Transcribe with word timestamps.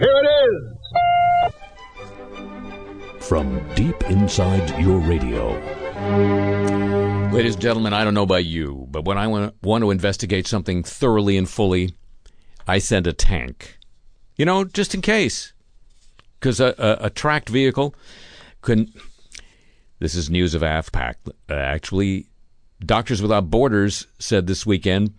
Here 0.00 0.08
it 0.16 0.28
is. 1.50 1.54
From 3.22 3.60
deep 3.74 4.02
inside 4.04 4.80
your 4.80 4.96
radio. 4.98 5.50
Ladies 7.30 7.52
and 7.52 7.62
gentlemen, 7.62 7.92
I 7.92 8.02
don't 8.02 8.14
know 8.14 8.22
about 8.22 8.46
you, 8.46 8.86
but 8.90 9.04
when 9.04 9.18
I 9.18 9.26
want 9.26 9.82
to 9.82 9.90
investigate 9.90 10.46
something 10.46 10.82
thoroughly 10.82 11.36
and 11.36 11.46
fully, 11.46 11.92
I 12.66 12.78
send 12.78 13.06
a 13.06 13.12
tank. 13.12 13.76
You 14.36 14.46
know, 14.46 14.64
just 14.64 14.94
in 14.94 15.02
case. 15.02 15.52
Because 16.38 16.60
a, 16.60 16.74
a, 16.78 17.06
a, 17.06 17.10
tracked 17.10 17.50
vehicle 17.50 17.94
can. 18.62 18.90
This 19.98 20.14
is 20.14 20.30
news 20.30 20.54
of 20.54 20.62
AfPak. 20.62 21.16
Uh, 21.50 21.52
actually, 21.52 22.30
Doctors 22.82 23.20
Without 23.20 23.50
Borders 23.50 24.06
said 24.18 24.46
this 24.46 24.64
weekend 24.64 25.12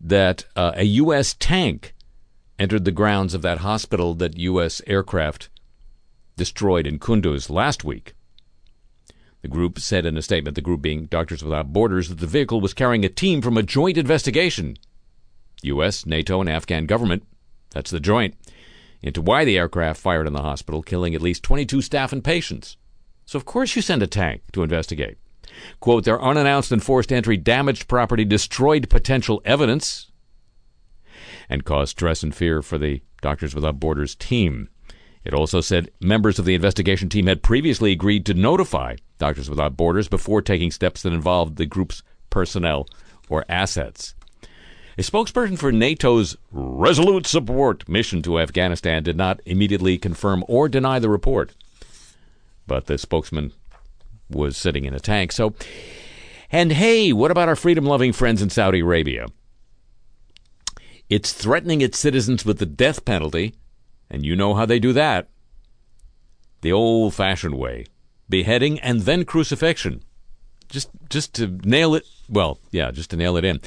that 0.00 0.46
uh, 0.56 0.72
a 0.74 0.82
U.S. 0.82 1.36
tank 1.38 1.94
entered 2.58 2.84
the 2.84 2.92
grounds 2.92 3.34
of 3.34 3.42
that 3.42 3.58
hospital 3.58 4.14
that 4.14 4.38
U.S. 4.38 4.80
aircraft 4.86 5.48
destroyed 6.36 6.86
in 6.86 6.98
Kunduz 6.98 7.50
last 7.50 7.84
week. 7.84 8.14
The 9.42 9.48
group 9.48 9.78
said 9.78 10.06
in 10.06 10.16
a 10.16 10.22
statement, 10.22 10.54
the 10.54 10.60
group 10.60 10.82
being 10.82 11.06
Doctors 11.06 11.42
Without 11.42 11.72
Borders, 11.72 12.08
that 12.08 12.18
the 12.18 12.26
vehicle 12.26 12.60
was 12.60 12.74
carrying 12.74 13.04
a 13.04 13.08
team 13.08 13.40
from 13.42 13.56
a 13.56 13.62
joint 13.62 13.96
investigation. 13.96 14.76
U.S., 15.62 16.04
NATO, 16.04 16.40
and 16.40 16.50
Afghan 16.50 16.86
government, 16.86 17.24
that's 17.70 17.90
the 17.90 18.00
joint, 18.00 18.34
into 19.02 19.22
why 19.22 19.44
the 19.44 19.58
aircraft 19.58 20.00
fired 20.00 20.26
in 20.26 20.32
the 20.32 20.42
hospital, 20.42 20.82
killing 20.82 21.14
at 21.14 21.22
least 21.22 21.42
22 21.42 21.82
staff 21.82 22.12
and 22.12 22.24
patients. 22.24 22.76
So, 23.24 23.36
of 23.36 23.44
course, 23.44 23.76
you 23.76 23.82
send 23.82 24.02
a 24.02 24.06
tank 24.06 24.42
to 24.52 24.62
investigate. 24.62 25.18
Quote, 25.80 26.04
their 26.04 26.20
unannounced 26.20 26.72
and 26.72 26.82
forced 26.82 27.12
entry 27.12 27.36
damaged 27.36 27.88
property, 27.88 28.24
destroyed 28.24 28.90
potential 28.90 29.40
evidence, 29.44 30.10
and 31.48 31.64
caused 31.64 31.90
stress 31.90 32.22
and 32.22 32.34
fear 32.34 32.62
for 32.62 32.78
the 32.78 33.02
Doctors 33.20 33.54
Without 33.54 33.80
Borders 33.80 34.14
team. 34.14 34.68
It 35.24 35.34
also 35.34 35.60
said 35.60 35.90
members 36.00 36.38
of 36.38 36.44
the 36.44 36.54
investigation 36.54 37.08
team 37.08 37.26
had 37.26 37.42
previously 37.42 37.90
agreed 37.92 38.24
to 38.26 38.34
notify 38.34 38.96
Doctors 39.18 39.50
Without 39.50 39.76
Borders 39.76 40.08
before 40.08 40.40
taking 40.40 40.70
steps 40.70 41.02
that 41.02 41.12
involved 41.12 41.56
the 41.56 41.66
group's 41.66 42.02
personnel 42.30 42.86
or 43.28 43.44
assets. 43.48 44.14
A 44.98 45.02
spokesperson 45.02 45.58
for 45.58 45.72
NATO's 45.72 46.36
resolute 46.52 47.26
support 47.26 47.88
mission 47.88 48.22
to 48.22 48.38
Afghanistan 48.40 49.02
did 49.02 49.16
not 49.16 49.40
immediately 49.44 49.98
confirm 49.98 50.44
or 50.48 50.68
deny 50.68 50.98
the 50.98 51.10
report. 51.10 51.52
But 52.66 52.86
the 52.86 52.96
spokesman 52.96 53.52
was 54.30 54.56
sitting 54.56 54.84
in 54.84 54.94
a 54.94 55.00
tank. 55.00 55.32
So, 55.32 55.54
and 56.50 56.72
hey, 56.72 57.12
what 57.12 57.30
about 57.30 57.48
our 57.48 57.56
freedom 57.56 57.84
loving 57.84 58.12
friends 58.12 58.40
in 58.40 58.48
Saudi 58.48 58.80
Arabia? 58.80 59.26
It's 61.08 61.32
threatening 61.32 61.80
its 61.80 61.98
citizens 61.98 62.44
with 62.44 62.58
the 62.58 62.66
death 62.66 63.04
penalty, 63.04 63.54
and 64.10 64.24
you 64.24 64.34
know 64.36 64.54
how 64.54 64.66
they 64.66 64.78
do 64.78 64.92
that. 64.92 65.28
The 66.62 66.72
old 66.72 67.14
fashioned 67.14 67.56
way 67.56 67.86
beheading 68.28 68.80
and 68.80 69.02
then 69.02 69.24
crucifixion. 69.24 70.02
Just, 70.68 70.90
just 71.08 71.32
to 71.34 71.46
nail 71.64 71.94
it, 71.94 72.04
well, 72.28 72.58
yeah, 72.72 72.90
just 72.90 73.10
to 73.10 73.16
nail 73.16 73.36
it 73.36 73.44
in. 73.44 73.60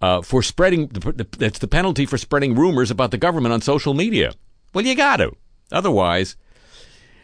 Uh, 0.00 0.22
for 0.22 0.42
spreading, 0.42 0.86
the, 0.86 1.26
that's 1.36 1.58
the 1.58 1.68
penalty 1.68 2.06
for 2.06 2.16
spreading 2.16 2.54
rumors 2.54 2.90
about 2.90 3.10
the 3.10 3.18
government 3.18 3.52
on 3.52 3.60
social 3.60 3.92
media. 3.92 4.32
Well, 4.72 4.86
you 4.86 4.94
got 4.94 5.16
to. 5.16 5.32
Otherwise, 5.70 6.36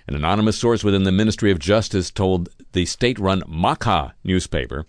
an 0.06 0.14
anonymous 0.14 0.58
source 0.58 0.84
within 0.84 1.04
the 1.04 1.12
Ministry 1.12 1.50
of 1.50 1.58
Justice 1.58 2.10
told 2.10 2.50
the 2.72 2.84
state 2.84 3.18
run 3.18 3.42
Makkah 3.48 4.14
newspaper 4.24 4.84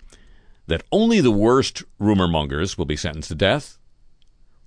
that 0.67 0.83
only 0.91 1.21
the 1.21 1.31
worst 1.31 1.83
rumor 1.99 2.27
mongers 2.27 2.77
will 2.77 2.85
be 2.85 2.97
sentenced 2.97 3.29
to 3.29 3.35
death. 3.35 3.77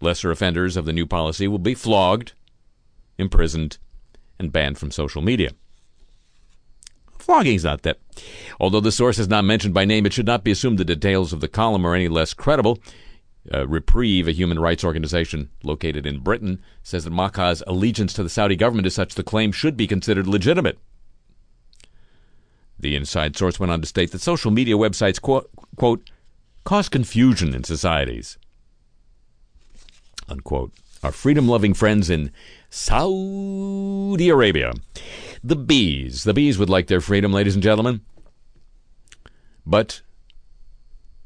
Lesser 0.00 0.30
offenders 0.30 0.76
of 0.76 0.84
the 0.84 0.92
new 0.92 1.06
policy 1.06 1.48
will 1.48 1.58
be 1.58 1.74
flogged, 1.74 2.32
imprisoned, 3.18 3.78
and 4.38 4.52
banned 4.52 4.78
from 4.78 4.90
social 4.90 5.22
media. 5.22 5.50
Flogging's 7.18 7.64
not 7.64 7.82
that. 7.82 7.98
Although 8.58 8.80
the 8.80 8.92
source 8.92 9.18
is 9.18 9.28
not 9.28 9.44
mentioned 9.44 9.74
by 9.74 9.84
name, 9.84 10.06
it 10.06 10.12
should 10.12 10.26
not 10.26 10.44
be 10.44 10.50
assumed 10.50 10.78
the 10.78 10.84
details 10.84 11.32
of 11.32 11.40
the 11.40 11.48
column 11.48 11.84
are 11.84 11.94
any 11.94 12.08
less 12.08 12.32
credible. 12.32 12.78
Uh, 13.52 13.66
Reprieve, 13.66 14.28
a 14.28 14.32
human 14.32 14.58
rights 14.58 14.84
organization 14.84 15.50
located 15.62 16.06
in 16.06 16.20
Britain, 16.20 16.62
says 16.82 17.04
that 17.04 17.12
Makkah's 17.12 17.62
allegiance 17.66 18.12
to 18.14 18.22
the 18.22 18.28
Saudi 18.28 18.56
government 18.56 18.86
is 18.86 18.94
such 18.94 19.14
the 19.14 19.22
claim 19.22 19.52
should 19.52 19.76
be 19.76 19.86
considered 19.86 20.26
legitimate. 20.26 20.78
The 22.78 22.94
inside 22.94 23.36
source 23.36 23.58
went 23.58 23.72
on 23.72 23.80
to 23.80 23.86
state 23.86 24.12
that 24.12 24.20
social 24.20 24.50
media 24.50 24.74
websites, 24.74 25.20
quote, 25.20 25.50
quote 25.76 26.10
cause 26.64 26.88
confusion 26.88 27.54
in 27.54 27.64
societies. 27.64 28.38
Unquote. 30.28 30.72
Our 31.02 31.12
freedom 31.12 31.48
loving 31.48 31.74
friends 31.74 32.10
in 32.10 32.32
Saudi 32.70 34.28
Arabia. 34.28 34.72
The 35.42 35.56
bees. 35.56 36.24
The 36.24 36.34
bees 36.34 36.58
would 36.58 36.68
like 36.68 36.88
their 36.88 37.00
freedom, 37.00 37.32
ladies 37.32 37.54
and 37.54 37.62
gentlemen. 37.62 38.00
But 39.64 40.02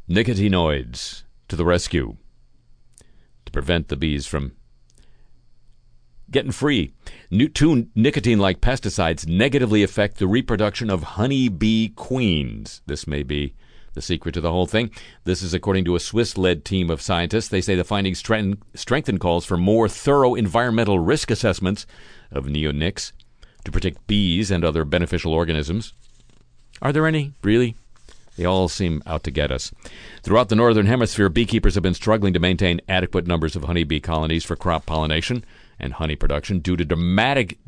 nicotinoids 0.09 1.23
to 1.49 1.57
the 1.57 1.65
rescue 1.65 2.17
to 3.45 3.53
prevent 3.53 3.89
the 3.89 3.97
bees 3.97 4.27
from 4.27 4.53
getting 6.31 6.53
free. 6.53 6.93
New, 7.31 7.49
two 7.49 7.89
nicotine 7.95 8.39
like 8.39 8.61
pesticides 8.61 9.27
negatively 9.27 9.83
affect 9.83 10.19
the 10.19 10.27
reproduction 10.27 10.91
of 10.91 11.03
honeybee 11.03 11.89
queens. 11.89 12.83
This 12.87 13.07
may 13.07 13.23
be 13.23 13.55
the 13.95 14.03
secret 14.03 14.33
to 14.33 14.41
the 14.41 14.51
whole 14.51 14.67
thing. 14.67 14.91
This 15.25 15.43
is 15.43 15.55
according 15.55 15.85
to 15.87 15.97
a 15.97 16.01
Swiss 16.01 16.39
led 16.39 16.65
team 16.65 16.91
of 16.91 17.03
scientists. 17.03 17.49
They 17.49 17.61
say 17.61 17.75
the 17.75 17.85
findings 17.85 18.19
strengthen, 18.19 19.19
calls 19.19 19.45
for 19.45 19.57
more 19.57 19.89
thorough 19.89 20.35
environmental 20.35 20.99
risk 20.99 21.31
assessments 21.31 21.87
of 22.31 22.47
neonics 22.47 23.13
to 23.65 23.73
protect 23.73 24.07
bees 24.07 24.51
and 24.51 24.65
other 24.65 24.85
beneficial 24.85 25.33
organisms. 25.33 25.93
Are 26.81 26.93
there 26.93 27.07
any, 27.07 27.33
really? 27.43 27.77
They 28.37 28.45
all 28.45 28.69
seem 28.69 29.03
out 29.07 29.25
to 29.25 29.31
get 29.31 29.53
us. 29.53 29.73
Throughout 30.23 30.49
the 30.49 30.57
Northern 30.57 30.87
Hemisphere, 30.87 31.29
beekeepers 31.29 31.75
have 31.75 31.83
been 31.83 31.95
struggling 31.95 32.33
to 32.33 32.41
maintain 32.41 32.81
adequate 32.89 33.27
numbers 33.27 33.55
of 33.55 33.65
honeybee 33.65 34.01
colonies 34.01 34.45
for 34.45 34.57
crop 34.57 34.87
pollination 34.87 35.45
and 35.79 35.93
honey 35.93 36.17
production 36.17 36.61
due 36.61 36.77
to 36.77 36.85
dramatic 36.85 37.59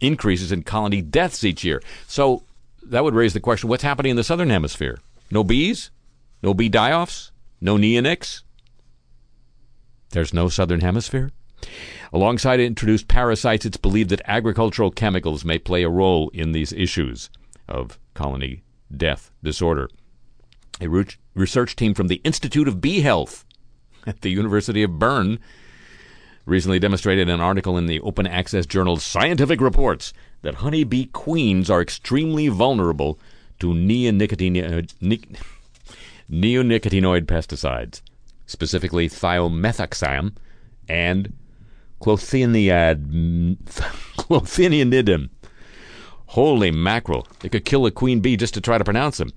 increases 0.00 0.52
in 0.52 0.62
colony 0.62 1.02
deaths 1.02 1.42
each 1.42 1.64
year. 1.64 1.82
So 2.06 2.44
that 2.84 3.02
would 3.02 3.14
raise 3.14 3.32
the 3.32 3.40
question 3.40 3.68
what's 3.68 3.82
happening 3.82 4.10
in 4.10 4.16
the 4.16 4.24
Southern 4.24 4.50
Hemisphere? 4.50 4.98
No 5.32 5.42
bees? 5.42 5.90
No 6.42 6.52
bee 6.52 6.68
die 6.68 6.92
offs? 6.92 7.32
No 7.58 7.78
neonics? 7.78 8.42
There's 10.10 10.34
no 10.34 10.50
Southern 10.50 10.80
Hemisphere? 10.80 11.30
Alongside 12.12 12.60
introduced 12.60 13.08
parasites, 13.08 13.64
it's 13.64 13.78
believed 13.78 14.10
that 14.10 14.20
agricultural 14.26 14.90
chemicals 14.90 15.42
may 15.42 15.56
play 15.56 15.84
a 15.84 15.88
role 15.88 16.28
in 16.34 16.52
these 16.52 16.74
issues 16.74 17.30
of 17.66 17.98
colony 18.12 18.62
death 18.94 19.30
disorder. 19.42 19.88
A 20.82 21.06
research 21.34 21.76
team 21.76 21.94
from 21.94 22.08
the 22.08 22.20
Institute 22.24 22.68
of 22.68 22.82
Bee 22.82 23.00
Health 23.00 23.46
at 24.06 24.20
the 24.20 24.30
University 24.30 24.82
of 24.82 24.98
Bern 24.98 25.38
recently 26.44 26.78
demonstrated 26.78 27.30
an 27.30 27.40
article 27.40 27.78
in 27.78 27.86
the 27.86 28.00
open 28.00 28.26
access 28.26 28.66
journal 28.66 28.98
Scientific 28.98 29.62
Reports 29.62 30.12
that 30.42 30.56
honeybee 30.56 31.06
queens 31.06 31.70
are 31.70 31.80
extremely 31.80 32.48
vulnerable 32.48 33.18
to 33.62 33.68
neonicotinoid, 33.68 34.90
uh, 34.90 35.16
neonicotinoid 36.28 37.26
pesticides, 37.26 38.02
specifically 38.44 39.08
thiamethoxam 39.08 40.34
and 40.88 41.32
clothianidin. 42.00 43.56
clothianidin. 44.18 45.30
Holy 46.26 46.72
mackerel. 46.72 47.28
It 47.44 47.52
could 47.52 47.64
kill 47.64 47.86
a 47.86 47.92
queen 47.92 48.18
bee 48.18 48.36
just 48.36 48.54
to 48.54 48.60
try 48.60 48.78
to 48.78 48.84
pronounce 48.84 49.18
them. 49.18 49.30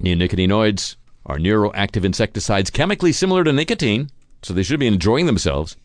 Neonicotinoids 0.00 0.96
are 1.24 1.38
neuroactive 1.38 2.04
insecticides 2.04 2.68
chemically 2.68 3.12
similar 3.12 3.42
to 3.42 3.54
nicotine, 3.54 4.10
so 4.42 4.52
they 4.52 4.62
should 4.62 4.80
be 4.80 4.86
enjoying 4.86 5.24
themselves. 5.24 5.76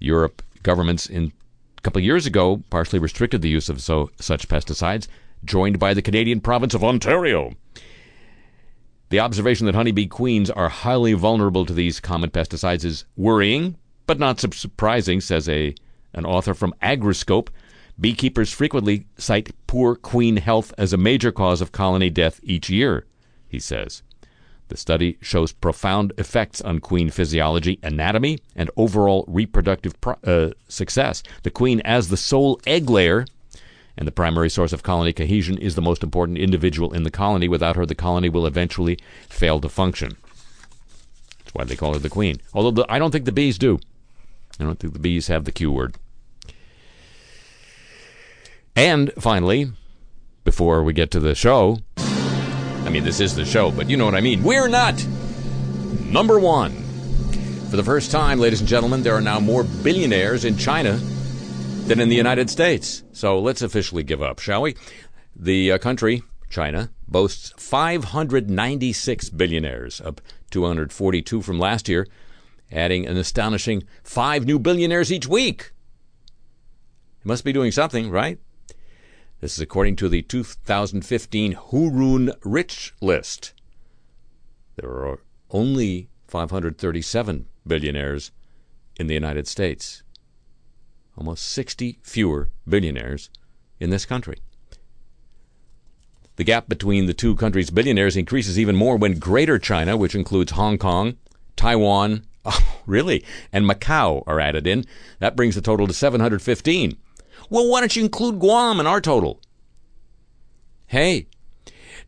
Europe 0.00 0.42
governments 0.64 1.06
in 1.06 1.32
a 1.78 1.80
couple 1.82 2.00
of 2.00 2.04
years 2.04 2.26
ago 2.26 2.64
partially 2.68 2.98
restricted 2.98 3.42
the 3.42 3.48
use 3.48 3.68
of 3.68 3.80
so, 3.80 4.10
such 4.18 4.48
pesticides, 4.48 5.06
joined 5.44 5.78
by 5.78 5.94
the 5.94 6.02
Canadian 6.02 6.40
province 6.40 6.74
of 6.74 6.84
Ontario. 6.84 7.52
The 9.10 9.20
observation 9.20 9.66
that 9.66 9.74
honeybee 9.74 10.06
queens 10.06 10.50
are 10.50 10.68
highly 10.68 11.12
vulnerable 11.12 11.66
to 11.66 11.72
these 11.72 12.00
common 12.00 12.30
pesticides 12.30 12.84
is 12.84 13.04
worrying, 13.16 13.76
but 14.06 14.18
not 14.18 14.40
surprising, 14.40 15.20
says 15.20 15.48
a 15.48 15.74
an 16.14 16.24
author 16.24 16.54
from 16.54 16.74
Agroscope. 16.82 17.48
Beekeepers 18.00 18.52
frequently 18.52 19.06
cite 19.16 19.52
poor 19.66 19.94
queen 19.94 20.36
health 20.38 20.72
as 20.78 20.92
a 20.92 20.96
major 20.96 21.30
cause 21.30 21.60
of 21.60 21.72
colony 21.72 22.10
death 22.10 22.40
each 22.42 22.70
year, 22.70 23.06
he 23.48 23.58
says. 23.58 24.02
The 24.68 24.76
study 24.76 25.18
shows 25.20 25.52
profound 25.52 26.12
effects 26.16 26.60
on 26.60 26.78
queen 26.80 27.10
physiology, 27.10 27.78
anatomy, 27.82 28.38
and 28.56 28.70
overall 28.76 29.24
reproductive 29.28 30.00
pro- 30.00 30.16
uh, 30.24 30.50
success. 30.68 31.22
The 31.42 31.50
queen, 31.50 31.80
as 31.84 32.08
the 32.08 32.16
sole 32.16 32.60
egg 32.66 32.88
layer 32.88 33.26
and 33.96 34.06
the 34.06 34.12
primary 34.12 34.50
source 34.50 34.72
of 34.72 34.82
colony 34.82 35.12
cohesion, 35.12 35.58
is 35.58 35.74
the 35.74 35.82
most 35.82 36.02
important 36.02 36.38
individual 36.38 36.92
in 36.92 37.04
the 37.04 37.10
colony. 37.10 37.48
Without 37.48 37.76
her, 37.76 37.86
the 37.86 37.94
colony 37.94 38.28
will 38.28 38.46
eventually 38.46 38.98
fail 39.28 39.60
to 39.60 39.68
function. 39.68 40.16
That's 41.38 41.54
why 41.54 41.64
they 41.64 41.76
call 41.76 41.92
her 41.92 41.98
the 41.98 42.10
queen. 42.10 42.40
Although 42.52 42.82
the, 42.82 42.92
I 42.92 42.98
don't 42.98 43.10
think 43.10 43.24
the 43.24 43.32
bees 43.32 43.58
do. 43.58 43.78
I 44.58 44.64
don't 44.64 44.78
think 44.78 44.92
the 44.92 44.98
bees 44.98 45.28
have 45.28 45.44
the 45.44 45.52
Q 45.52 45.72
word. 45.72 45.96
And 48.76 49.12
finally, 49.18 49.70
before 50.42 50.82
we 50.82 50.92
get 50.92 51.10
to 51.12 51.20
the 51.20 51.34
show, 51.34 51.78
I 51.96 52.90
mean, 52.90 53.04
this 53.04 53.20
is 53.20 53.34
the 53.34 53.44
show, 53.44 53.70
but 53.70 53.88
you 53.88 53.96
know 53.96 54.04
what 54.04 54.14
I 54.14 54.20
mean. 54.20 54.42
We're 54.42 54.68
not 54.68 55.04
number 56.04 56.38
one. 56.38 56.72
For 57.70 57.76
the 57.76 57.84
first 57.84 58.10
time, 58.10 58.38
ladies 58.38 58.60
and 58.60 58.68
gentlemen, 58.68 59.02
there 59.02 59.14
are 59.14 59.20
now 59.20 59.40
more 59.40 59.64
billionaires 59.64 60.44
in 60.44 60.56
China 60.56 61.00
than 61.86 62.00
in 62.00 62.08
the 62.08 62.16
United 62.16 62.48
States. 62.48 63.04
So 63.12 63.38
let's 63.38 63.60
officially 63.60 64.02
give 64.02 64.22
up, 64.22 64.38
shall 64.38 64.62
we? 64.62 64.74
The 65.36 65.72
uh, 65.72 65.78
country, 65.78 66.22
China, 66.48 66.90
boasts 67.06 67.52
596 67.58 69.28
billionaires, 69.30 70.00
up 70.00 70.22
242 70.50 71.42
from 71.42 71.58
last 71.58 71.88
year, 71.88 72.06
adding 72.72 73.06
an 73.06 73.18
astonishing 73.18 73.82
five 74.02 74.46
new 74.46 74.58
billionaires 74.58 75.12
each 75.12 75.26
week. 75.26 75.72
It 77.20 77.26
must 77.26 77.44
be 77.44 77.52
doing 77.52 77.70
something, 77.70 78.10
right? 78.10 78.38
This 79.40 79.52
is 79.52 79.60
according 79.60 79.96
to 79.96 80.08
the 80.08 80.22
2015 80.22 81.54
Hurun 81.54 82.34
Rich 82.44 82.94
List. 83.02 83.52
There 84.76 84.88
are 84.90 85.20
only 85.50 86.08
537 86.28 87.46
billionaires 87.66 88.30
in 88.98 89.06
the 89.06 89.14
United 89.14 89.46
States. 89.46 90.03
Almost 91.16 91.46
60 91.48 91.98
fewer 92.02 92.50
billionaires 92.68 93.30
in 93.78 93.90
this 93.90 94.06
country. 94.06 94.38
The 96.36 96.44
gap 96.44 96.68
between 96.68 97.06
the 97.06 97.14
two 97.14 97.36
countries' 97.36 97.70
billionaires 97.70 98.16
increases 98.16 98.58
even 98.58 98.74
more 98.74 98.96
when 98.96 99.20
Greater 99.20 99.58
China, 99.58 99.96
which 99.96 100.16
includes 100.16 100.52
Hong 100.52 100.78
Kong, 100.78 101.16
Taiwan, 101.54 102.24
oh, 102.44 102.80
really, 102.86 103.24
and 103.52 103.64
Macau 103.64 104.24
are 104.26 104.40
added 104.40 104.66
in. 104.66 104.84
That 105.20 105.36
brings 105.36 105.54
the 105.54 105.60
total 105.60 105.86
to 105.86 105.92
715. 105.92 106.96
Well, 107.48 107.68
why 107.68 107.80
don't 107.80 107.94
you 107.94 108.02
include 108.02 108.40
Guam 108.40 108.80
in 108.80 108.86
our 108.86 109.00
total? 109.00 109.40
Hey, 110.86 111.28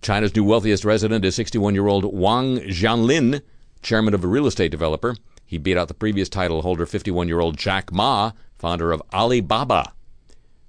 China's 0.03 0.35
new 0.35 0.45
wealthiest 0.45 0.85
resident 0.85 1.25
is 1.25 1.35
61 1.37 1.75
year 1.75 1.87
old 1.87 2.05
Wang 2.05 2.59
Jianlin, 2.59 3.43
chairman 3.83 4.15
of 4.15 4.25
a 4.25 4.29
real 4.29 4.47
estate 4.47 4.71
developer. 4.71 5.15
He 5.47 5.59
beat 5.59 5.77
out 5.77 5.89
the 5.89 5.95
previous 5.95 6.29
title 6.29 6.63
holder, 6.63 6.85
51 6.85 7.29
year 7.29 7.41
old 7.41 7.57
Jack 7.57 7.93
Ma, 7.93 8.33
founder 8.59 8.91
of 8.91 9.03
Alibaba. 9.15 9.93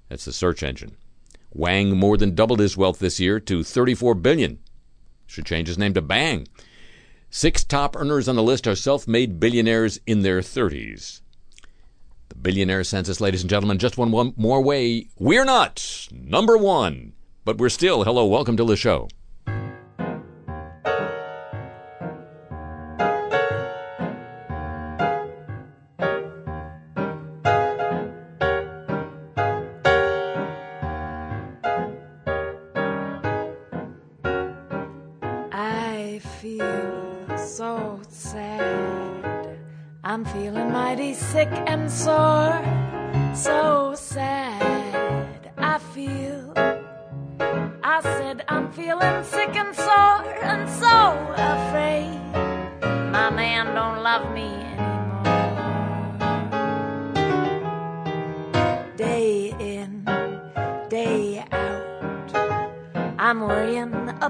That's 0.08 0.24
the 0.24 0.32
search 0.32 0.62
engine. 0.62 0.96
Wang 1.52 1.96
more 1.96 2.16
than 2.16 2.34
doubled 2.34 2.60
his 2.60 2.76
wealth 2.76 3.00
this 3.00 3.18
year 3.18 3.40
to 3.40 3.64
34 3.64 4.14
billion. 4.14 4.60
Should 5.26 5.46
change 5.46 5.66
his 5.68 5.78
name 5.78 5.94
to 5.94 6.00
Bang. 6.00 6.46
Six 7.30 7.64
top 7.64 7.96
earners 7.96 8.28
on 8.28 8.36
the 8.36 8.42
list 8.42 8.66
are 8.66 8.74
self-made 8.74 9.40
billionaires 9.40 10.00
in 10.06 10.22
their 10.22 10.40
30s. 10.40 11.20
The 12.28 12.36
billionaire 12.36 12.84
census, 12.84 13.20
ladies 13.20 13.42
and 13.42 13.50
gentlemen, 13.50 13.78
just 13.78 13.98
one, 13.98 14.10
one 14.10 14.32
more 14.36 14.62
way. 14.62 15.08
We're 15.18 15.44
not 15.44 16.08
number 16.12 16.56
one, 16.56 17.12
but 17.44 17.58
we're 17.58 17.68
still. 17.68 18.04
Hello, 18.04 18.24
welcome 18.26 18.56
to 18.56 18.64
the 18.64 18.76
show. 18.76 19.08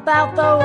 About 0.09 0.35
those 0.37 0.58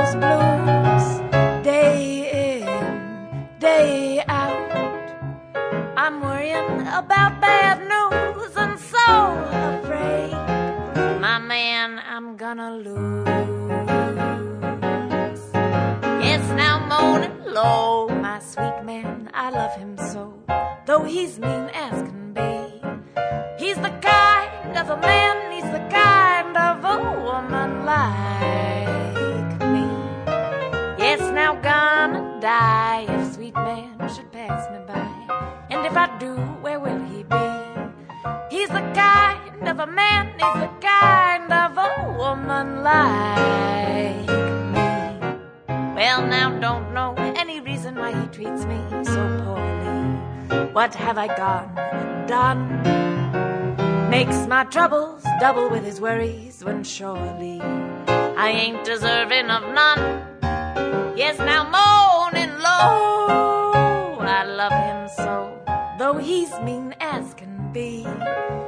What 50.94 51.02
have 51.02 51.18
I 51.18 51.28
gone 51.36 51.76
and 51.76 52.28
done? 52.28 54.12
Makes 54.12 54.46
my 54.46 54.64
troubles 54.66 55.24
double 55.40 55.68
with 55.68 55.84
his 55.84 56.00
worries 56.00 56.64
when 56.64 56.84
surely 56.84 57.60
I 57.60 58.52
ain't 58.52 58.86
deserving 58.86 59.50
of 59.50 59.64
none. 59.74 61.18
Yes, 61.18 61.40
now 61.40 61.64
moaning 61.64 62.54
low, 62.60 64.20
I 64.20 64.44
love 64.46 64.72
him 64.72 65.10
so, 65.18 65.60
though 65.98 66.20
he's 66.20 66.52
mean 66.60 66.94
as 67.00 67.34
can 67.34 67.72
be. 67.74 68.06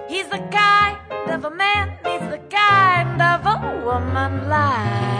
He's 0.10 0.28
the 0.28 0.42
kind 0.50 0.98
of 1.30 1.46
a 1.46 1.52
man, 1.52 1.90
he's 2.04 2.28
the 2.32 2.42
kind 2.50 3.22
of 3.22 3.46
a 3.46 3.86
woman 3.86 4.50
like 4.50 5.15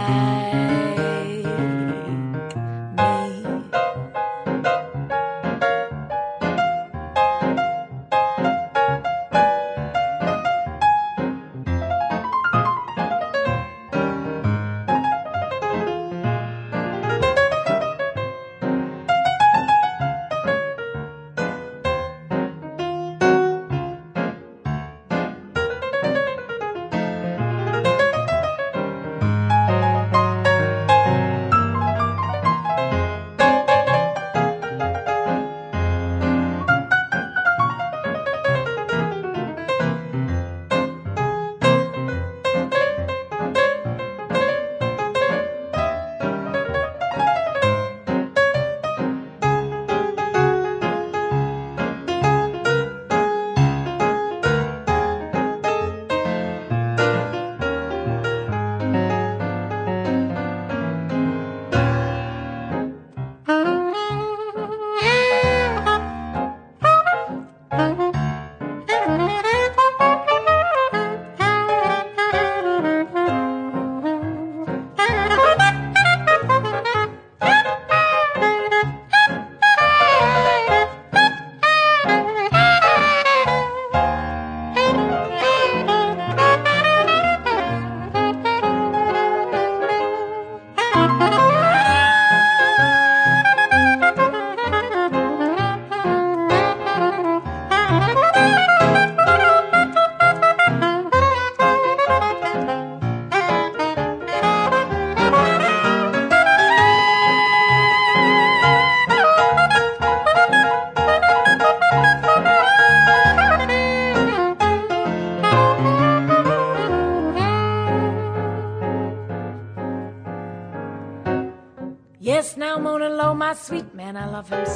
love 124.36 124.50
him 124.50 124.75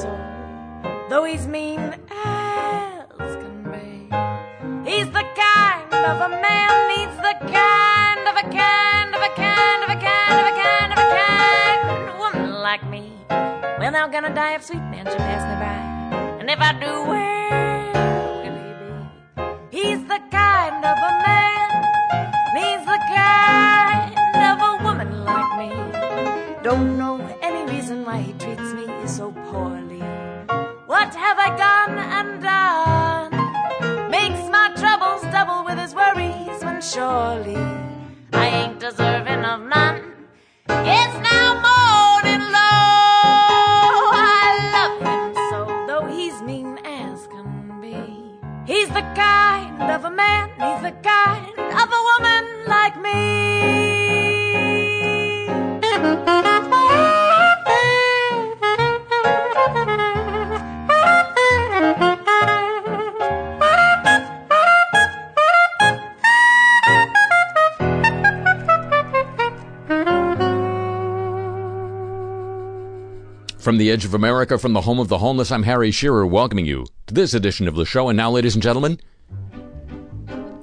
of 74.11 74.15
America, 74.15 74.59
from 74.59 74.73
the 74.73 74.81
home 74.81 74.99
of 74.99 75.07
the 75.07 75.19
homeless, 75.19 75.53
I'm 75.53 75.63
Harry 75.63 75.93
Shearer, 75.93 76.27
welcoming 76.27 76.67
you 76.67 76.85
to 77.07 77.15
this 77.15 77.33
edition 77.33 77.69
of 77.69 77.77
the 77.77 77.87
show. 77.87 78.09
And 78.09 78.17
now, 78.17 78.33
ladies 78.33 78.57
and 78.57 78.63
gentlemen, 78.63 78.99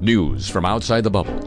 news 0.02 0.50
from 0.50 0.66
outside 0.66 1.06
the 1.06 1.10
bubble. 1.10 1.40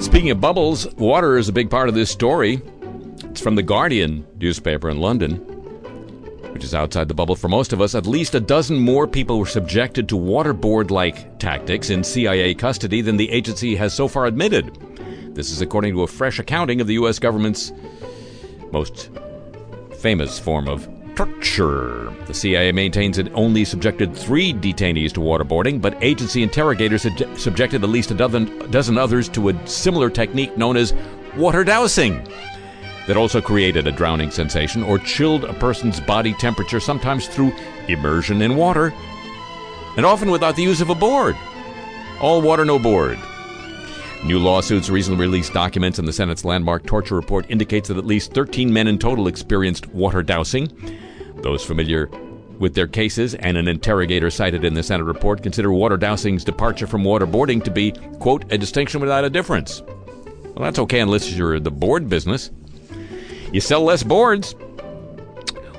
Speaking 0.00 0.30
of 0.30 0.40
bubbles, 0.40 0.92
water 0.94 1.38
is 1.38 1.48
a 1.48 1.52
big 1.52 1.70
part 1.70 1.88
of 1.88 1.94
this 1.94 2.10
story. 2.10 2.60
It's 3.26 3.40
from 3.40 3.54
the 3.54 3.62
Guardian 3.62 4.26
newspaper 4.40 4.90
in 4.90 4.98
London, 4.98 5.36
which 6.52 6.64
is 6.64 6.74
outside 6.74 7.06
the 7.06 7.14
bubble 7.14 7.36
for 7.36 7.46
most 7.46 7.72
of 7.72 7.80
us. 7.80 7.94
At 7.94 8.04
least 8.04 8.34
a 8.34 8.40
dozen 8.40 8.80
more 8.80 9.06
people 9.06 9.38
were 9.38 9.46
subjected 9.46 10.08
to 10.08 10.16
waterboard 10.16 10.90
like 10.90 11.38
tactics 11.38 11.90
in 11.90 12.02
CIA 12.02 12.52
custody 12.52 13.00
than 13.00 13.16
the 13.16 13.30
agency 13.30 13.76
has 13.76 13.94
so 13.94 14.08
far 14.08 14.26
admitted. 14.26 14.76
This 15.34 15.52
is 15.52 15.60
according 15.60 15.94
to 15.94 16.02
a 16.02 16.06
fresh 16.06 16.38
accounting 16.38 16.80
of 16.80 16.86
the 16.86 16.94
U.S. 16.94 17.18
government's 17.18 17.72
most 18.72 19.10
famous 19.98 20.38
form 20.38 20.68
of 20.68 20.88
torture. 21.14 22.12
The 22.26 22.34
CIA 22.34 22.72
maintains 22.72 23.18
it 23.18 23.30
only 23.34 23.64
subjected 23.64 24.16
three 24.16 24.52
detainees 24.52 25.12
to 25.12 25.20
waterboarding, 25.20 25.80
but 25.80 26.02
agency 26.02 26.42
interrogators 26.42 27.04
had 27.04 27.38
subjected 27.38 27.84
at 27.84 27.90
least 27.90 28.10
a 28.10 28.14
dozen, 28.14 28.70
dozen 28.70 28.98
others 28.98 29.28
to 29.30 29.50
a 29.50 29.66
similar 29.66 30.10
technique 30.10 30.56
known 30.56 30.76
as 30.76 30.94
water 31.36 31.62
dousing 31.62 32.26
that 33.06 33.16
also 33.16 33.40
created 33.40 33.86
a 33.86 33.92
drowning 33.92 34.30
sensation 34.30 34.82
or 34.82 34.98
chilled 34.98 35.44
a 35.44 35.54
person's 35.54 36.00
body 36.00 36.34
temperature, 36.34 36.80
sometimes 36.80 37.28
through 37.28 37.52
immersion 37.88 38.42
in 38.42 38.56
water, 38.56 38.92
and 39.96 40.04
often 40.04 40.30
without 40.30 40.56
the 40.56 40.62
use 40.62 40.80
of 40.80 40.90
a 40.90 40.94
board. 40.94 41.36
All 42.20 42.42
water, 42.42 42.64
no 42.64 42.78
board. 42.78 43.18
New 44.24 44.38
lawsuits, 44.38 44.90
recently 44.90 45.18
released 45.18 45.54
documents, 45.54 45.98
and 45.98 46.06
the 46.06 46.12
Senate's 46.12 46.44
landmark 46.44 46.84
torture 46.84 47.14
report 47.14 47.46
indicates 47.48 47.88
that 47.88 47.96
at 47.96 48.04
least 48.04 48.34
13 48.34 48.70
men 48.70 48.86
in 48.86 48.98
total 48.98 49.28
experienced 49.28 49.86
water 49.88 50.22
dousing. 50.22 50.68
Those 51.36 51.64
familiar 51.64 52.06
with 52.58 52.74
their 52.74 52.86
cases 52.86 53.34
and 53.34 53.56
an 53.56 53.66
interrogator 53.66 54.30
cited 54.30 54.62
in 54.62 54.74
the 54.74 54.82
Senate 54.82 55.04
report 55.04 55.42
consider 55.42 55.72
water 55.72 55.96
dousing's 55.96 56.44
departure 56.44 56.86
from 56.86 57.02
waterboarding 57.02 57.64
to 57.64 57.70
be, 57.70 57.92
quote, 58.18 58.44
a 58.52 58.58
distinction 58.58 59.00
without 59.00 59.24
a 59.24 59.30
difference. 59.30 59.80
Well, 59.80 60.64
that's 60.64 60.78
okay 60.80 61.00
unless 61.00 61.32
you're 61.32 61.58
the 61.58 61.70
board 61.70 62.10
business. 62.10 62.50
You 63.52 63.62
sell 63.62 63.82
less 63.82 64.02
boards. 64.02 64.54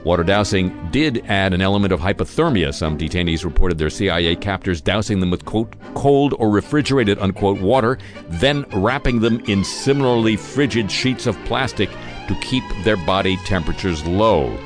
Water 0.03 0.23
dousing 0.23 0.89
did 0.89 1.23
add 1.27 1.53
an 1.53 1.61
element 1.61 1.93
of 1.93 1.99
hypothermia. 1.99 2.73
Some 2.73 2.97
detainees 2.97 3.45
reported 3.45 3.77
their 3.77 3.91
CIA 3.91 4.35
captors 4.35 4.81
dousing 4.81 5.19
them 5.19 5.29
with, 5.29 5.45
quote, 5.45 5.75
cold 5.93 6.33
or 6.39 6.49
refrigerated, 6.49 7.19
unquote, 7.19 7.61
water, 7.61 7.99
then 8.27 8.65
wrapping 8.73 9.19
them 9.19 9.39
in 9.41 9.63
similarly 9.63 10.35
frigid 10.35 10.91
sheets 10.91 11.27
of 11.27 11.37
plastic 11.45 11.89
to 12.27 12.35
keep 12.41 12.63
their 12.83 12.97
body 12.97 13.37
temperatures 13.45 14.03
low. 14.05 14.57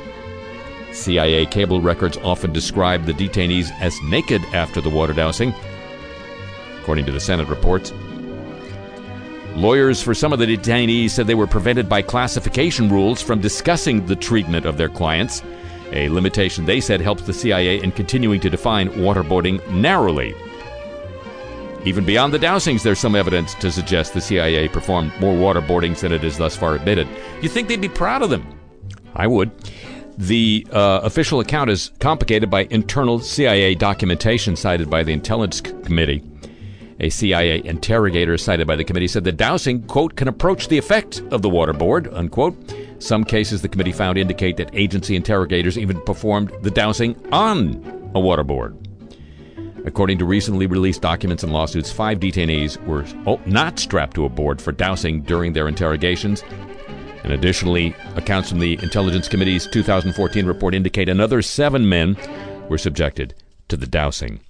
CIA 0.92 1.44
cable 1.44 1.82
records 1.82 2.16
often 2.18 2.52
describe 2.52 3.04
the 3.04 3.12
detainees 3.12 3.70
as 3.80 4.00
naked 4.04 4.42
after 4.54 4.80
the 4.80 4.88
water 4.88 5.12
dousing, 5.12 5.52
according 6.80 7.04
to 7.04 7.12
the 7.12 7.20
Senate 7.20 7.48
reports. 7.48 7.92
Lawyers 9.56 10.02
for 10.02 10.12
some 10.12 10.34
of 10.34 10.38
the 10.38 10.44
detainees 10.46 11.12
said 11.12 11.26
they 11.26 11.34
were 11.34 11.46
prevented 11.46 11.88
by 11.88 12.02
classification 12.02 12.90
rules 12.90 13.22
from 13.22 13.40
discussing 13.40 14.04
the 14.04 14.14
treatment 14.14 14.66
of 14.66 14.76
their 14.76 14.90
clients, 14.90 15.42
a 15.92 16.10
limitation 16.10 16.66
they 16.66 16.78
said 16.78 17.00
helps 17.00 17.22
the 17.22 17.32
CIA 17.32 17.82
in 17.82 17.90
continuing 17.90 18.38
to 18.40 18.50
define 18.50 18.90
waterboarding 18.90 19.66
narrowly. 19.70 20.34
Even 21.86 22.04
beyond 22.04 22.34
the 22.34 22.38
dousings, 22.38 22.82
there's 22.82 22.98
some 22.98 23.16
evidence 23.16 23.54
to 23.54 23.72
suggest 23.72 24.12
the 24.12 24.20
CIA 24.20 24.68
performed 24.68 25.10
more 25.20 25.34
waterboardings 25.34 26.00
than 26.00 26.12
it 26.12 26.22
has 26.22 26.36
thus 26.36 26.54
far 26.54 26.74
admitted. 26.74 27.08
You 27.40 27.48
think 27.48 27.68
they'd 27.68 27.80
be 27.80 27.88
proud 27.88 28.20
of 28.20 28.28
them? 28.28 28.46
I 29.14 29.26
would. 29.26 29.50
The 30.18 30.66
uh, 30.70 31.00
official 31.02 31.40
account 31.40 31.70
is 31.70 31.92
complicated 31.98 32.50
by 32.50 32.64
internal 32.70 33.20
CIA 33.20 33.74
documentation 33.74 34.54
cited 34.54 34.90
by 34.90 35.02
the 35.02 35.14
Intelligence 35.14 35.62
Committee. 35.62 36.22
A 37.00 37.10
CIA 37.10 37.62
interrogator 37.64 38.38
cited 38.38 38.66
by 38.66 38.76
the 38.76 38.84
committee 38.84 39.08
said 39.08 39.24
the 39.24 39.32
dousing, 39.32 39.82
quote, 39.82 40.16
can 40.16 40.28
approach 40.28 40.68
the 40.68 40.78
effect 40.78 41.22
of 41.30 41.42
the 41.42 41.50
waterboard, 41.50 42.12
unquote. 42.14 42.56
Some 42.98 43.22
cases 43.22 43.60
the 43.60 43.68
committee 43.68 43.92
found 43.92 44.16
indicate 44.16 44.56
that 44.56 44.70
agency 44.72 45.14
interrogators 45.14 45.76
even 45.76 46.00
performed 46.02 46.52
the 46.62 46.70
dousing 46.70 47.14
on 47.32 47.74
a 48.14 48.18
waterboard. 48.18 48.82
According 49.84 50.18
to 50.18 50.24
recently 50.24 50.66
released 50.66 51.02
documents 51.02 51.42
and 51.42 51.52
lawsuits, 51.52 51.92
five 51.92 52.18
detainees 52.18 52.82
were 52.86 53.04
oh, 53.26 53.40
not 53.46 53.78
strapped 53.78 54.16
to 54.16 54.24
a 54.24 54.28
board 54.28 54.60
for 54.60 54.72
dousing 54.72 55.22
during 55.22 55.52
their 55.52 55.68
interrogations. 55.68 56.42
And 57.22 57.32
additionally, 57.32 57.94
accounts 58.16 58.48
from 58.48 58.58
the 58.58 58.78
Intelligence 58.82 59.28
Committee's 59.28 59.66
2014 59.66 60.46
report 60.46 60.74
indicate 60.74 61.08
another 61.08 61.42
seven 61.42 61.88
men 61.88 62.16
were 62.68 62.78
subjected 62.78 63.34
to 63.68 63.76
the 63.76 63.86
dousing. 63.86 64.40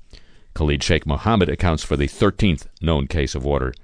Khalid 0.57 0.83
Sheikh 0.83 1.07
Mohammed 1.07 1.51
accounts 1.51 1.83
for 1.83 1.97
the 1.97 2.09
13th 2.09 2.67
known 2.81 3.07
case 3.07 3.35
of 3.35 3.45
water 3.45 3.75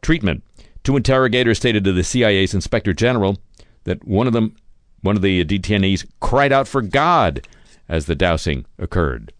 treatment. 0.00 0.42
Two 0.82 0.96
interrogators 0.96 1.58
stated 1.58 1.84
to 1.84 1.92
the 1.92 2.02
CIA's 2.02 2.54
inspector 2.54 2.94
general 2.94 3.38
that 3.84 4.02
one 4.04 4.26
of 4.26 4.32
them, 4.32 4.56
one 5.02 5.16
of 5.16 5.22
the 5.22 5.44
detainees, 5.44 6.06
cried 6.18 6.50
out 6.50 6.66
for 6.66 6.80
God 6.80 7.46
as 7.88 8.06
the 8.06 8.14
dousing 8.14 8.64
occurred. 8.78 9.32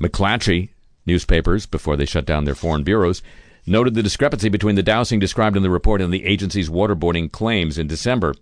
McClatchy 0.00 0.70
newspapers, 1.04 1.66
before 1.66 1.96
they 1.96 2.06
shut 2.06 2.24
down 2.24 2.44
their 2.44 2.54
foreign 2.54 2.84
bureaus, 2.84 3.22
noted 3.66 3.94
the 3.94 4.02
discrepancy 4.02 4.48
between 4.48 4.76
the 4.76 4.82
dousing 4.82 5.18
described 5.18 5.56
in 5.56 5.62
the 5.62 5.70
report 5.70 6.00
and 6.00 6.12
the 6.12 6.24
agency's 6.24 6.70
waterboarding 6.70 7.30
claims 7.30 7.76
in 7.76 7.88
December. 7.88 8.34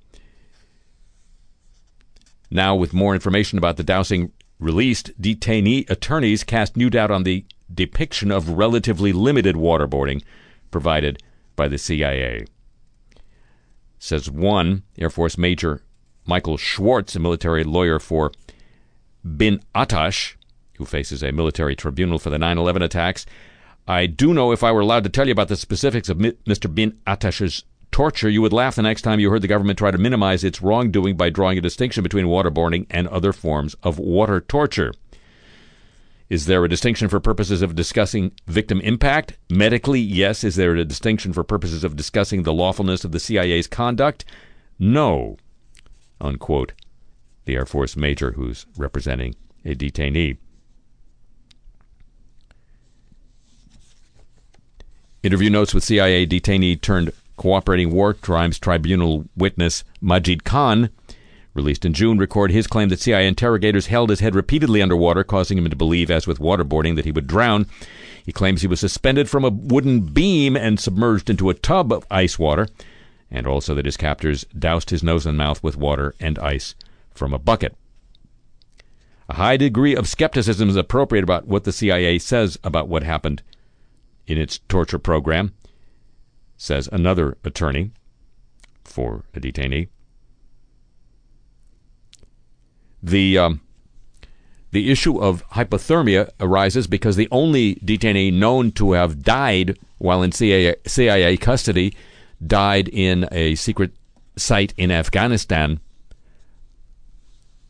Now, 2.50 2.74
with 2.74 2.92
more 2.92 3.14
information 3.14 3.56
about 3.56 3.78
the 3.78 3.82
dousing 3.82 4.30
released, 4.62 5.10
detainee 5.20 5.88
attorneys 5.90 6.44
cast 6.44 6.76
new 6.76 6.88
doubt 6.88 7.10
on 7.10 7.24
the 7.24 7.44
depiction 7.72 8.30
of 8.30 8.50
relatively 8.50 9.12
limited 9.12 9.56
waterboarding 9.56 10.22
provided 10.70 11.22
by 11.56 11.68
the 11.68 11.78
CIA. 11.78 12.46
Says 13.98 14.30
one 14.30 14.82
Air 14.98 15.10
Force 15.10 15.36
Major 15.36 15.82
Michael 16.26 16.56
Schwartz, 16.56 17.16
a 17.16 17.20
military 17.20 17.64
lawyer 17.64 17.98
for 17.98 18.32
Bin 19.36 19.60
Attash, 19.74 20.36
who 20.76 20.84
faces 20.84 21.22
a 21.22 21.32
military 21.32 21.76
tribunal 21.76 22.18
for 22.18 22.30
the 22.30 22.38
9 22.38 22.58
11 22.58 22.82
attacks. 22.82 23.26
I 23.86 24.06
do 24.06 24.32
know 24.32 24.52
if 24.52 24.62
I 24.62 24.70
were 24.70 24.80
allowed 24.80 25.04
to 25.04 25.10
tell 25.10 25.26
you 25.26 25.32
about 25.32 25.48
the 25.48 25.56
specifics 25.56 26.08
of 26.08 26.18
Mr. 26.18 26.72
Bin 26.72 26.98
Attash's 27.06 27.64
torture, 27.92 28.28
you 28.28 28.42
would 28.42 28.52
laugh 28.52 28.74
the 28.74 28.82
next 28.82 29.02
time 29.02 29.20
you 29.20 29.30
heard 29.30 29.42
the 29.42 29.48
government 29.48 29.78
try 29.78 29.90
to 29.90 29.98
minimize 29.98 30.42
its 30.42 30.60
wrongdoing 30.60 31.16
by 31.16 31.30
drawing 31.30 31.58
a 31.58 31.60
distinction 31.60 32.02
between 32.02 32.26
waterboarding 32.26 32.86
and 32.90 33.06
other 33.08 33.32
forms 33.32 33.76
of 33.82 33.98
water 33.98 34.40
torture. 34.40 34.92
Is 36.28 36.46
there 36.46 36.64
a 36.64 36.68
distinction 36.68 37.08
for 37.08 37.20
purposes 37.20 37.60
of 37.60 37.74
discussing 37.74 38.32
victim 38.46 38.80
impact? 38.80 39.36
Medically, 39.50 40.00
yes. 40.00 40.42
Is 40.42 40.56
there 40.56 40.74
a 40.74 40.84
distinction 40.84 41.34
for 41.34 41.44
purposes 41.44 41.84
of 41.84 41.94
discussing 41.94 42.42
the 42.42 42.54
lawfulness 42.54 43.04
of 43.04 43.12
the 43.12 43.20
CIA's 43.20 43.66
conduct? 43.66 44.24
No. 44.78 45.36
Unquote. 46.22 46.72
The 47.44 47.56
Air 47.56 47.66
Force 47.66 47.96
major 47.96 48.32
who's 48.32 48.64
representing 48.78 49.34
a 49.64 49.74
detainee. 49.74 50.38
Interview 55.22 55.50
notes 55.50 55.74
with 55.74 55.84
CIA 55.84 56.26
detainee 56.26 56.80
turned 56.80 57.12
cooperating 57.36 57.90
war 57.90 58.14
crimes 58.14 58.58
tribunal 58.58 59.24
witness 59.36 59.84
Majid 60.00 60.44
Khan, 60.44 60.90
released 61.54 61.84
in 61.84 61.92
June, 61.92 62.18
record 62.18 62.50
his 62.50 62.66
claim 62.66 62.88
that 62.88 63.00
CIA 63.00 63.26
interrogators 63.26 63.86
held 63.86 64.10
his 64.10 64.20
head 64.20 64.34
repeatedly 64.34 64.80
underwater, 64.80 65.24
causing 65.24 65.58
him 65.58 65.68
to 65.68 65.76
believe, 65.76 66.10
as 66.10 66.26
with 66.26 66.38
waterboarding, 66.38 66.96
that 66.96 67.04
he 67.04 67.12
would 67.12 67.26
drown. 67.26 67.66
He 68.24 68.32
claims 68.32 68.62
he 68.62 68.68
was 68.68 68.80
suspended 68.80 69.28
from 69.28 69.44
a 69.44 69.50
wooden 69.50 70.00
beam 70.00 70.56
and 70.56 70.78
submerged 70.78 71.28
into 71.28 71.50
a 71.50 71.54
tub 71.54 71.92
of 71.92 72.06
ice 72.10 72.38
water, 72.38 72.68
and 73.30 73.46
also 73.46 73.74
that 73.74 73.86
his 73.86 73.96
captors 73.96 74.44
doused 74.58 74.90
his 74.90 75.02
nose 75.02 75.26
and 75.26 75.36
mouth 75.36 75.62
with 75.62 75.76
water 75.76 76.14
and 76.20 76.38
ice 76.38 76.74
from 77.10 77.34
a 77.34 77.38
bucket. 77.38 77.76
A 79.28 79.34
high 79.34 79.56
degree 79.56 79.96
of 79.96 80.08
skepticism 80.08 80.68
is 80.68 80.76
appropriate 80.76 81.22
about 81.22 81.46
what 81.46 81.64
the 81.64 81.72
CIA 81.72 82.18
says 82.18 82.58
about 82.62 82.88
what 82.88 83.02
happened 83.02 83.42
in 84.26 84.38
its 84.38 84.58
torture 84.68 84.98
program, 84.98 85.54
says 86.62 86.88
another 86.92 87.36
attorney 87.42 87.90
for 88.84 89.24
a 89.34 89.40
detainee. 89.40 89.88
The 93.02 93.36
um, 93.36 93.60
the 94.70 94.88
issue 94.88 95.18
of 95.20 95.44
hypothermia 95.50 96.30
arises 96.38 96.86
because 96.86 97.16
the 97.16 97.26
only 97.32 97.74
detainee 97.76 98.32
known 98.32 98.70
to 98.72 98.92
have 98.92 99.24
died 99.24 99.76
while 99.98 100.22
in 100.22 100.30
CIA, 100.30 100.76
CIA 100.86 101.36
custody 101.36 101.96
died 102.46 102.88
in 102.88 103.28
a 103.32 103.56
secret 103.56 103.90
site 104.36 104.72
in 104.76 104.92
Afghanistan 104.92 105.80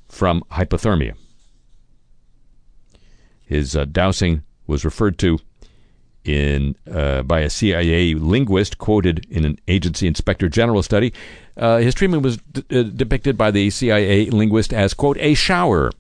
from 0.06 0.44
hypothermia. 0.52 1.14
His 3.46 3.74
uh, 3.74 3.86
dousing 3.86 4.42
was 4.66 4.84
referred 4.84 5.18
to 5.20 5.38
in 6.24 6.76
uh, 6.90 7.22
by 7.22 7.40
a 7.40 7.50
CIA 7.50 8.14
linguist 8.14 8.78
quoted 8.78 9.26
in 9.28 9.44
an 9.44 9.58
agency 9.68 10.06
inspector 10.06 10.48
general 10.48 10.82
study. 10.82 11.12
Uh, 11.56 11.78
his 11.78 11.94
treatment 11.94 12.22
was 12.22 12.38
uh, 12.70 12.82
depicted 12.82 13.36
by 13.36 13.50
the 13.50 13.70
CIA 13.70 14.26
linguist 14.30 14.72
as 14.72 14.94
quote 14.94 15.18
a 15.18 15.34
shower. 15.34 15.90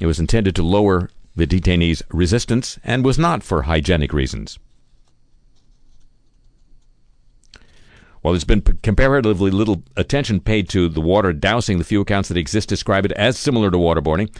It 0.00 0.06
was 0.06 0.20
intended 0.20 0.54
to 0.56 0.62
lower 0.62 1.10
the 1.34 1.46
detainee's 1.46 2.02
resistance 2.10 2.78
and 2.84 3.04
was 3.04 3.18
not 3.18 3.42
for 3.42 3.62
hygienic 3.62 4.12
reasons. 4.12 4.58
While 8.22 8.32
there's 8.32 8.44
been 8.44 8.62
comparatively 8.62 9.50
little 9.50 9.82
attention 9.96 10.40
paid 10.40 10.68
to 10.70 10.88
the 10.88 11.00
water 11.00 11.32
dousing, 11.32 11.78
the 11.78 11.84
few 11.84 12.00
accounts 12.00 12.28
that 12.28 12.36
exist 12.36 12.68
describe 12.68 13.04
it 13.04 13.12
as 13.12 13.38
similar 13.38 13.70
to 13.70 13.76
waterboarding. 13.76 14.34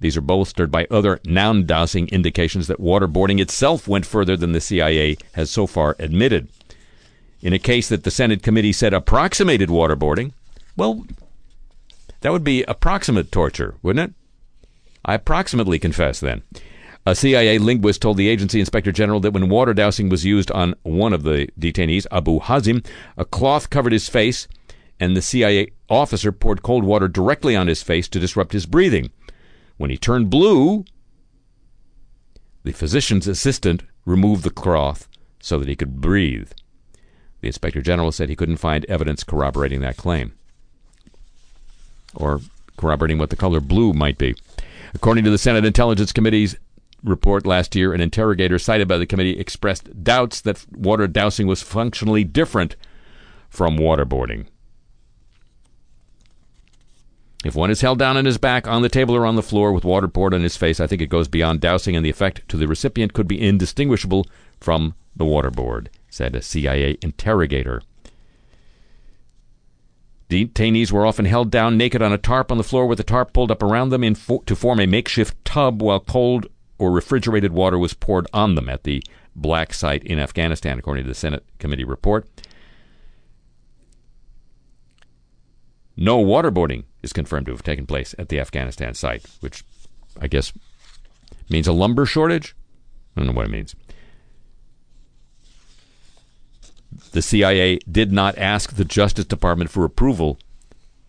These 0.00 0.16
are 0.16 0.22
bolstered 0.22 0.70
by 0.70 0.86
other 0.90 1.20
noun 1.24 1.66
dousing 1.66 2.08
indications 2.08 2.66
that 2.66 2.80
waterboarding 2.80 3.40
itself 3.40 3.88
went 3.88 4.06
further 4.06 4.36
than 4.36 4.52
the 4.52 4.60
CIA 4.60 5.16
has 5.32 5.50
so 5.50 5.66
far 5.66 5.96
admitted. 5.98 6.48
In 7.40 7.52
a 7.52 7.58
case 7.58 7.88
that 7.88 8.04
the 8.04 8.10
Senate 8.10 8.42
committee 8.42 8.72
said 8.72 8.94
approximated 8.94 9.68
waterboarding, 9.68 10.32
well, 10.76 11.06
that 12.20 12.32
would 12.32 12.44
be 12.44 12.62
approximate 12.64 13.30
torture, 13.30 13.74
wouldn't 13.82 14.10
it? 14.10 14.68
I 15.04 15.14
approximately 15.14 15.78
confess 15.78 16.20
then. 16.20 16.42
A 17.06 17.14
CIA 17.14 17.58
linguist 17.58 18.00
told 18.00 18.16
the 18.16 18.28
agency 18.28 18.60
inspector 18.60 18.90
general 18.90 19.20
that 19.20 19.32
when 19.32 19.50
water 19.50 19.74
dousing 19.74 20.08
was 20.08 20.24
used 20.24 20.50
on 20.52 20.74
one 20.84 21.12
of 21.12 21.22
the 21.22 21.48
detainees, 21.58 22.06
Abu 22.10 22.40
Hazim, 22.40 22.84
a 23.18 23.26
cloth 23.26 23.68
covered 23.68 23.92
his 23.92 24.08
face, 24.08 24.48
and 24.98 25.14
the 25.14 25.20
CIA 25.20 25.68
officer 25.90 26.32
poured 26.32 26.62
cold 26.62 26.82
water 26.82 27.06
directly 27.08 27.54
on 27.54 27.66
his 27.66 27.82
face 27.82 28.08
to 28.08 28.20
disrupt 28.20 28.54
his 28.54 28.64
breathing. 28.64 29.10
When 29.76 29.90
he 29.90 29.98
turned 29.98 30.30
blue, 30.30 30.86
the 32.62 32.72
physician's 32.72 33.28
assistant 33.28 33.82
removed 34.06 34.42
the 34.42 34.50
cloth 34.50 35.06
so 35.40 35.58
that 35.58 35.68
he 35.68 35.76
could 35.76 36.00
breathe. 36.00 36.52
The 37.42 37.48
inspector 37.48 37.82
general 37.82 38.12
said 38.12 38.30
he 38.30 38.36
couldn't 38.36 38.56
find 38.56 38.86
evidence 38.86 39.24
corroborating 39.24 39.82
that 39.82 39.98
claim, 39.98 40.32
or 42.14 42.40
corroborating 42.78 43.18
what 43.18 43.28
the 43.28 43.36
color 43.36 43.60
blue 43.60 43.92
might 43.92 44.16
be. 44.16 44.34
According 44.94 45.24
to 45.24 45.30
the 45.30 45.38
Senate 45.38 45.66
Intelligence 45.66 46.12
Committee's 46.12 46.56
report 47.04 47.46
last 47.46 47.76
year, 47.76 47.92
an 47.92 48.00
interrogator 48.00 48.58
cited 48.58 48.88
by 48.88 48.98
the 48.98 49.06
committee 49.06 49.38
expressed 49.38 50.02
doubts 50.02 50.40
that 50.40 50.64
water 50.76 51.06
dousing 51.06 51.46
was 51.46 51.62
functionally 51.62 52.24
different 52.24 52.76
from 53.48 53.76
waterboarding. 53.76 54.46
If 57.44 57.54
one 57.54 57.70
is 57.70 57.82
held 57.82 57.98
down 57.98 58.16
on 58.16 58.24
his 58.24 58.38
back, 58.38 58.66
on 58.66 58.80
the 58.80 58.88
table, 58.88 59.14
or 59.14 59.26
on 59.26 59.36
the 59.36 59.42
floor 59.42 59.70
with 59.72 59.84
water 59.84 60.08
poured 60.08 60.32
on 60.32 60.42
his 60.42 60.56
face, 60.56 60.80
I 60.80 60.86
think 60.86 61.02
it 61.02 61.10
goes 61.10 61.28
beyond 61.28 61.60
dousing, 61.60 61.94
and 61.94 62.04
the 62.04 62.10
effect 62.10 62.48
to 62.48 62.56
the 62.56 62.66
recipient 62.66 63.12
could 63.12 63.28
be 63.28 63.40
indistinguishable 63.40 64.26
from 64.60 64.94
the 65.14 65.26
waterboard, 65.26 65.88
said 66.08 66.34
a 66.34 66.40
CIA 66.40 66.96
interrogator. 67.02 67.82
Detainees 70.30 70.90
were 70.90 71.04
often 71.04 71.26
held 71.26 71.50
down 71.50 71.76
naked 71.76 72.00
on 72.00 72.12
a 72.12 72.18
tarp 72.18 72.50
on 72.50 72.56
the 72.56 72.64
floor 72.64 72.86
with 72.86 72.96
the 72.96 73.04
tarp 73.04 73.34
pulled 73.34 73.50
up 73.50 73.62
around 73.62 73.90
them 73.90 74.14
fo- 74.14 74.42
to 74.46 74.56
form 74.56 74.80
a 74.80 74.86
makeshift 74.86 75.36
tub 75.44 75.82
while 75.82 76.00
cold 76.00 76.46
or 76.78 76.90
refrigerated 76.90 77.52
water 77.52 77.78
was 77.78 77.94
poured 77.94 78.26
on 78.32 78.54
them 78.54 78.68
at 78.68 78.84
the 78.84 79.02
black 79.36 79.72
site 79.72 80.04
in 80.04 80.18
Afghanistan, 80.18 80.78
according 80.78 81.04
to 81.04 81.08
the 81.08 81.14
Senate 81.14 81.44
committee 81.58 81.84
report. 81.84 82.28
No 85.96 86.22
waterboarding 86.22 86.84
is 87.02 87.12
confirmed 87.12 87.46
to 87.46 87.52
have 87.52 87.62
taken 87.62 87.86
place 87.86 88.14
at 88.18 88.28
the 88.28 88.40
Afghanistan 88.40 88.94
site, 88.94 89.24
which 89.40 89.64
I 90.20 90.26
guess 90.26 90.52
means 91.48 91.68
a 91.68 91.72
lumber 91.72 92.06
shortage. 92.06 92.56
I 93.16 93.20
don't 93.20 93.28
know 93.28 93.36
what 93.36 93.46
it 93.46 93.50
means. 93.50 93.76
The 97.12 97.22
CIA 97.22 97.78
did 97.90 98.12
not 98.12 98.38
ask 98.38 98.74
the 98.74 98.84
Justice 98.84 99.24
Department 99.24 99.70
for 99.70 99.84
approval 99.84 100.38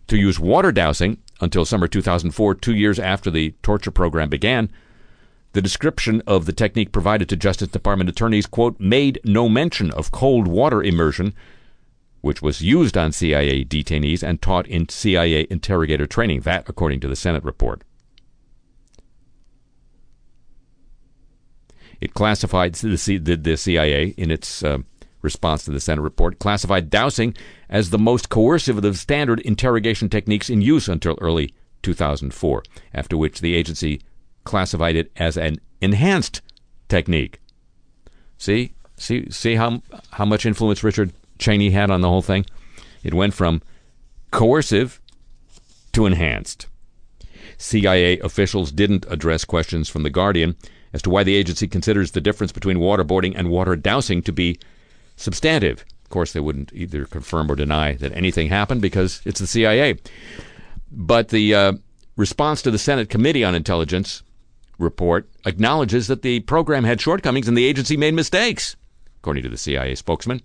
to 0.06 0.16
use 0.16 0.38
water 0.38 0.70
dousing 0.72 1.18
until 1.40 1.64
summer 1.64 1.88
2004, 1.88 2.54
two 2.54 2.74
years 2.74 2.98
after 2.98 3.30
the 3.30 3.54
torture 3.62 3.90
program 3.90 4.28
began. 4.28 4.70
The 5.56 5.62
description 5.62 6.22
of 6.26 6.44
the 6.44 6.52
technique 6.52 6.92
provided 6.92 7.30
to 7.30 7.34
Justice 7.36 7.68
Department 7.68 8.10
attorneys, 8.10 8.44
quote, 8.44 8.78
made 8.78 9.18
no 9.24 9.48
mention 9.48 9.90
of 9.92 10.10
cold 10.10 10.46
water 10.46 10.82
immersion, 10.82 11.32
which 12.20 12.42
was 12.42 12.60
used 12.60 12.98
on 12.98 13.10
CIA 13.10 13.64
detainees 13.64 14.22
and 14.22 14.42
taught 14.42 14.66
in 14.66 14.86
CIA 14.90 15.46
interrogator 15.48 16.06
training. 16.06 16.42
That, 16.42 16.68
according 16.68 17.00
to 17.00 17.08
the 17.08 17.16
Senate 17.16 17.42
report. 17.42 17.84
It 22.02 22.12
classified 22.12 22.74
the, 22.74 23.36
the 23.40 23.56
CIA 23.56 24.08
in 24.18 24.30
its 24.30 24.62
uh, 24.62 24.80
response 25.22 25.64
to 25.64 25.70
the 25.70 25.80
Senate 25.80 26.02
report, 26.02 26.38
classified 26.38 26.90
dousing 26.90 27.34
as 27.70 27.88
the 27.88 27.98
most 27.98 28.28
coercive 28.28 28.76
of 28.76 28.82
the 28.82 28.92
standard 28.92 29.40
interrogation 29.40 30.10
techniques 30.10 30.50
in 30.50 30.60
use 30.60 30.86
until 30.86 31.16
early 31.18 31.54
2004, 31.82 32.62
after 32.92 33.16
which 33.16 33.40
the 33.40 33.54
agency 33.54 34.02
classified 34.46 34.96
it 34.96 35.12
as 35.16 35.36
an 35.36 35.58
enhanced 35.82 36.40
technique. 36.88 37.40
See, 38.38 38.72
see, 38.96 39.30
see 39.30 39.56
how 39.56 39.82
how 40.12 40.24
much 40.24 40.46
influence 40.46 40.82
Richard 40.82 41.12
Cheney 41.38 41.70
had 41.70 41.90
on 41.90 42.00
the 42.00 42.08
whole 42.08 42.22
thing. 42.22 42.46
It 43.02 43.12
went 43.12 43.34
from 43.34 43.60
coercive 44.30 45.00
to 45.92 46.06
enhanced. 46.06 46.66
CIA 47.58 48.18
officials 48.20 48.72
didn't 48.72 49.06
address 49.08 49.44
questions 49.44 49.88
from 49.88 50.02
the 50.02 50.10
Guardian 50.10 50.56
as 50.92 51.02
to 51.02 51.10
why 51.10 51.22
the 51.22 51.36
agency 51.36 51.66
considers 51.68 52.12
the 52.12 52.20
difference 52.20 52.52
between 52.52 52.78
waterboarding 52.78 53.34
and 53.36 53.50
water 53.50 53.76
dousing 53.76 54.22
to 54.22 54.32
be 54.32 54.58
substantive. 55.16 55.84
Of 56.04 56.10
course, 56.10 56.32
they 56.32 56.40
wouldn't 56.40 56.72
either 56.72 57.06
confirm 57.06 57.50
or 57.50 57.56
deny 57.56 57.94
that 57.94 58.12
anything 58.12 58.48
happened 58.48 58.82
because 58.82 59.20
it's 59.24 59.40
the 59.40 59.46
CIA. 59.46 59.96
But 60.92 61.28
the 61.28 61.54
uh, 61.54 61.72
response 62.16 62.62
to 62.62 62.70
the 62.70 62.78
Senate 62.78 63.08
Committee 63.08 63.44
on 63.44 63.54
Intelligence 63.54 64.22
report 64.78 65.28
acknowledges 65.44 66.06
that 66.06 66.22
the 66.22 66.40
program 66.40 66.84
had 66.84 67.00
shortcomings 67.00 67.48
and 67.48 67.56
the 67.56 67.64
agency 67.64 67.96
made 67.96 68.14
mistakes, 68.14 68.76
according 69.18 69.42
to 69.42 69.48
the 69.48 69.56
CIA 69.56 69.94
spokesman. 69.94 70.42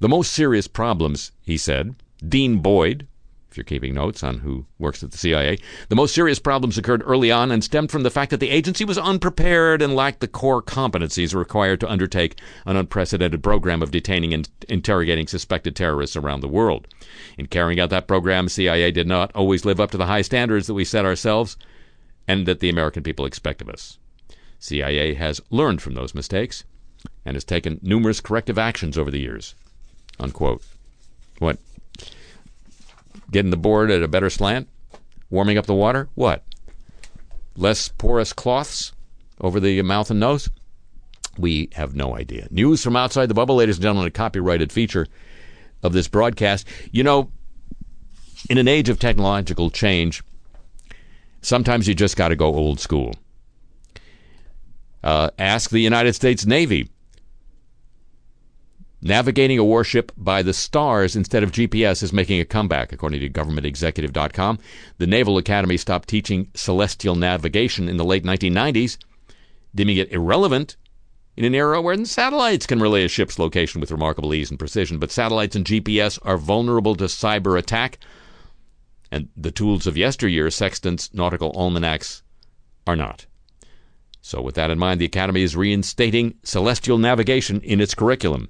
The 0.00 0.08
most 0.08 0.32
serious 0.32 0.66
problems, 0.66 1.32
he 1.42 1.56
said, 1.56 1.94
Dean 2.26 2.58
Boyd, 2.58 3.06
if 3.52 3.58
you're 3.58 3.64
keeping 3.64 3.92
notes 3.92 4.22
on 4.22 4.38
who 4.38 4.64
works 4.78 5.02
at 5.02 5.10
the 5.10 5.18
CIA. 5.18 5.58
The 5.90 5.94
most 5.94 6.14
serious 6.14 6.38
problems 6.38 6.78
occurred 6.78 7.02
early 7.04 7.30
on 7.30 7.52
and 7.52 7.62
stemmed 7.62 7.90
from 7.90 8.02
the 8.02 8.10
fact 8.10 8.30
that 8.30 8.40
the 8.40 8.48
agency 8.48 8.82
was 8.82 8.96
unprepared 8.96 9.82
and 9.82 9.94
lacked 9.94 10.20
the 10.20 10.28
core 10.28 10.62
competencies 10.62 11.34
required 11.34 11.78
to 11.80 11.90
undertake 11.90 12.40
an 12.64 12.76
unprecedented 12.76 13.42
program 13.42 13.82
of 13.82 13.90
detaining 13.90 14.32
and 14.32 14.48
interrogating 14.70 15.26
suspected 15.26 15.76
terrorists 15.76 16.16
around 16.16 16.40
the 16.40 16.48
world. 16.48 16.88
In 17.36 17.46
carrying 17.46 17.78
out 17.78 17.90
that 17.90 18.08
program, 18.08 18.48
CIA 18.48 18.90
did 18.90 19.06
not 19.06 19.30
always 19.34 19.66
live 19.66 19.80
up 19.80 19.90
to 19.90 19.98
the 19.98 20.06
high 20.06 20.22
standards 20.22 20.66
that 20.66 20.74
we 20.74 20.84
set 20.84 21.04
ourselves 21.04 21.58
and 22.26 22.46
that 22.46 22.60
the 22.60 22.68
American 22.68 23.02
people 23.02 23.26
expect 23.26 23.60
of 23.60 23.68
us. 23.68 23.98
CIA 24.58 25.14
has 25.14 25.40
learned 25.50 25.82
from 25.82 25.94
those 25.94 26.14
mistakes 26.14 26.64
and 27.24 27.34
has 27.34 27.44
taken 27.44 27.80
numerous 27.82 28.20
corrective 28.20 28.58
actions 28.58 28.96
over 28.96 29.10
the 29.10 29.20
years. 29.20 29.54
Unquote. 30.20 30.62
What? 31.38 31.58
Getting 33.30 33.50
the 33.50 33.56
board 33.56 33.90
at 33.90 34.02
a 34.02 34.08
better 34.08 34.30
slant? 34.30 34.68
Warming 35.30 35.58
up 35.58 35.66
the 35.66 35.74
water? 35.74 36.08
What? 36.14 36.44
Less 37.56 37.88
porous 37.88 38.32
cloths 38.32 38.92
over 39.40 39.58
the 39.58 39.82
mouth 39.82 40.10
and 40.10 40.20
nose? 40.20 40.48
We 41.38 41.70
have 41.72 41.96
no 41.96 42.16
idea. 42.16 42.46
News 42.50 42.82
from 42.82 42.94
outside 42.94 43.26
the 43.26 43.34
bubble, 43.34 43.56
ladies 43.56 43.76
and 43.76 43.82
gentlemen, 43.82 44.06
a 44.06 44.10
copyrighted 44.10 44.70
feature 44.70 45.06
of 45.82 45.92
this 45.92 46.08
broadcast. 46.08 46.68
You 46.92 47.02
know, 47.02 47.30
in 48.50 48.58
an 48.58 48.68
age 48.68 48.88
of 48.88 48.98
technological 48.98 49.70
change, 49.70 50.22
sometimes 51.42 51.86
you 51.86 51.94
just 51.94 52.16
got 52.16 52.28
to 52.28 52.36
go 52.36 52.46
old 52.46 52.80
school. 52.80 53.14
Uh, 55.04 55.30
ask 55.38 55.70
the 55.70 55.80
United 55.80 56.14
States 56.14 56.46
Navy 56.46 56.88
Navigating 59.04 59.58
a 59.58 59.64
warship 59.64 60.12
by 60.16 60.42
the 60.42 60.52
stars 60.52 61.16
instead 61.16 61.42
of 61.42 61.50
GPS 61.50 62.04
is 62.04 62.12
making 62.12 62.38
a 62.38 62.44
comeback, 62.44 62.92
according 62.92 63.18
to 63.18 63.28
governmentexecutive.com. 63.28 64.60
The 64.98 65.08
Naval 65.08 65.38
Academy 65.38 65.76
stopped 65.76 66.08
teaching 66.08 66.48
celestial 66.54 67.16
navigation 67.16 67.88
in 67.88 67.96
the 67.96 68.04
late 68.04 68.22
1990s, 68.22 68.98
deeming 69.74 69.96
it 69.96 70.12
irrelevant 70.12 70.76
in 71.36 71.44
an 71.44 71.52
era 71.52 71.82
where 71.82 72.04
satellites 72.04 72.64
can 72.64 72.78
relay 72.78 73.04
a 73.04 73.08
ship's 73.08 73.40
location 73.40 73.80
with 73.80 73.90
remarkable 73.90 74.34
ease 74.34 74.50
and 74.50 74.58
precision. 74.58 74.98
But 74.98 75.10
satellites 75.10 75.56
and 75.56 75.64
GPS 75.64 76.20
are 76.22 76.38
vulnerable 76.38 76.94
to 76.94 77.04
cyber 77.04 77.58
attack, 77.58 77.98
and 79.12 79.28
the 79.36 79.50
tools 79.50 79.86
of 79.86 79.96
yesteryear, 79.96 80.50
sextants, 80.50 81.12
nautical 81.12 81.52
almanacs, 81.52 82.22
are 82.86 82.96
not. 82.96 83.26
So, 84.22 84.40
with 84.40 84.54
that 84.54 84.70
in 84.70 84.78
mind, 84.78 85.00
the 85.00 85.04
Academy 85.04 85.42
is 85.42 85.54
reinstating 85.54 86.34
celestial 86.42 86.96
navigation 86.96 87.60
in 87.60 87.80
its 87.80 87.94
curriculum. 87.94 88.48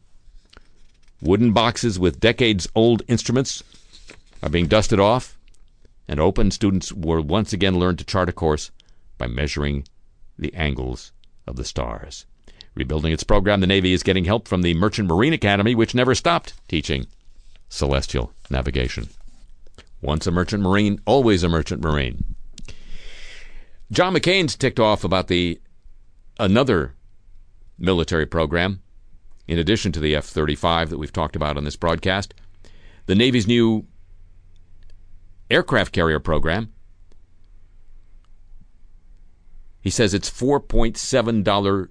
Wooden 1.20 1.53
boxes 1.53 1.98
with 1.98 2.20
decades 2.20 2.68
old 2.77 3.03
instruments 3.09 3.64
are 4.40 4.51
being 4.51 4.66
dusted 4.66 5.01
off 5.01 5.37
and 6.07 6.20
open. 6.20 6.53
Students 6.53 6.92
will 6.92 7.22
once 7.22 7.53
again 7.53 7.81
learn 7.81 7.96
to 7.96 8.05
chart 8.05 8.29
a 8.29 8.33
course 8.33 8.70
by 9.18 9.27
measuring 9.27 9.85
the 10.38 10.55
angles 10.55 11.11
of 11.44 11.57
the 11.57 11.64
stars. 11.64 12.25
Rebuilding 12.77 13.12
its 13.12 13.25
program, 13.25 13.61
the 13.61 13.66
Navy 13.66 13.92
is 13.92 14.05
getting 14.05 14.27
help 14.27 14.46
from 14.46 14.62
the 14.62 14.75
Merchant 14.75 15.09
Marine 15.09 15.33
Academy, 15.33 15.75
which 15.75 15.94
never 15.94 16.14
stopped 16.14 16.55
teaching 16.68 17.07
celestial 17.68 18.33
navigation. 18.48 19.09
Once 20.02 20.26
a 20.26 20.30
merchant 20.30 20.62
marine, 20.62 21.00
always 21.06 21.42
a 21.42 21.48
merchant 21.48 21.82
marine. 21.82 22.34
John 23.90 24.14
McCain's 24.14 24.56
ticked 24.56 24.80
off 24.80 25.04
about 25.04 25.28
the 25.28 25.60
another 26.38 26.94
military 27.78 28.26
program 28.26 28.82
in 29.46 29.58
addition 29.58 29.92
to 29.92 30.00
the 30.00 30.16
F 30.16 30.24
35 30.24 30.90
that 30.90 30.98
we've 30.98 31.12
talked 31.12 31.36
about 31.36 31.56
on 31.56 31.64
this 31.64 31.76
broadcast, 31.76 32.34
the 33.06 33.14
Navy's 33.14 33.46
new 33.46 33.86
aircraft 35.50 35.92
carrier 35.92 36.18
program. 36.18 36.72
He 39.80 39.90
says 39.90 40.14
it's 40.14 40.30
$4.7 40.30 41.88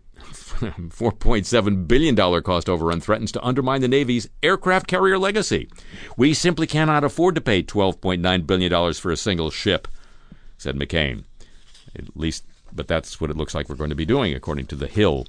$4.7 0.92 1.88
billion 1.88 2.16
cost 2.44 2.70
overrun 2.70 3.02
threatens 3.02 3.32
to 3.32 3.44
undermine 3.44 3.82
the 3.82 3.88
Navy's 3.88 4.30
aircraft 4.44 4.88
carrier 4.88 5.18
legacy. 5.18 5.70
We 6.18 6.34
simply 6.34 6.68
cannot 6.68 7.04
afford 7.04 7.36
to 7.36 7.42
pay 7.42 7.64
$12.9 7.64 8.48
billion 8.48 8.94
for 8.94 9.12
a 9.12 9.18
single 9.18 9.50
ship, 9.50 9.88
said 10.58 10.76
McCain. 10.76 11.24
At 11.96 12.16
least, 12.16 12.46
but 12.72 12.88
that's 12.88 13.20
what 13.20 13.30
it 13.30 13.38
looks 13.38 13.54
like 13.54 13.68
we're 13.68 13.76
going 13.76 13.90
to 13.90 13.96
be 13.96 14.06
doing, 14.06 14.34
according 14.34 14.68
to 14.68 14.76
The 14.76 14.88
Hill 14.88 15.26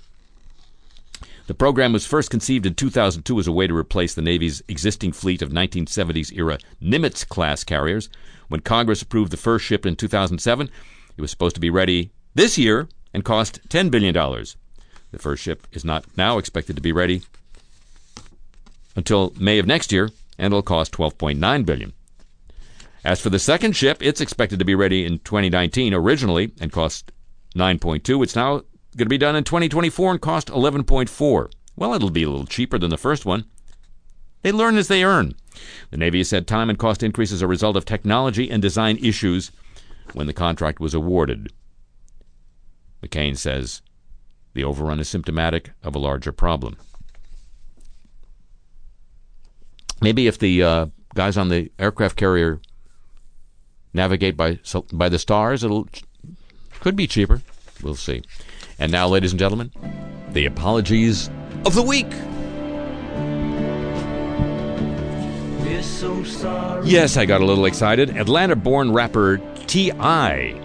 the 1.46 1.54
program 1.54 1.92
was 1.92 2.06
first 2.06 2.30
conceived 2.30 2.66
in 2.66 2.74
2002 2.74 3.38
as 3.38 3.46
a 3.46 3.52
way 3.52 3.66
to 3.66 3.76
replace 3.76 4.14
the 4.14 4.22
Navy's 4.22 4.62
existing 4.68 5.12
fleet 5.12 5.42
of 5.42 5.50
1970s 5.50 6.32
era 6.36 6.58
Nimitz 6.80 7.28
class 7.28 7.64
carriers. 7.64 8.08
When 8.48 8.60
Congress 8.60 9.02
approved 9.02 9.32
the 9.32 9.36
first 9.36 9.64
ship 9.64 9.84
in 9.84 9.96
2007, 9.96 10.70
it 11.16 11.20
was 11.20 11.30
supposed 11.30 11.56
to 11.56 11.60
be 11.60 11.70
ready 11.70 12.10
this 12.34 12.56
year 12.56 12.88
and 13.12 13.24
cost 13.24 13.60
$10 13.68 13.90
billion. 13.90 14.14
The 15.12 15.18
first 15.18 15.42
ship 15.42 15.66
is 15.72 15.84
not 15.84 16.04
now 16.16 16.38
expected 16.38 16.74
to 16.76 16.82
be 16.82 16.92
ready 16.92 17.22
until 18.96 19.32
May 19.38 19.58
of 19.58 19.66
next 19.66 19.92
year 19.92 20.10
and 20.38 20.46
it'll 20.46 20.62
cost 20.62 20.92
12.9 20.92 21.66
billion. 21.66 21.92
As 23.04 23.20
for 23.20 23.30
the 23.30 23.38
second 23.38 23.76
ship, 23.76 23.98
it's 24.00 24.20
expected 24.20 24.58
to 24.58 24.64
be 24.64 24.74
ready 24.74 25.04
in 25.04 25.18
2019 25.20 25.92
originally 25.92 26.52
and 26.60 26.72
cost 26.72 27.12
9.2. 27.54 28.22
It's 28.22 28.36
now 28.36 28.62
going 28.96 29.06
to 29.06 29.06
be 29.06 29.18
done 29.18 29.36
in 29.36 29.44
2024 29.44 30.12
and 30.12 30.20
cost 30.20 30.48
11.4. 30.48 31.50
Well, 31.76 31.94
it'll 31.94 32.10
be 32.10 32.22
a 32.22 32.30
little 32.30 32.46
cheaper 32.46 32.78
than 32.78 32.90
the 32.90 32.96
first 32.96 33.26
one. 33.26 33.44
They 34.42 34.52
learn 34.52 34.76
as 34.76 34.88
they 34.88 35.04
earn. 35.04 35.34
The 35.90 35.96
Navy 35.96 36.18
has 36.18 36.28
said 36.28 36.46
time 36.46 36.70
and 36.70 36.78
cost 36.78 37.02
increases 37.02 37.42
are 37.42 37.46
a 37.46 37.48
result 37.48 37.76
of 37.76 37.84
technology 37.84 38.50
and 38.50 38.62
design 38.62 38.98
issues 38.98 39.52
when 40.14 40.26
the 40.26 40.32
contract 40.32 40.80
was 40.80 40.94
awarded. 40.94 41.52
McCain 43.02 43.36
says 43.36 43.82
the 44.54 44.64
overrun 44.64 45.00
is 45.00 45.08
symptomatic 45.08 45.70
of 45.82 45.94
a 45.94 45.98
larger 45.98 46.32
problem. 46.32 46.76
Maybe 50.00 50.26
if 50.26 50.38
the 50.38 50.62
uh, 50.62 50.86
guys 51.14 51.36
on 51.36 51.48
the 51.48 51.70
aircraft 51.78 52.16
carrier 52.16 52.60
navigate 53.94 54.36
by 54.36 54.58
by 54.92 55.08
the 55.08 55.18
stars, 55.18 55.62
it'll 55.62 55.88
could 56.80 56.96
be 56.96 57.06
cheaper. 57.06 57.40
We'll 57.82 57.94
see. 57.94 58.22
And 58.78 58.90
now, 58.90 59.06
ladies 59.06 59.32
and 59.32 59.38
gentlemen, 59.38 59.70
the 60.30 60.46
apologies 60.46 61.30
of 61.64 61.74
the 61.74 61.82
week. 61.82 62.10
Yes, 66.84 67.16
I 67.16 67.24
got 67.26 67.40
a 67.40 67.44
little 67.44 67.64
excited. 67.64 68.16
Atlanta 68.16 68.56
born 68.56 68.92
rapper 68.92 69.38
T.I. 69.66 70.60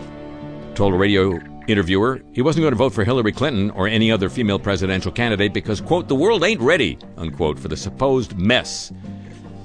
told 0.74 0.94
a 0.94 0.98
radio 0.98 1.40
interviewer 1.68 2.22
he 2.34 2.42
wasn't 2.42 2.64
going 2.64 2.72
to 2.72 2.78
vote 2.78 2.94
for 2.94 3.04
Hillary 3.04 3.32
Clinton 3.32 3.70
or 3.72 3.88
any 3.88 4.12
other 4.12 4.30
female 4.30 4.60
presidential 4.60 5.12
candidate 5.12 5.54
because, 5.54 5.82
quote, 5.82 6.08
the 6.08 6.16
world 6.16 6.44
ain't 6.44 6.62
ready, 6.62 6.98
unquote, 7.18 7.60
for 7.60 7.68
the 7.68 7.78
supposed 7.78 8.38
mess 8.38 8.92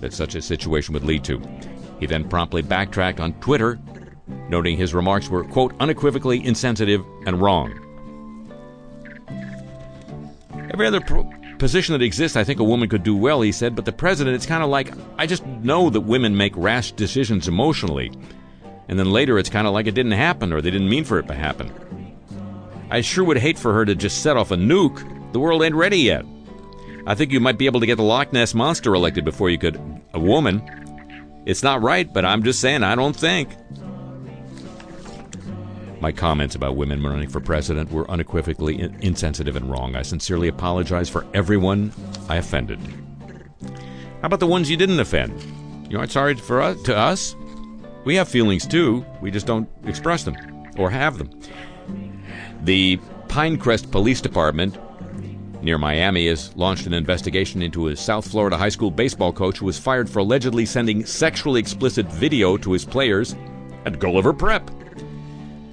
that 0.00 0.12
such 0.12 0.34
a 0.34 0.42
situation 0.42 0.92
would 0.94 1.04
lead 1.04 1.24
to. 1.24 1.40
He 2.00 2.06
then 2.06 2.28
promptly 2.28 2.62
backtracked 2.62 3.20
on 3.20 3.32
Twitter, 3.34 3.78
noting 4.48 4.76
his 4.76 4.94
remarks 4.94 5.28
were, 5.28 5.44
quote, 5.44 5.74
unequivocally 5.78 6.44
insensitive 6.44 7.04
and 7.26 7.40
wrong. 7.40 7.78
Every 10.72 10.86
other 10.86 11.00
pro- 11.00 11.30
position 11.58 11.92
that 11.92 12.02
exists, 12.02 12.36
I 12.36 12.42
think 12.42 12.58
a 12.58 12.64
woman 12.64 12.88
could 12.88 13.04
do 13.04 13.16
well, 13.16 13.40
he 13.40 13.52
said, 13.52 13.76
but 13.76 13.84
the 13.84 13.92
president, 13.92 14.34
it's 14.34 14.46
kind 14.46 14.64
of 14.64 14.68
like 14.68 14.92
I 15.16 15.26
just 15.26 15.46
know 15.46 15.90
that 15.90 16.00
women 16.00 16.36
make 16.36 16.56
rash 16.56 16.90
decisions 16.90 17.46
emotionally. 17.46 18.10
And 18.88 18.98
then 18.98 19.12
later 19.12 19.38
it's 19.38 19.48
kind 19.48 19.68
of 19.68 19.72
like 19.72 19.86
it 19.86 19.94
didn't 19.94 20.12
happen 20.12 20.52
or 20.52 20.60
they 20.60 20.72
didn't 20.72 20.88
mean 20.88 21.04
for 21.04 21.20
it 21.20 21.28
to 21.28 21.34
happen. 21.34 21.72
I 22.92 23.00
sure 23.00 23.24
would 23.24 23.38
hate 23.38 23.58
for 23.58 23.72
her 23.72 23.86
to 23.86 23.94
just 23.94 24.20
set 24.20 24.36
off 24.36 24.50
a 24.50 24.54
nuke. 24.54 25.32
The 25.32 25.40
world 25.40 25.62
ain't 25.62 25.74
ready 25.74 25.96
yet. 25.96 26.26
I 27.06 27.14
think 27.14 27.32
you 27.32 27.40
might 27.40 27.56
be 27.56 27.64
able 27.64 27.80
to 27.80 27.86
get 27.86 27.96
the 27.96 28.02
Loch 28.02 28.34
Ness 28.34 28.52
Monster 28.52 28.94
elected 28.94 29.24
before 29.24 29.48
you 29.48 29.56
could 29.56 29.80
a 30.12 30.20
woman. 30.20 30.62
It's 31.46 31.62
not 31.62 31.80
right, 31.80 32.12
but 32.12 32.26
I'm 32.26 32.42
just 32.42 32.60
saying 32.60 32.82
I 32.82 32.94
don't 32.94 33.16
think. 33.16 33.48
My 36.02 36.12
comments 36.12 36.54
about 36.54 36.76
women 36.76 37.02
running 37.02 37.30
for 37.30 37.40
president 37.40 37.90
were 37.90 38.10
unequivocally 38.10 38.78
in- 38.78 38.94
insensitive 39.00 39.56
and 39.56 39.70
wrong. 39.70 39.96
I 39.96 40.02
sincerely 40.02 40.48
apologize 40.48 41.08
for 41.08 41.26
everyone 41.32 41.94
I 42.28 42.36
offended. 42.36 42.78
How 44.20 44.26
about 44.26 44.40
the 44.40 44.46
ones 44.46 44.68
you 44.70 44.76
didn't 44.76 45.00
offend? 45.00 45.42
You 45.90 45.98
aren't 45.98 46.12
sorry 46.12 46.34
for 46.34 46.60
us, 46.60 46.82
to 46.82 46.94
us? 46.94 47.34
We 48.04 48.16
have 48.16 48.28
feelings 48.28 48.66
too. 48.66 49.02
We 49.22 49.30
just 49.30 49.46
don't 49.46 49.66
express 49.86 50.24
them 50.24 50.36
or 50.76 50.90
have 50.90 51.16
them. 51.16 51.30
The 52.62 52.98
Pinecrest 53.26 53.90
Police 53.90 54.20
Department 54.20 54.78
near 55.62 55.78
Miami 55.78 56.28
has 56.28 56.54
launched 56.56 56.86
an 56.86 56.94
investigation 56.94 57.60
into 57.60 57.88
a 57.88 57.96
South 57.96 58.30
Florida 58.30 58.56
high 58.56 58.68
school 58.68 58.90
baseball 58.90 59.32
coach 59.32 59.58
who 59.58 59.66
was 59.66 59.78
fired 59.78 60.08
for 60.08 60.20
allegedly 60.20 60.64
sending 60.64 61.04
sexually 61.04 61.58
explicit 61.58 62.06
video 62.06 62.56
to 62.56 62.72
his 62.72 62.84
players 62.84 63.34
at 63.84 63.98
Gulliver 63.98 64.32
Prep. 64.32 64.70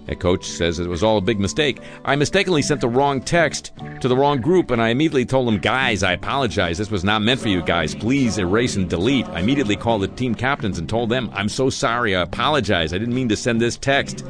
That 0.08 0.20
coach 0.20 0.46
says 0.46 0.80
it 0.80 0.88
was 0.88 1.04
all 1.04 1.18
a 1.18 1.22
big 1.22 1.40
mistake. 1.40 1.80
I 2.04 2.16
mistakenly 2.16 2.64
sent 2.64 2.82
the 2.82 2.90
wrong 2.90 3.22
text 3.22 3.72
to 4.02 4.08
the 4.08 4.18
wrong 4.18 4.42
group, 4.42 4.72
and 4.72 4.82
I 4.82 4.90
immediately 4.90 5.26
told 5.26 5.48
them, 5.48 5.60
guys, 5.60 6.02
I 6.02 6.14
apologize. 6.14 6.80
This 6.80 6.90
was 6.90 7.04
not 7.04 7.22
meant 7.22 7.40
for 7.40 7.50
you 7.50 7.62
guys. 7.62 7.94
Please 7.94 8.40
erase 8.40 8.76
and 8.76 8.90
delete. 8.90 9.28
I 9.28 9.42
immediately 9.42 9.76
called 9.76 10.02
the 10.02 10.08
team 10.08 10.34
captains 10.34 10.80
and 10.80 10.90
told 10.90 11.12
them, 11.12 11.30
I'm 11.34 11.50
so 11.50 11.70
sorry. 11.70 12.16
I 12.16 12.24
apologize. 12.24 12.92
I 12.92 12.98
didn't 12.98 13.14
mean 13.14 13.30
to 13.30 13.36
send 13.36 13.62
this 13.62 13.78
text, 13.78 14.26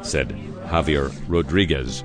said 0.00 0.34
Javier 0.72 1.12
Rodriguez. 1.28 2.02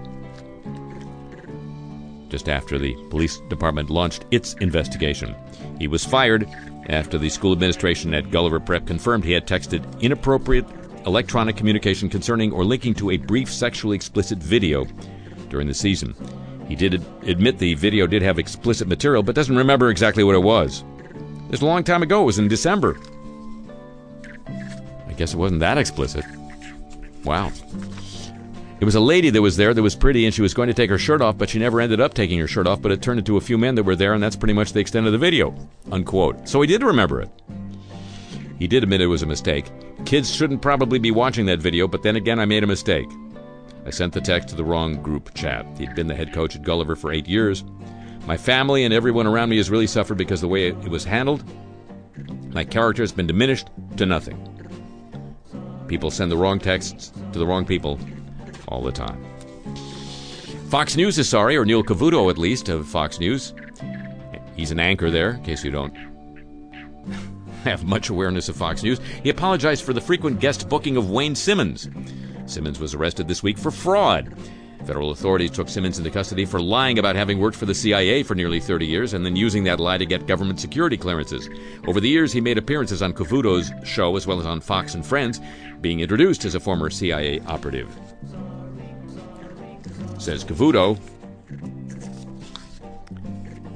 Just 2.27 2.49
after 2.49 2.77
the 2.77 2.95
police 3.09 3.39
department 3.47 3.89
launched 3.89 4.25
its 4.31 4.55
investigation, 4.55 5.33
he 5.79 5.87
was 5.87 6.03
fired 6.03 6.45
after 6.89 7.17
the 7.17 7.29
school 7.29 7.53
administration 7.53 8.13
at 8.13 8.29
Gulliver 8.29 8.59
Prep 8.59 8.85
confirmed 8.85 9.23
he 9.23 9.31
had 9.31 9.47
texted 9.47 10.01
inappropriate 10.01 10.65
electronic 11.05 11.55
communication 11.55 12.09
concerning 12.09 12.51
or 12.51 12.65
linking 12.65 12.93
to 12.95 13.11
a 13.11 13.17
brief 13.17 13.49
sexually 13.49 13.95
explicit 13.95 14.37
video 14.37 14.83
during 15.47 15.67
the 15.67 15.73
season. 15.73 16.13
He 16.67 16.75
did 16.75 16.95
admit 17.25 17.59
the 17.59 17.75
video 17.75 18.05
did 18.05 18.21
have 18.21 18.37
explicit 18.37 18.89
material, 18.89 19.23
but 19.23 19.33
doesn't 19.33 19.55
remember 19.55 19.89
exactly 19.89 20.25
what 20.25 20.35
it 20.35 20.43
was. 20.43 20.83
It 21.45 21.51
was 21.51 21.61
a 21.61 21.65
long 21.65 21.85
time 21.85 22.03
ago. 22.03 22.23
It 22.23 22.25
was 22.25 22.39
in 22.39 22.49
December. 22.49 22.97
I 25.07 25.13
guess 25.13 25.33
it 25.33 25.37
wasn't 25.37 25.61
that 25.61 25.77
explicit. 25.77 26.25
Wow. 27.23 27.53
It 28.79 28.85
was 28.85 28.95
a 28.95 28.99
lady 28.99 29.31
that 29.31 29.41
was 29.41 29.57
there 29.57 29.73
that 29.73 29.81
was 29.81 29.95
pretty, 29.95 30.25
and 30.25 30.33
she 30.33 30.43
was 30.43 30.53
going 30.53 30.67
to 30.67 30.73
take 30.73 30.91
her 30.91 30.99
shirt 30.99 31.21
off, 31.21 31.37
but 31.37 31.49
she 31.49 31.57
never 31.57 31.81
ended 31.81 31.99
up 31.99 32.13
taking 32.13 32.39
her 32.39 32.47
shirt 32.47 32.67
off. 32.67 32.81
But 32.81 32.91
it 32.91 33.01
turned 33.01 33.17
into 33.17 33.37
a 33.37 33.41
few 33.41 33.57
men 33.57 33.73
that 33.75 33.83
were 33.83 33.95
there, 33.95 34.13
and 34.13 34.21
that's 34.21 34.35
pretty 34.35 34.53
much 34.53 34.73
the 34.73 34.79
extent 34.79 35.07
of 35.07 35.11
the 35.11 35.17
video. 35.17 35.55
Unquote. 35.91 36.47
So 36.47 36.61
he 36.61 36.67
did 36.67 36.83
remember 36.83 37.21
it. 37.21 37.29
He 38.59 38.67
did 38.67 38.83
admit 38.83 39.01
it 39.01 39.07
was 39.07 39.23
a 39.23 39.27
mistake. 39.27 39.71
Kids 40.05 40.33
shouldn't 40.33 40.61
probably 40.61 40.99
be 40.99 41.11
watching 41.11 41.47
that 41.47 41.59
video, 41.59 41.87
but 41.87 42.03
then 42.03 42.15
again, 42.15 42.39
I 42.39 42.45
made 42.45 42.63
a 42.63 42.67
mistake. 42.67 43.09
I 43.85 43.89
sent 43.89 44.13
the 44.13 44.21
text 44.21 44.49
to 44.49 44.55
the 44.55 44.63
wrong 44.63 45.01
group 45.01 45.33
chat. 45.33 45.65
He'd 45.77 45.95
been 45.95 46.07
the 46.07 46.15
head 46.15 46.33
coach 46.33 46.55
at 46.55 46.63
Gulliver 46.63 46.95
for 46.95 47.11
eight 47.11 47.27
years. 47.27 47.63
My 48.25 48.37
family 48.37 48.83
and 48.83 48.93
everyone 48.93 49.25
around 49.25 49.49
me 49.49 49.57
has 49.57 49.71
really 49.71 49.87
suffered 49.87 50.17
because 50.17 50.41
the 50.41 50.47
way 50.47 50.67
it 50.67 50.89
was 50.89 51.03
handled. 51.03 51.43
My 52.51 52.63
character 52.63 53.01
has 53.01 53.11
been 53.11 53.27
diminished 53.27 53.69
to 53.97 54.05
nothing. 54.05 54.37
People 55.87 56.11
send 56.11 56.31
the 56.31 56.37
wrong 56.37 56.59
texts 56.59 57.11
to 57.31 57.39
the 57.39 57.47
wrong 57.47 57.65
people 57.65 57.97
all 58.67 58.81
the 58.81 58.91
time. 58.91 59.23
Fox 60.69 60.97
News 60.97 61.17
is 61.17 61.29
sorry, 61.29 61.55
or 61.55 61.65
Neil 61.65 61.83
Cavuto 61.83 62.29
at 62.29 62.37
least, 62.37 62.67
of 62.67 62.87
Fox 62.87 63.19
News. 63.19 63.53
He's 64.55 64.71
an 64.71 64.79
anchor 64.79 65.09
there, 65.09 65.31
in 65.31 65.43
case 65.43 65.63
you 65.63 65.71
don't 65.71 65.95
have 67.63 67.85
much 67.85 68.09
awareness 68.09 68.49
of 68.49 68.57
Fox 68.57 68.83
News. 68.83 68.99
He 69.23 69.29
apologized 69.29 69.83
for 69.83 69.93
the 69.93 70.01
frequent 70.01 70.39
guest 70.39 70.67
booking 70.67 70.97
of 70.97 71.09
Wayne 71.09 71.35
Simmons. 71.35 71.89
Simmons 72.47 72.79
was 72.79 72.93
arrested 72.93 73.27
this 73.27 73.43
week 73.43 73.57
for 73.57 73.71
fraud. 73.71 74.33
Federal 74.85 75.11
authorities 75.11 75.51
took 75.51 75.67
Simmons 75.67 75.97
into 75.97 76.09
custody 76.09 76.45
for 76.45 76.61
lying 76.61 76.97
about 76.97 77.17
having 77.17 77.39
worked 77.39 77.57
for 77.57 77.65
the 77.65 77.73
CIA 77.73 78.23
for 78.23 78.35
nearly 78.35 78.59
30 78.59 78.85
years 78.85 79.13
and 79.13 79.25
then 79.25 79.35
using 79.35 79.65
that 79.65 79.81
lie 79.81 79.97
to 79.97 80.05
get 80.05 80.27
government 80.27 80.61
security 80.61 80.95
clearances. 80.95 81.49
Over 81.87 81.99
the 81.99 82.07
years, 82.07 82.31
he 82.31 82.39
made 82.39 82.57
appearances 82.57 83.01
on 83.01 83.13
Cavuto's 83.13 83.71
show 83.85 84.15
as 84.15 84.25
well 84.25 84.39
as 84.39 84.45
on 84.45 84.61
Fox 84.61 84.95
and 84.95 85.05
Friends, 85.05 85.41
being 85.81 85.99
introduced 85.99 86.45
as 86.45 86.55
a 86.55 86.59
former 86.59 86.89
CIA 86.89 87.41
operative. 87.41 87.93
Says 90.17 90.43
Cavuto, 90.43 90.99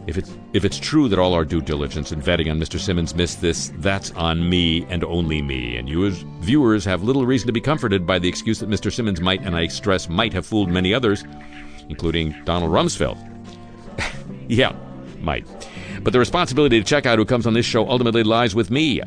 if 0.08 0.18
it's 0.18 0.36
if 0.54 0.66
it's 0.66 0.80
true 0.80 1.08
that 1.08 1.20
all 1.20 1.34
our 1.34 1.46
due 1.46 1.62
diligence 1.62 2.12
and 2.12 2.22
vetting 2.22 2.52
on 2.52 2.60
Mr. 2.60 2.80
Simmons 2.80 3.16
missed 3.16 3.40
this, 3.40 3.72
that's 3.78 4.12
on 4.12 4.50
me 4.50 4.86
and 4.90 5.04
only 5.04 5.42
me. 5.42 5.78
And 5.78 5.88
you 5.88 6.06
as 6.06 6.18
viewers 6.40 6.84
have 6.84 7.04
little 7.04 7.26
reason 7.26 7.48
to 7.48 7.54
be 7.54 7.62
comforted 7.62 8.06
by 8.06 8.20
the 8.20 8.28
excuse 8.28 8.60
that 8.60 8.70
Mr. 8.70 8.92
Simmons 8.92 9.22
might, 9.22 9.42
and 9.44 9.56
I 9.56 9.68
stress 9.68 10.10
might, 10.10 10.34
have 10.34 10.46
fooled 10.46 10.70
many 10.70 10.94
others, 10.94 11.24
including 11.88 12.36
Donald 12.44 12.72
Rumsfeld. 12.72 13.18
yeah, 14.50 14.76
might. 15.20 15.46
But 16.04 16.12
the 16.12 16.20
responsibility 16.20 16.80
to 16.80 16.86
check 16.86 17.06
out 17.06 17.18
who 17.18 17.26
comes 17.26 17.48
on 17.48 17.54
this 17.54 17.66
show 17.66 17.88
ultimately 17.88 18.24
lies 18.24 18.54
with 18.54 18.72
me. 18.72 19.02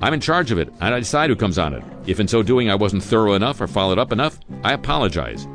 I'm 0.00 0.14
in 0.14 0.20
charge 0.20 0.50
of 0.50 0.58
it, 0.58 0.68
and 0.80 0.94
I 0.94 0.98
decide 1.00 1.28
who 1.28 1.36
comes 1.36 1.58
on 1.58 1.74
it. 1.74 1.82
If 2.06 2.20
in 2.20 2.28
so 2.28 2.42
doing 2.42 2.70
I 2.70 2.74
wasn't 2.74 3.02
thorough 3.02 3.34
enough 3.34 3.60
or 3.60 3.66
followed 3.66 3.98
up 3.98 4.12
enough, 4.12 4.38
I 4.62 4.72
apologize. 4.72 5.46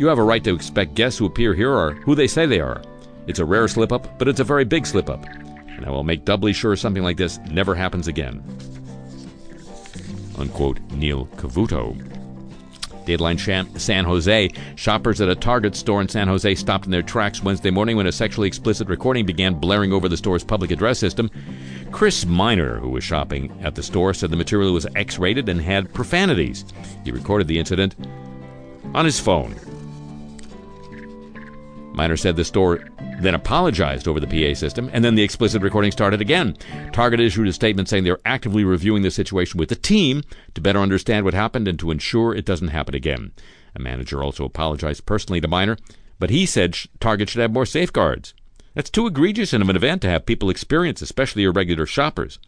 You 0.00 0.06
have 0.06 0.18
a 0.18 0.22
right 0.22 0.42
to 0.44 0.54
expect 0.54 0.94
guests 0.94 1.18
who 1.18 1.26
appear 1.26 1.52
here 1.52 1.74
are 1.74 1.90
who 1.92 2.14
they 2.14 2.26
say 2.26 2.46
they 2.46 2.58
are. 2.58 2.80
It's 3.26 3.38
a 3.38 3.44
rare 3.44 3.68
slip 3.68 3.92
up, 3.92 4.18
but 4.18 4.28
it's 4.28 4.40
a 4.40 4.44
very 4.44 4.64
big 4.64 4.86
slip 4.86 5.10
up. 5.10 5.22
And 5.26 5.84
I 5.84 5.90
will 5.90 6.04
make 6.04 6.24
doubly 6.24 6.54
sure 6.54 6.74
something 6.74 7.02
like 7.02 7.18
this 7.18 7.36
never 7.50 7.74
happens 7.74 8.08
again. 8.08 8.42
Unquote 10.38 10.80
Neil 10.92 11.26
Cavuto. 11.36 11.94
Dateline 13.04 13.78
San 13.78 14.04
Jose. 14.06 14.50
Shoppers 14.74 15.20
at 15.20 15.28
a 15.28 15.34
Target 15.34 15.76
store 15.76 16.00
in 16.00 16.08
San 16.08 16.28
Jose 16.28 16.54
stopped 16.54 16.86
in 16.86 16.92
their 16.92 17.02
tracks 17.02 17.42
Wednesday 17.42 17.70
morning 17.70 17.98
when 17.98 18.06
a 18.06 18.12
sexually 18.12 18.48
explicit 18.48 18.88
recording 18.88 19.26
began 19.26 19.52
blaring 19.52 19.92
over 19.92 20.08
the 20.08 20.16
store's 20.16 20.42
public 20.42 20.70
address 20.70 20.98
system. 20.98 21.30
Chris 21.90 22.24
Miner, 22.24 22.78
who 22.78 22.88
was 22.88 23.04
shopping 23.04 23.54
at 23.60 23.74
the 23.74 23.82
store, 23.82 24.14
said 24.14 24.30
the 24.30 24.36
material 24.36 24.72
was 24.72 24.86
X 24.96 25.18
rated 25.18 25.50
and 25.50 25.60
had 25.60 25.92
profanities. 25.92 26.64
He 27.04 27.10
recorded 27.10 27.48
the 27.48 27.58
incident 27.58 27.96
on 28.94 29.04
his 29.04 29.20
phone. 29.20 29.54
Miner 32.00 32.16
said 32.16 32.36
the 32.36 32.46
store 32.46 32.82
then 33.20 33.34
apologized 33.34 34.08
over 34.08 34.18
the 34.18 34.26
PA 34.26 34.58
system, 34.58 34.88
and 34.94 35.04
then 35.04 35.16
the 35.16 35.22
explicit 35.22 35.60
recording 35.60 35.92
started 35.92 36.22
again. 36.22 36.56
Target 36.94 37.20
issued 37.20 37.46
a 37.46 37.52
statement 37.52 37.90
saying 37.90 38.04
they're 38.04 38.18
actively 38.24 38.64
reviewing 38.64 39.02
the 39.02 39.10
situation 39.10 39.58
with 39.58 39.68
the 39.68 39.74
team 39.74 40.22
to 40.54 40.62
better 40.62 40.78
understand 40.78 41.26
what 41.26 41.34
happened 41.34 41.68
and 41.68 41.78
to 41.78 41.90
ensure 41.90 42.34
it 42.34 42.46
doesn't 42.46 42.68
happen 42.68 42.94
again. 42.94 43.32
A 43.76 43.80
manager 43.80 44.22
also 44.22 44.46
apologized 44.46 45.04
personally 45.04 45.42
to 45.42 45.46
Miner, 45.46 45.76
but 46.18 46.30
he 46.30 46.46
said 46.46 46.74
Target 47.00 47.28
should 47.28 47.42
have 47.42 47.52
more 47.52 47.66
safeguards. 47.66 48.32
That's 48.72 48.88
too 48.88 49.06
egregious 49.06 49.52
in 49.52 49.60
an 49.60 49.76
event 49.76 50.00
to 50.00 50.08
have 50.08 50.24
people 50.24 50.48
experience, 50.48 51.02
especially 51.02 51.44
irregular 51.44 51.84
shoppers. 51.84 52.38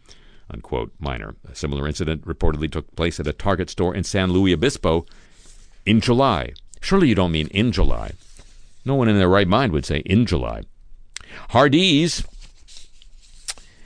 Unquote, 0.49 0.93
Miner. 0.97 1.35
A 1.47 1.53
similar 1.53 1.87
incident 1.87 2.25
reportedly 2.25 2.71
took 2.71 2.95
place 2.95 3.19
at 3.19 3.27
a 3.27 3.33
Target 3.33 3.69
store 3.69 3.93
in 3.93 4.03
San 4.03 4.31
Luis 4.31 4.55
Obispo 4.55 5.05
in 5.85 6.01
July. 6.01 6.53
Surely 6.81 7.07
you 7.07 7.13
don't 7.13 7.31
mean 7.31 7.49
in 7.49 7.71
July. 7.71 8.13
No 8.85 8.95
one 8.95 9.07
in 9.07 9.17
their 9.17 9.29
right 9.29 9.47
mind 9.47 9.71
would 9.71 9.85
say 9.85 9.99
in 9.99 10.25
July. 10.25 10.63
Hardee's 11.49 12.23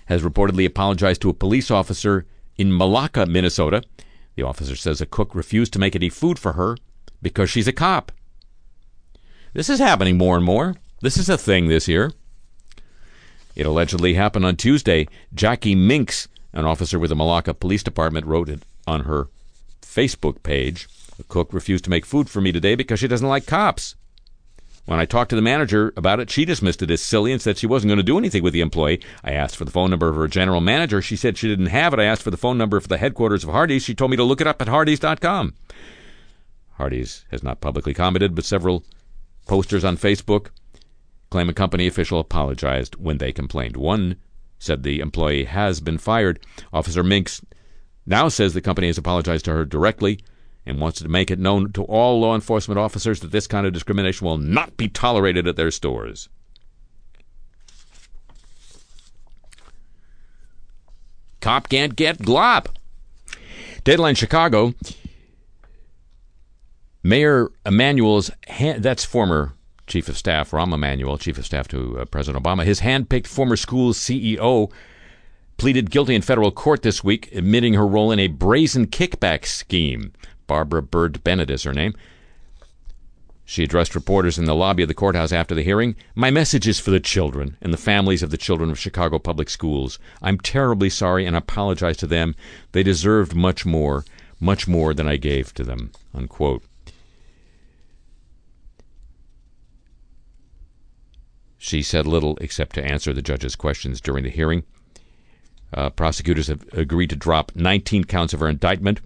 has 0.05 0.23
reportedly 0.23 0.65
apologized 0.65 1.21
to 1.21 1.29
a 1.29 1.33
police 1.33 1.69
officer 1.69 2.25
in 2.57 2.75
Malacca, 2.75 3.25
Minnesota. 3.25 3.83
The 4.35 4.43
officer 4.43 4.75
says 4.75 5.01
a 5.01 5.05
cook 5.05 5.35
refused 5.35 5.73
to 5.73 5.79
make 5.79 5.95
any 5.95 6.09
food 6.09 6.39
for 6.39 6.53
her 6.53 6.77
because 7.21 7.49
she's 7.49 7.67
a 7.67 7.73
cop. 7.73 8.11
This 9.53 9.69
is 9.69 9.79
happening 9.79 10.17
more 10.17 10.35
and 10.35 10.45
more. 10.45 10.75
This 11.01 11.17
is 11.17 11.29
a 11.29 11.37
thing 11.37 11.67
this 11.67 11.87
year. 11.87 12.11
It 13.55 13.65
allegedly 13.65 14.13
happened 14.13 14.45
on 14.45 14.55
Tuesday. 14.55 15.07
Jackie 15.33 15.75
Minks, 15.75 16.27
an 16.53 16.65
officer 16.65 16.99
with 16.99 17.09
the 17.09 17.15
Malacca 17.15 17.53
Police 17.53 17.83
Department, 17.83 18.25
wrote 18.25 18.49
it 18.49 18.63
on 18.85 19.01
her 19.01 19.27
Facebook 19.81 20.43
page. 20.43 20.87
The 21.17 21.23
cook 21.23 21.53
refused 21.53 21.83
to 21.85 21.89
make 21.89 22.05
food 22.05 22.29
for 22.29 22.39
me 22.39 22.51
today 22.51 22.75
because 22.75 22.99
she 22.99 23.07
doesn't 23.07 23.27
like 23.27 23.47
cops. 23.47 23.95
When 24.87 25.01
I 25.01 25.05
talked 25.05 25.31
to 25.31 25.35
the 25.35 25.41
manager 25.41 25.91
about 25.97 26.21
it, 26.21 26.29
she 26.29 26.45
dismissed 26.45 26.81
it 26.81 26.89
as 26.89 27.01
silly 27.01 27.33
and 27.33 27.41
said 27.41 27.57
she 27.57 27.67
wasn't 27.67 27.89
going 27.89 27.97
to 27.97 28.03
do 28.03 28.17
anything 28.17 28.41
with 28.41 28.53
the 28.53 28.61
employee. 28.61 29.01
I 29.21 29.33
asked 29.33 29.57
for 29.57 29.65
the 29.65 29.71
phone 29.71 29.89
number 29.89 30.07
of 30.07 30.15
her 30.15 30.29
general 30.29 30.61
manager. 30.61 31.01
She 31.01 31.17
said 31.17 31.37
she 31.37 31.49
didn't 31.49 31.65
have 31.65 31.93
it. 31.93 31.99
I 31.99 32.05
asked 32.05 32.21
for 32.21 32.31
the 32.31 32.37
phone 32.37 32.57
number 32.57 32.79
for 32.79 32.87
the 32.87 32.97
headquarters 32.97 33.43
of 33.43 33.49
Hardee's. 33.49 33.83
She 33.83 33.93
told 33.93 34.11
me 34.11 34.17
to 34.17 34.23
look 34.23 34.39
it 34.39 34.47
up 34.47 34.61
at 34.61 34.69
Hardee's.com. 34.69 35.55
Hardee's 36.77 37.25
has 37.31 37.43
not 37.43 37.59
publicly 37.59 37.93
commented, 37.93 38.33
but 38.33 38.45
several 38.45 38.85
posters 39.45 39.83
on 39.83 39.97
Facebook 39.97 40.51
claim 41.29 41.49
a 41.49 41.53
company 41.53 41.85
official 41.85 42.21
apologized 42.21 42.95
when 42.95 43.17
they 43.17 43.33
complained. 43.33 43.75
One 43.75 44.15
said 44.57 44.83
the 44.83 45.01
employee 45.01 45.43
has 45.43 45.81
been 45.81 45.97
fired. 45.97 46.39
Officer 46.71 47.03
Minks 47.03 47.41
now 48.05 48.29
says 48.29 48.53
the 48.53 48.61
company 48.61 48.87
has 48.87 48.97
apologized 48.97 49.43
to 49.45 49.51
her 49.51 49.65
directly 49.65 50.21
and 50.67 50.79
wants 50.79 50.99
to 50.99 51.07
make 51.07 51.31
it 51.31 51.39
known 51.39 51.71
to 51.71 51.83
all 51.83 52.19
law 52.19 52.35
enforcement 52.35 52.77
officers 52.77 53.21
that 53.21 53.31
this 53.31 53.47
kind 53.47 53.65
of 53.65 53.73
discrimination 53.73 54.25
will 54.25 54.37
not 54.37 54.77
be 54.77 54.87
tolerated 54.87 55.47
at 55.47 55.55
their 55.55 55.71
stores. 55.71 56.29
Cop 61.39 61.69
can't 61.69 61.95
get 61.95 62.19
glop. 62.19 62.67
Deadline 63.83 64.15
Chicago. 64.15 64.73
Mayor 67.03 67.49
Emanuel's 67.65 68.29
hand, 68.47 68.83
that's 68.83 69.05
former 69.05 69.53
Chief 69.85 70.09
of 70.09 70.17
Staff 70.17 70.51
Rahm 70.51 70.73
Emanuel, 70.73 71.17
Chief 71.17 71.37
of 71.37 71.45
Staff 71.45 71.69
to 71.69 71.99
uh, 71.99 72.05
President 72.05 72.43
Obama. 72.43 72.65
His 72.65 72.81
handpicked 72.81 73.27
former 73.27 73.55
school 73.55 73.93
CEO 73.93 74.69
pleaded 75.55 75.89
guilty 75.89 76.15
in 76.15 76.21
federal 76.21 76.51
court 76.51 76.81
this 76.81 77.03
week, 77.03 77.33
admitting 77.33 77.75
her 77.75 77.87
role 77.87 78.11
in 78.11 78.19
a 78.19 78.27
brazen 78.27 78.87
kickback 78.87 79.45
scheme. 79.45 80.11
Barbara 80.47 80.81
Byrd-Bennett 80.81 81.49
is 81.51 81.63
her 81.63 81.73
name. 81.73 81.93
She 83.49 83.63
addressed 83.63 83.95
reporters 83.95 84.37
in 84.37 84.43
the 84.43 84.53
lobby 84.53 84.83
of 84.83 84.89
the 84.89 84.93
courthouse 84.93 85.31
after 85.31 85.55
the 85.55 85.63
hearing. 85.63 85.95
My 86.15 86.29
message 86.29 86.67
is 86.67 86.79
for 86.79 86.91
the 86.91 86.99
children 86.99 87.55
and 87.61 87.71
the 87.71 87.77
families 87.77 88.21
of 88.21 88.29
the 88.29 88.37
children 88.37 88.69
of 88.69 88.77
Chicago 88.77 89.19
public 89.19 89.49
schools. 89.49 89.99
I'm 90.21 90.37
terribly 90.37 90.89
sorry 90.89 91.25
and 91.25 91.33
apologize 91.33 91.95
to 91.97 92.07
them. 92.07 92.35
They 92.73 92.83
deserved 92.83 93.35
much 93.35 93.65
more, 93.65 94.03
much 94.39 94.67
more 94.67 94.93
than 94.93 95.07
I 95.07 95.15
gave 95.15 95.53
to 95.53 95.63
them. 95.63 95.91
Unquote. 96.13 96.63
She 101.57 101.81
said 101.81 102.05
little 102.05 102.37
except 102.41 102.75
to 102.75 102.85
answer 102.85 103.13
the 103.13 103.21
judge's 103.21 103.55
questions 103.55 104.01
during 104.01 104.25
the 104.25 104.29
hearing. 104.29 104.63
Uh, 105.73 105.89
prosecutors 105.89 106.47
have 106.47 106.65
agreed 106.73 107.09
to 107.11 107.15
drop 107.15 107.53
19 107.55 108.03
counts 108.03 108.33
of 108.33 108.41
her 108.41 108.49
indictment 108.49 108.99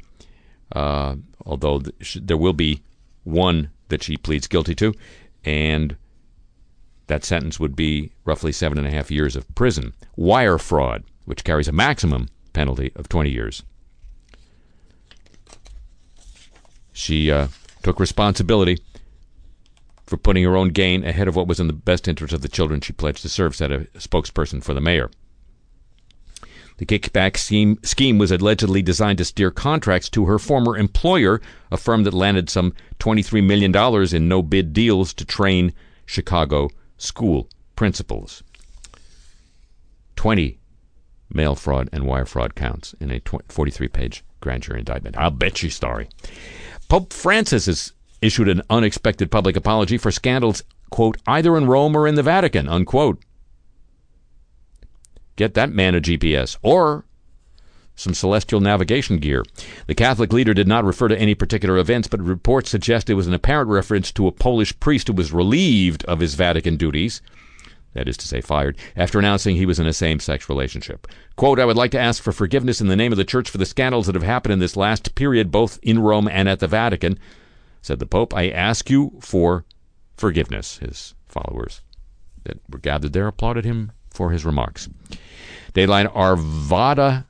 uh, 0.71 1.15
although 1.45 1.79
th- 1.79 2.19
there 2.21 2.38
will 2.38 2.53
be 2.53 2.81
one 3.23 3.69
that 3.89 4.03
she 4.03 4.17
pleads 4.17 4.47
guilty 4.47 4.75
to, 4.75 4.93
and 5.43 5.95
that 7.07 7.25
sentence 7.25 7.60
would 7.60 7.75
be 7.75 8.12
roughly 8.25 8.51
seven 8.51 8.77
and 8.77 8.88
a 8.88 8.91
half 8.91 9.12
years 9.12 9.36
of 9.36 9.53
prison. 9.55 9.93
Wire 10.15 10.57
fraud, 10.57 11.03
which 11.25 11.43
carries 11.43 11.67
a 11.67 11.73
maximum 11.73 12.29
penalty 12.53 12.91
of 12.95 13.10
20 13.10 13.29
years. 13.29 13.63
She 16.93 17.31
uh, 17.31 17.47
took 17.84 17.99
responsibility 17.99 18.79
for 20.05 20.17
putting 20.17 20.43
her 20.43 20.57
own 20.57 20.69
gain 20.69 21.05
ahead 21.05 21.27
of 21.27 21.36
what 21.36 21.47
was 21.47 21.60
in 21.60 21.67
the 21.67 21.73
best 21.73 22.07
interest 22.07 22.34
of 22.34 22.41
the 22.41 22.49
children 22.49 22.81
she 22.81 22.93
pledged 22.93 23.21
to 23.21 23.29
serve, 23.29 23.55
said 23.55 23.71
a 23.71 23.86
spokesperson 23.97 24.63
for 24.63 24.73
the 24.73 24.81
mayor. 24.81 25.10
The 26.82 26.88
kickback 26.88 27.38
scheme, 27.38 27.78
scheme 27.84 28.17
was 28.17 28.32
allegedly 28.32 28.82
designed 28.82 29.20
to 29.20 29.26
steer 29.26 29.52
contracts 29.52 30.10
to 30.10 30.26
her 30.26 30.39
former 30.39 30.76
employer, 30.76 31.39
a 31.72 31.78
firm 31.78 32.06
that 32.06 32.13
landed 32.15 32.50
some 32.50 32.74
$23 32.98 33.46
million 33.46 34.15
in 34.15 34.28
no 34.28 34.41
bid 34.41 34.74
deals 34.74 35.13
to 35.13 35.24
train 35.24 35.74
Chicago 36.08 36.72
school 36.98 37.48
principals. 37.76 38.41
20 40.15 40.58
mail 41.32 41.54
fraud 41.54 41.88
and 41.94 42.08
wire 42.08 42.26
fraud 42.26 42.56
counts 42.56 42.96
in 43.00 43.12
a 43.12 43.22
43 43.50 43.88
page 43.88 44.24
grand 44.39 44.63
jury 44.63 44.80
indictment. 44.80 45.15
I'll 45.20 45.30
bet 45.30 45.62
you 45.62 45.70
story. 45.70 46.10
Pope 46.89 47.13
Francis 47.13 47.67
has 47.67 47.94
issued 48.24 48.50
an 48.50 48.63
unexpected 48.72 49.30
public 49.30 49.56
apology 49.56 50.00
for 50.00 50.10
scandals, 50.10 50.63
quote, 50.89 51.17
either 51.28 51.56
in 51.58 51.67
Rome 51.67 51.96
or 51.96 52.08
in 52.08 52.15
the 52.15 52.24
Vatican, 52.24 52.67
unquote. 52.67 53.22
Get 55.41 55.56
that 55.56 55.73
man 55.73 55.95
a 55.95 55.99
GPS 55.99 56.56
or 56.62 57.04
some 57.95 58.13
celestial 58.13 58.62
navigation 58.62 59.17
gear. 59.17 59.43
The 59.88 59.95
Catholic 59.95 60.32
leader 60.32 60.54
did 60.54 60.67
not 60.67 60.86
refer 60.86 61.08
to 61.08 61.17
any 61.17 61.34
particular 61.34 61.80
events, 61.80 62.08
but 62.08 62.21
reports 62.21 62.69
suggest 62.69 63.10
it 63.10 63.15
was 63.15 63.25
an 63.25 63.34
apparent 63.34 63.67
reference 63.67 64.12
to 64.12 64.27
a 64.27 64.32
Polish 64.32 64.80
priest 64.80 65.08
who 65.08 65.15
was 65.15 65.32
relieved 65.32 66.06
of 66.06 66.19
his 66.19 66.36
Vatican 66.36 66.77
duties 66.77 67.23
that 67.93 68.08
is 68.08 68.17
to 68.17 68.27
say, 68.27 68.39
fired, 68.39 68.77
after 68.95 69.17
announcing 69.17 69.56
he 69.56 69.65
was 69.65 69.80
in 69.80 69.88
a 69.88 69.93
same 69.93 70.19
sex 70.19 70.47
relationship. 70.47 71.08
Quote, 71.38 71.60
I 71.60 71.65
would 71.65 71.75
like 71.75 71.89
to 71.91 71.99
ask 71.99 72.21
for 72.21 72.32
forgiveness 72.32 72.80
in 72.80 72.86
the 72.86 72.95
name 72.95 73.12
of 73.12 73.17
the 73.17 73.25
Church 73.25 73.49
for 73.49 73.58
the 73.58 73.65
scandals 73.65 74.06
that 74.06 74.13
have 74.13 74.21
happened 74.21 74.54
in 74.54 74.60
this 74.60 74.77
last 74.77 75.15
period, 75.15 75.49
both 75.49 75.80
in 75.82 75.97
Rome 75.97 76.27
and 76.27 76.47
at 76.47 76.60
the 76.60 76.67
Vatican, 76.67 77.17
said 77.82 77.97
the 77.97 78.06
Pope. 78.06 78.32
I 78.36 78.49
ask 78.49 78.91
you 78.91 79.13
for 79.21 79.65
forgiveness. 80.15 80.77
His 80.77 81.15
followers 81.25 81.82
that 82.43 82.60
were 82.69 82.77
gathered 82.77 83.13
there 83.13 83.25
applauded 83.25 83.65
him 83.65 83.91
for 84.12 84.32
his 84.32 84.45
remarks. 84.45 84.89
Dateline 85.74 86.13
Arvada, 86.13 87.26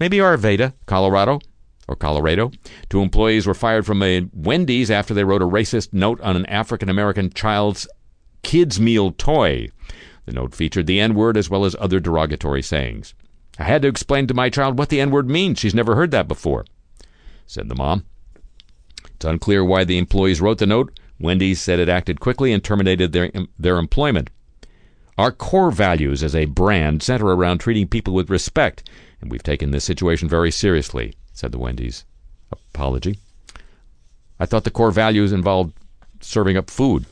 maybe 0.00 0.18
Arvada, 0.18 0.72
Colorado, 0.86 1.40
or 1.88 1.96
Colorado. 1.96 2.50
Two 2.88 3.00
employees 3.00 3.46
were 3.46 3.54
fired 3.54 3.86
from 3.86 4.02
a 4.02 4.26
Wendy's 4.32 4.90
after 4.90 5.14
they 5.14 5.24
wrote 5.24 5.42
a 5.42 5.46
racist 5.46 5.92
note 5.92 6.20
on 6.20 6.36
an 6.36 6.46
African 6.46 6.88
American 6.88 7.30
child's 7.30 7.86
kids' 8.42 8.80
meal 8.80 9.12
toy. 9.12 9.68
The 10.24 10.32
note 10.32 10.54
featured 10.54 10.86
the 10.86 11.00
N 11.00 11.14
word 11.14 11.36
as 11.36 11.48
well 11.48 11.64
as 11.64 11.76
other 11.78 12.00
derogatory 12.00 12.62
sayings. 12.62 13.14
I 13.58 13.64
had 13.64 13.82
to 13.82 13.88
explain 13.88 14.26
to 14.26 14.34
my 14.34 14.50
child 14.50 14.78
what 14.78 14.88
the 14.88 15.00
N 15.00 15.10
word 15.10 15.28
means. 15.28 15.58
She's 15.58 15.74
never 15.74 15.94
heard 15.94 16.10
that 16.10 16.28
before, 16.28 16.64
said 17.46 17.68
the 17.68 17.74
mom. 17.74 18.04
It's 19.14 19.24
unclear 19.24 19.64
why 19.64 19.84
the 19.84 19.98
employees 19.98 20.40
wrote 20.40 20.58
the 20.58 20.66
note. 20.66 20.98
Wendy's 21.18 21.60
said 21.60 21.78
it 21.78 21.88
acted 21.88 22.20
quickly 22.20 22.52
and 22.52 22.62
terminated 22.62 23.12
their, 23.12 23.30
their 23.58 23.78
employment. 23.78 24.28
Our 25.18 25.32
core 25.32 25.70
values 25.70 26.22
as 26.22 26.34
a 26.34 26.44
brand 26.44 27.02
center 27.02 27.28
around 27.28 27.58
treating 27.58 27.88
people 27.88 28.12
with 28.12 28.28
respect, 28.28 28.88
and 29.20 29.30
we've 29.30 29.42
taken 29.42 29.70
this 29.70 29.84
situation 29.84 30.28
very 30.28 30.50
seriously, 30.50 31.14
said 31.32 31.52
the 31.52 31.58
Wendy's 31.58 32.04
apology. 32.52 33.18
I 34.38 34.44
thought 34.44 34.64
the 34.64 34.70
core 34.70 34.90
values 34.90 35.32
involved 35.32 35.72
serving 36.20 36.58
up 36.58 36.68
food. 36.68 37.06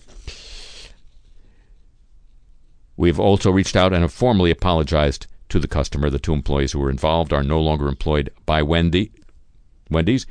We've 2.97 3.19
also 3.19 3.51
reached 3.51 3.75
out 3.75 3.93
and 3.93 4.03
have 4.03 4.13
formally 4.13 4.51
apologized 4.51 5.27
to 5.49 5.59
the 5.59 5.67
customer. 5.67 6.11
The 6.11 6.19
two 6.19 6.35
employees 6.35 6.73
who 6.73 6.81
were 6.81 6.91
involved 6.91 7.33
are 7.33 7.43
no 7.43 7.61
longer 7.61 7.89
employed 7.89 8.31
by 8.45 8.63
Wendy. 8.63 9.13
Wendy's. 9.91 10.27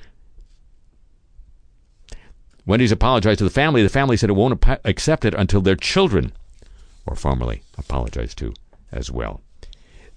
Wendy's 2.65 2.91
apologized 2.91 3.39
to 3.39 3.43
the 3.43 3.49
family. 3.49 3.83
The 3.83 3.89
family 3.89 4.15
said 4.15 4.29
it 4.29 4.33
won't 4.33 4.63
accept 4.86 5.25
it 5.25 5.33
until 5.33 5.59
their 5.59 5.75
children 5.75 6.31
are 7.07 7.15
formally 7.15 7.63
apologized 7.77 8.37
to 8.39 8.53
as 8.91 9.11
well. 9.11 9.41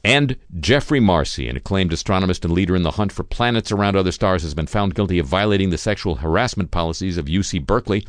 And 0.05 0.37
Geoffrey 0.61 1.01
Marcy, 1.01 1.49
an 1.49 1.57
acclaimed 1.57 1.92
astronomist 1.92 2.44
and 2.44 2.55
leader 2.55 2.77
in 2.77 2.85
the 2.85 2.92
hunt 2.92 3.11
for 3.11 3.25
planets 3.25 3.72
around 3.72 3.96
other 3.96 4.12
stars, 4.12 4.42
has 4.42 4.55
been 4.55 4.66
found 4.66 4.94
guilty 4.94 5.18
of 5.18 5.27
violating 5.27 5.70
the 5.70 5.79
sexual 5.79 6.16
harassment 6.16 6.70
policies 6.70 7.16
of 7.16 7.27
UC 7.27 7.66
Berkeley 7.66 8.05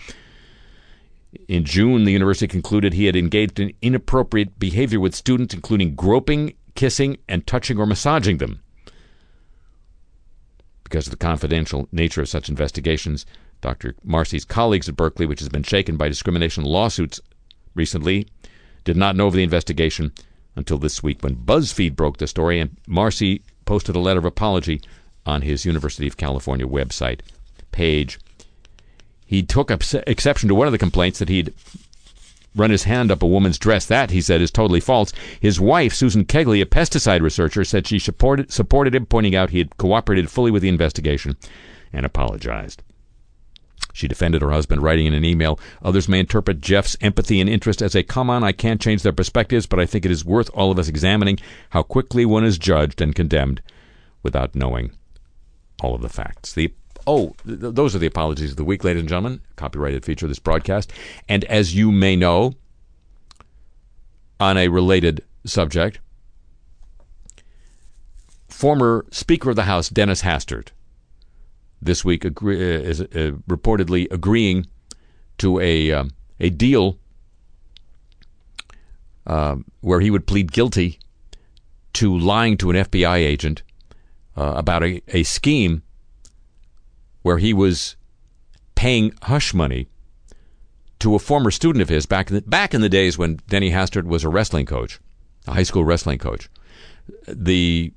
in 1.48 1.66
June, 1.66 2.04
the 2.04 2.12
university 2.12 2.48
concluded 2.48 2.94
he 2.94 3.06
had 3.06 3.16
engaged 3.16 3.60
in 3.60 3.74
inappropriate 3.82 4.58
behavior 4.60 5.00
with 5.00 5.16
students, 5.16 5.54
including 5.54 5.96
groping, 5.96 6.54
kissing, 6.76 7.18
and 7.28 7.46
touching 7.46 7.78
or 7.78 7.86
massaging 7.86 8.38
them. 8.38 8.62
Because 10.84 11.08
of 11.08 11.12
the 11.12 11.18
confidential 11.18 11.88
nature 11.92 12.22
of 12.22 12.30
such 12.30 12.50
investigations, 12.50 13.26
Dr. 13.60 13.96
Marcy's 14.04 14.46
colleagues 14.46 14.88
at 14.88 14.96
Berkeley, 14.96 15.26
which 15.26 15.40
has 15.40 15.50
been 15.50 15.64
shaken 15.64 15.98
by 15.98 16.08
discrimination 16.08 16.64
lawsuits 16.64 17.20
recently, 17.76 18.28
did 18.88 18.98
not 18.98 19.18
know 19.18 19.28
of 19.28 19.34
the 19.34 19.44
investigation 19.44 20.14
until 20.56 20.78
this 20.78 21.04
week 21.04 21.22
when 21.22 21.36
BuzzFeed 21.36 21.96
broke 21.96 22.18
the 22.18 22.26
story 22.26 22.60
and 22.60 22.78
Marcy 22.88 23.42
posted 23.66 23.98
a 23.98 24.00
letter 24.00 24.20
of 24.20 24.26
apology 24.26 24.82
on 25.26 25.42
his 25.42 25.66
University 25.66 26.08
of 26.08 26.16
California 26.16 26.66
website 26.66 27.20
page 27.72 28.18
he 29.26 29.44
took 29.44 29.70
exception 29.70 30.48
to 30.48 30.56
one 30.56 30.68
of 30.68 30.72
the 30.72 30.78
complaints 30.78 31.20
that 31.20 31.28
he'd 31.28 31.54
run 32.56 32.72
his 32.72 32.86
hand 32.86 33.12
up 33.12 33.22
a 33.22 33.28
woman's 33.28 33.60
dress. 33.60 33.86
That, 33.86 34.10
he 34.10 34.22
said, 34.22 34.42
is 34.42 34.52
totally 34.52 34.80
false. 34.80 35.12
His 35.42 35.60
wife, 35.60 35.94
Susan 35.94 36.24
Kegley, 36.24 36.62
a 36.62 36.66
pesticide 36.66 37.22
researcher, 37.22 37.66
said 37.66 37.86
she 37.86 38.00
supported, 38.00 38.54
supported 38.54 38.96
him, 38.96 39.06
pointing 39.06 39.36
out 39.36 39.50
he 39.50 39.58
had 39.58 39.76
cooperated 39.76 40.32
fully 40.32 40.50
with 40.50 40.62
the 40.62 40.70
investigation 40.70 41.36
and 41.92 42.06
apologized. 42.06 42.82
She 43.98 44.08
defended 44.08 44.44
her 44.44 44.52
husband, 44.52 44.84
writing 44.84 45.08
in 45.08 45.16
an 45.16 45.26
email 45.26 45.60
Others 45.82 46.08
may 46.08 46.20
interpret 46.20 46.62
Jeff's 46.62 46.96
empathy 47.02 47.42
and 47.42 47.50
interest 47.50 47.82
as 47.82 47.96
a 47.96 48.04
come 48.04 48.30
on, 48.30 48.44
I 48.44 48.52
can't 48.52 48.80
change 48.80 49.02
their 49.02 49.12
perspectives, 49.12 49.66
but 49.66 49.80
I 49.80 49.88
think 49.88 50.06
it 50.06 50.12
is 50.12 50.24
worth 50.24 50.52
all 50.54 50.70
of 50.70 50.78
us 50.78 50.88
examining 50.88 51.40
how 51.72 51.82
quickly 51.82 52.24
one 52.24 52.46
is 52.46 52.60
judged 52.60 53.02
and 53.02 53.16
condemned 53.16 53.60
without 54.22 54.54
knowing 54.54 54.92
all 55.82 55.96
of 55.96 56.04
the 56.04 56.10
facts. 56.10 56.54
The 56.54 56.72
Oh, 57.08 57.34
th- 57.44 57.60
those 57.60 57.96
are 57.96 58.00
the 58.00 58.06
apologies 58.06 58.52
of 58.52 58.58
the 58.58 58.64
week, 58.64 58.84
ladies 58.84 59.00
and 59.00 59.10
gentlemen. 59.10 59.42
Copyrighted 59.56 60.06
feature 60.06 60.28
of 60.28 60.30
this 60.30 60.38
broadcast. 60.38 60.94
And 61.28 61.44
as 61.46 61.74
you 61.74 61.92
may 61.92 62.16
know, 62.16 62.54
on 64.40 64.58
a 64.58 64.68
related 64.68 65.24
subject, 65.44 66.00
former 68.48 69.06
Speaker 69.10 69.50
of 69.50 69.56
the 69.56 69.64
House 69.64 69.90
Dennis 69.90 70.22
Hastert 70.22 70.68
this 71.82 72.04
week 72.04 72.26
agree, 72.26 72.58
uh, 72.58 72.80
is 72.80 73.02
uh, 73.02 73.32
reportedly 73.48 74.08
agreeing 74.12 74.68
to 75.38 75.60
a 75.60 75.92
um, 75.92 76.12
a 76.40 76.50
deal 76.50 76.98
uh, 79.26 79.58
where 79.82 80.00
he 80.00 80.10
would 80.10 80.28
plead 80.28 80.52
guilty 80.52 81.00
to 81.94 82.18
lying 82.18 82.58
to 82.58 82.70
an 82.70 82.76
FBI 82.76 83.18
agent 83.18 83.64
uh, 84.36 84.54
about 84.56 84.84
a, 84.84 85.02
a 85.10 85.24
scheme 85.24 85.82
where 87.24 87.38
he 87.40 87.54
was 87.54 87.96
paying 88.76 89.14
hush 89.24 89.54
money 89.54 89.88
to 91.00 91.16
a 91.16 91.20
former 91.20 91.52
student 91.52 91.82
of 91.82 91.90
his 91.90 92.06
back 92.06 92.30
in 92.30 92.36
the, 92.36 92.42
back 92.44 92.74
in 92.74 92.82
the 92.82 92.90
days 92.90 93.18
when 93.18 93.40
Denny 93.48 93.72
Hastert 93.72 94.06
was 94.06 94.24
a 94.24 94.30
wrestling 94.30 94.66
coach, 94.66 95.00
a 95.48 95.54
high 95.54 95.64
school 95.64 95.84
wrestling 95.84 96.20
coach. 96.20 96.50
The 97.28 97.92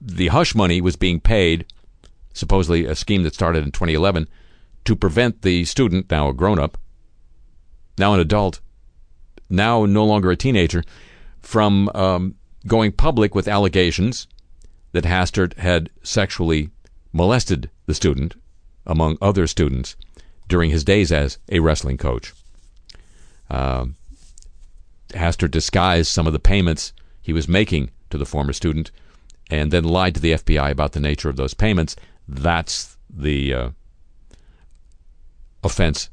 the 0.00 0.28
hush 0.28 0.54
money 0.54 0.80
was 0.80 0.94
being 0.94 1.20
paid, 1.20 1.66
supposedly 2.36 2.84
a 2.84 2.94
scheme 2.94 3.22
that 3.22 3.34
started 3.34 3.64
in 3.64 3.72
2011, 3.72 4.28
to 4.84 4.94
prevent 4.94 5.42
the 5.42 5.64
student, 5.64 6.10
now 6.10 6.28
a 6.28 6.34
grown 6.34 6.58
up, 6.58 6.78
now 7.98 8.14
an 8.14 8.20
adult, 8.20 8.60
now 9.48 9.84
no 9.84 10.04
longer 10.04 10.30
a 10.30 10.36
teenager, 10.36 10.84
from 11.40 11.88
um, 11.94 12.34
going 12.66 12.92
public 12.92 13.34
with 13.34 13.48
allegations 13.48 14.26
that 14.92 15.04
Hastert 15.04 15.56
had 15.58 15.90
sexually 16.02 16.70
molested 17.12 17.70
the 17.86 17.94
student, 17.94 18.34
among 18.86 19.16
other 19.20 19.46
students, 19.46 19.96
during 20.48 20.70
his 20.70 20.84
days 20.84 21.10
as 21.10 21.38
a 21.48 21.60
wrestling 21.60 21.96
coach. 21.96 22.32
Uh, 23.50 23.86
Hastert 25.10 25.50
disguised 25.50 26.08
some 26.08 26.26
of 26.26 26.32
the 26.32 26.38
payments 26.38 26.92
he 27.20 27.32
was 27.32 27.48
making 27.48 27.90
to 28.10 28.18
the 28.18 28.26
former 28.26 28.52
student 28.52 28.90
and 29.50 29.70
then 29.70 29.84
lied 29.84 30.14
to 30.14 30.20
the 30.20 30.32
FBI 30.32 30.70
about 30.70 30.92
the 30.92 31.00
nature 31.00 31.28
of 31.28 31.36
those 31.36 31.54
payments. 31.54 31.96
That's 32.28 32.96
the 33.08 33.54
uh, 33.54 33.70
offense 35.62 36.10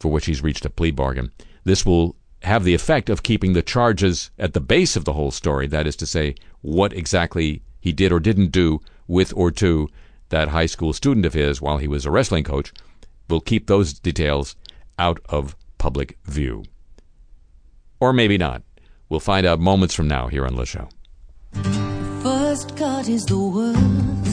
for 0.00 0.10
which 0.10 0.26
he's 0.26 0.42
reached 0.42 0.64
a 0.64 0.70
plea 0.70 0.90
bargain. 0.90 1.30
This 1.64 1.86
will 1.86 2.16
have 2.42 2.64
the 2.64 2.74
effect 2.74 3.08
of 3.08 3.22
keeping 3.22 3.52
the 3.52 3.62
charges 3.62 4.30
at 4.38 4.52
the 4.52 4.60
base 4.60 4.96
of 4.96 5.04
the 5.04 5.12
whole 5.12 5.30
story. 5.30 5.66
That 5.68 5.86
is 5.86 5.96
to 5.96 6.06
say, 6.06 6.34
what 6.60 6.92
exactly 6.92 7.62
he 7.80 7.92
did 7.92 8.12
or 8.12 8.20
didn't 8.20 8.50
do 8.50 8.80
with 9.06 9.32
or 9.36 9.50
to 9.52 9.88
that 10.30 10.48
high 10.48 10.66
school 10.66 10.92
student 10.92 11.24
of 11.24 11.34
his 11.34 11.62
while 11.62 11.78
he 11.78 11.88
was 11.88 12.04
a 12.04 12.10
wrestling 12.10 12.44
coach. 12.44 12.72
Will 13.28 13.40
keep 13.40 13.66
those 13.66 13.92
details 13.92 14.56
out 14.98 15.20
of 15.28 15.56
public 15.78 16.18
view. 16.24 16.64
Or 18.00 18.12
maybe 18.12 18.36
not. 18.36 18.62
We'll 19.08 19.20
find 19.20 19.46
out 19.46 19.60
moments 19.60 19.94
from 19.94 20.08
now 20.08 20.26
here 20.26 20.46
on 20.46 20.56
the 20.56 20.66
Show. 20.66 20.88
First 22.22 22.76
cut 22.76 23.08
is 23.08 23.24
the 23.24 23.38
worst. 23.38 24.31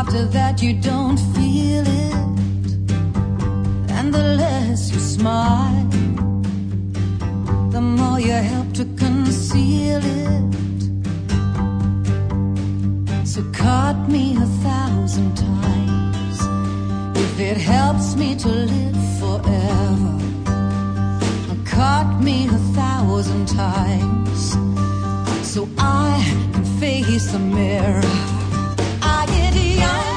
After 0.00 0.24
that, 0.36 0.60
you 0.60 0.72
don't 0.74 1.18
feel 1.36 1.84
it. 1.86 2.14
And 3.96 4.12
the 4.12 4.24
less 4.42 4.90
you 4.92 4.98
smile, 4.98 5.88
the 7.70 7.80
more 7.80 8.18
you 8.18 8.32
help 8.32 8.72
to 8.74 8.84
conceal 9.04 10.00
it. 10.02 10.52
So 13.24 13.40
cut 13.52 13.96
me 14.08 14.36
a 14.36 14.48
thousand 14.66 15.36
times 15.36 16.38
if 17.16 17.38
it 17.38 17.56
helps 17.56 18.16
me 18.16 18.34
to 18.44 18.48
live 18.48 18.98
forever. 19.20 20.18
Cut 21.64 22.08
me 22.20 22.48
a 22.48 22.60
thousand 22.80 23.46
times 23.46 24.42
so 25.52 25.68
I 25.78 26.20
can 26.52 26.64
face 26.80 27.30
the 27.30 27.38
mirror. 27.38 28.34
I 29.36 30.13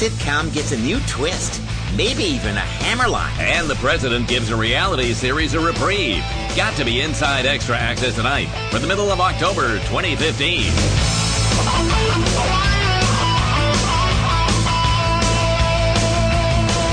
sitcom 0.00 0.50
gets 0.54 0.72
a 0.72 0.78
new 0.78 0.98
twist, 1.00 1.60
maybe 1.94 2.22
even 2.22 2.56
a 2.56 2.60
hammerline. 2.60 3.38
And 3.38 3.68
the 3.68 3.74
president 3.74 4.28
gives 4.28 4.48
a 4.48 4.56
reality 4.56 5.12
series 5.12 5.52
a 5.52 5.60
reprieve. 5.60 6.24
Got 6.56 6.74
to 6.76 6.86
be 6.86 7.02
inside 7.02 7.44
extra 7.44 7.76
access 7.76 8.14
tonight 8.14 8.46
for 8.70 8.78
the 8.78 8.86
middle 8.86 9.12
of 9.12 9.20
October 9.20 9.76
2015. 9.80 10.62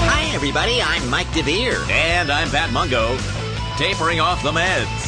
Hi, 0.10 0.36
everybody. 0.36 0.82
I'm 0.82 1.10
Mike 1.10 1.32
DeVere. 1.32 1.78
And 1.89 2.30
I'm 2.30 2.49
Pat 2.49 2.74
Mungo, 2.74 3.18
tapering 3.78 4.20
off 4.20 4.43
the 4.43 4.51
meds. 4.51 5.07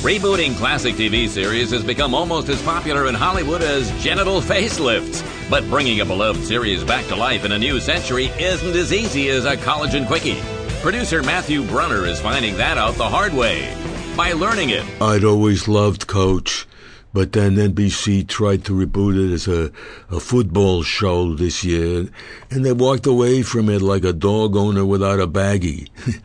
Rebooting 0.00 0.56
classic 0.56 0.94
TV 0.94 1.28
series 1.28 1.72
has 1.72 1.84
become 1.84 2.14
almost 2.14 2.48
as 2.48 2.62
popular 2.62 3.06
in 3.06 3.14
Hollywood 3.14 3.60
as 3.60 3.90
genital 4.02 4.40
facelifts. 4.40 5.22
But 5.50 5.68
bringing 5.68 6.00
a 6.00 6.06
beloved 6.06 6.42
series 6.42 6.82
back 6.82 7.06
to 7.08 7.16
life 7.16 7.44
in 7.44 7.52
a 7.52 7.58
new 7.58 7.80
century 7.80 8.28
isn't 8.38 8.74
as 8.74 8.94
easy 8.94 9.28
as 9.28 9.44
a 9.44 9.58
collagen 9.58 10.06
quickie. 10.06 10.40
Producer 10.80 11.22
Matthew 11.22 11.62
Brunner 11.66 12.06
is 12.06 12.18
finding 12.18 12.56
that 12.56 12.78
out 12.78 12.94
the 12.94 13.06
hard 13.06 13.34
way 13.34 13.76
by 14.16 14.32
learning 14.32 14.70
it. 14.70 14.86
I'd 15.02 15.22
always 15.22 15.68
loved 15.68 16.06
Coach, 16.06 16.66
but 17.12 17.32
then 17.32 17.56
NBC 17.56 18.26
tried 18.26 18.64
to 18.64 18.72
reboot 18.72 19.22
it 19.22 19.34
as 19.34 19.48
a, 19.48 19.70
a 20.10 20.18
football 20.18 20.82
show 20.82 21.34
this 21.34 21.62
year, 21.62 22.08
and 22.50 22.64
they 22.64 22.72
walked 22.72 23.04
away 23.04 23.42
from 23.42 23.68
it 23.68 23.82
like 23.82 24.04
a 24.04 24.14
dog 24.14 24.56
owner 24.56 24.86
without 24.86 25.20
a 25.20 25.26
baggie. 25.26 25.90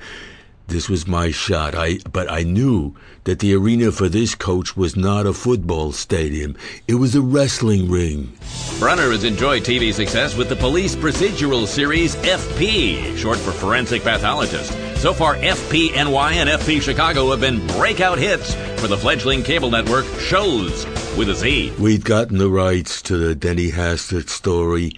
This 0.67 0.89
was 0.89 1.05
my 1.07 1.31
shot. 1.31 1.75
I 1.75 1.99
but 2.11 2.31
I 2.31 2.43
knew 2.43 2.95
that 3.25 3.39
the 3.39 3.53
arena 3.53 3.91
for 3.91 4.09
this 4.09 4.33
coach 4.33 4.75
was 4.75 4.95
not 4.95 5.25
a 5.25 5.33
football 5.33 5.91
stadium. 5.91 6.57
It 6.87 6.95
was 6.95 7.15
a 7.15 7.21
wrestling 7.21 7.89
ring. 7.89 8.33
Brunner 8.79 9.11
has 9.11 9.23
enjoyed 9.23 9.63
TV 9.63 9.93
success 9.93 10.35
with 10.35 10.49
the 10.49 10.55
police 10.55 10.95
procedural 10.95 11.67
series 11.67 12.15
FP, 12.17 13.15
short 13.15 13.37
for 13.37 13.51
Forensic 13.51 14.03
Pathologist. 14.03 14.71
So 14.99 15.13
far, 15.13 15.35
FPNY 15.35 16.33
and 16.33 16.49
FP 16.49 16.81
Chicago 16.81 17.29
have 17.31 17.41
been 17.41 17.65
breakout 17.67 18.17
hits 18.17 18.55
for 18.81 18.87
the 18.87 18.97
fledgling 18.97 19.43
cable 19.43 19.69
network 19.69 20.05
Shows 20.19 20.85
with 21.15 21.29
a 21.29 21.35
Z. 21.35 21.73
We'd 21.79 22.05
gotten 22.05 22.37
the 22.39 22.49
rights 22.49 23.01
to 23.03 23.17
the 23.17 23.35
Denny 23.35 23.71
Hastert 23.71 24.29
story, 24.29 24.93